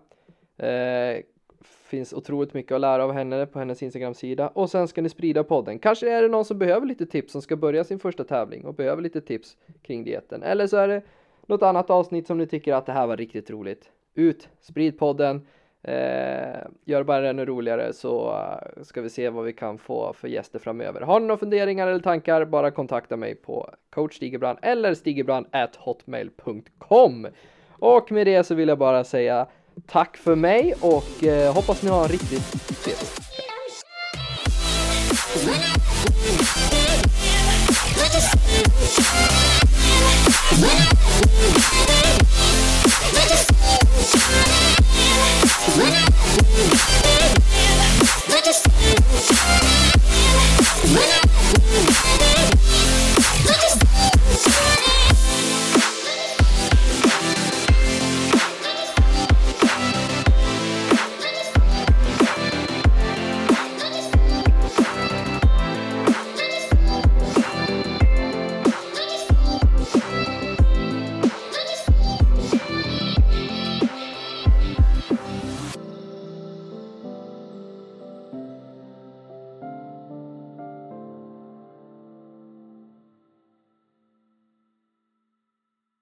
Eh, 0.57 1.23
finns 1.65 2.13
otroligt 2.13 2.55
mycket 2.55 2.73
att 2.73 2.81
lära 2.81 3.05
av 3.05 3.13
henne 3.13 3.47
på 3.47 3.59
hennes 3.59 3.83
Instagram-sida. 3.83 4.49
Och 4.49 4.71
sen 4.71 4.89
ska 4.89 5.03
ni 5.03 5.09
sprida 5.09 5.45
podden. 5.45 5.79
Kanske 5.79 6.11
är 6.11 6.23
det 6.23 6.29
någon 6.29 6.45
som 6.45 6.59
behöver 6.59 6.87
lite 6.87 7.07
tips 7.07 7.33
som 7.33 7.43
ska 7.43 7.57
börja 7.57 7.85
sin 7.85 7.99
första 7.99 8.25
tävling 8.25 8.65
och 8.65 8.75
behöver 8.75 9.03
lite 9.03 9.21
tips 9.21 9.57
kring 9.83 10.05
dieten. 10.05 10.43
Eller 10.43 10.67
så 10.67 10.77
är 10.77 10.89
det 10.89 11.03
något 11.47 11.63
annat 11.63 11.91
avsnitt 11.91 12.27
som 12.27 12.39
ni 12.39 12.47
tycker 12.47 12.75
att 12.75 12.87
det 12.87 12.93
här 12.93 13.07
var 13.07 13.17
riktigt 13.17 13.51
roligt. 13.51 13.91
Ut, 14.15 14.49
sprid 14.61 14.99
podden. 14.99 15.47
Eh, 15.83 16.59
gör 16.85 17.03
bara 17.03 17.21
det 17.21 17.29
ännu 17.29 17.45
roligare 17.45 17.93
så 17.93 18.31
eh, 18.31 18.59
ska 18.83 19.01
vi 19.01 19.11
se 19.11 19.31
vad 19.31 19.45
vi 19.45 19.53
kan 19.53 19.79
få 19.79 20.13
för 20.13 20.29
gäster 20.29 20.59
framöver. 20.59 21.01
Har 21.01 21.21
ni 21.21 21.27
några 21.27 21.39
funderingar 21.39 21.87
eller 21.87 22.01
tankar 22.01 22.45
bara 22.45 22.71
kontakta 22.71 23.17
mig 23.17 23.35
på 23.35 23.71
coachstigebrand 23.91 24.59
eller 24.63 24.95
stigebrand@hotmail.com. 24.95 27.27
Och 27.71 28.13
med 28.13 28.27
det 28.27 28.45
så 28.45 28.55
vill 28.55 28.69
jag 28.69 28.79
bara 28.79 29.05
säga 29.05 29.47
tack 29.87 30.17
för 30.17 30.35
mig 30.35 30.75
och 30.81 31.25
eh, 31.25 31.55
hoppas 31.55 31.83
ni 31.83 31.91
har 31.91 32.03
en 32.03 32.09
riktigt 32.09 32.53
trevlig 32.85 33.07
kväll. 33.07 33.51
let 45.81 46.13
What? 48.47 48.67
What? 48.67 49.70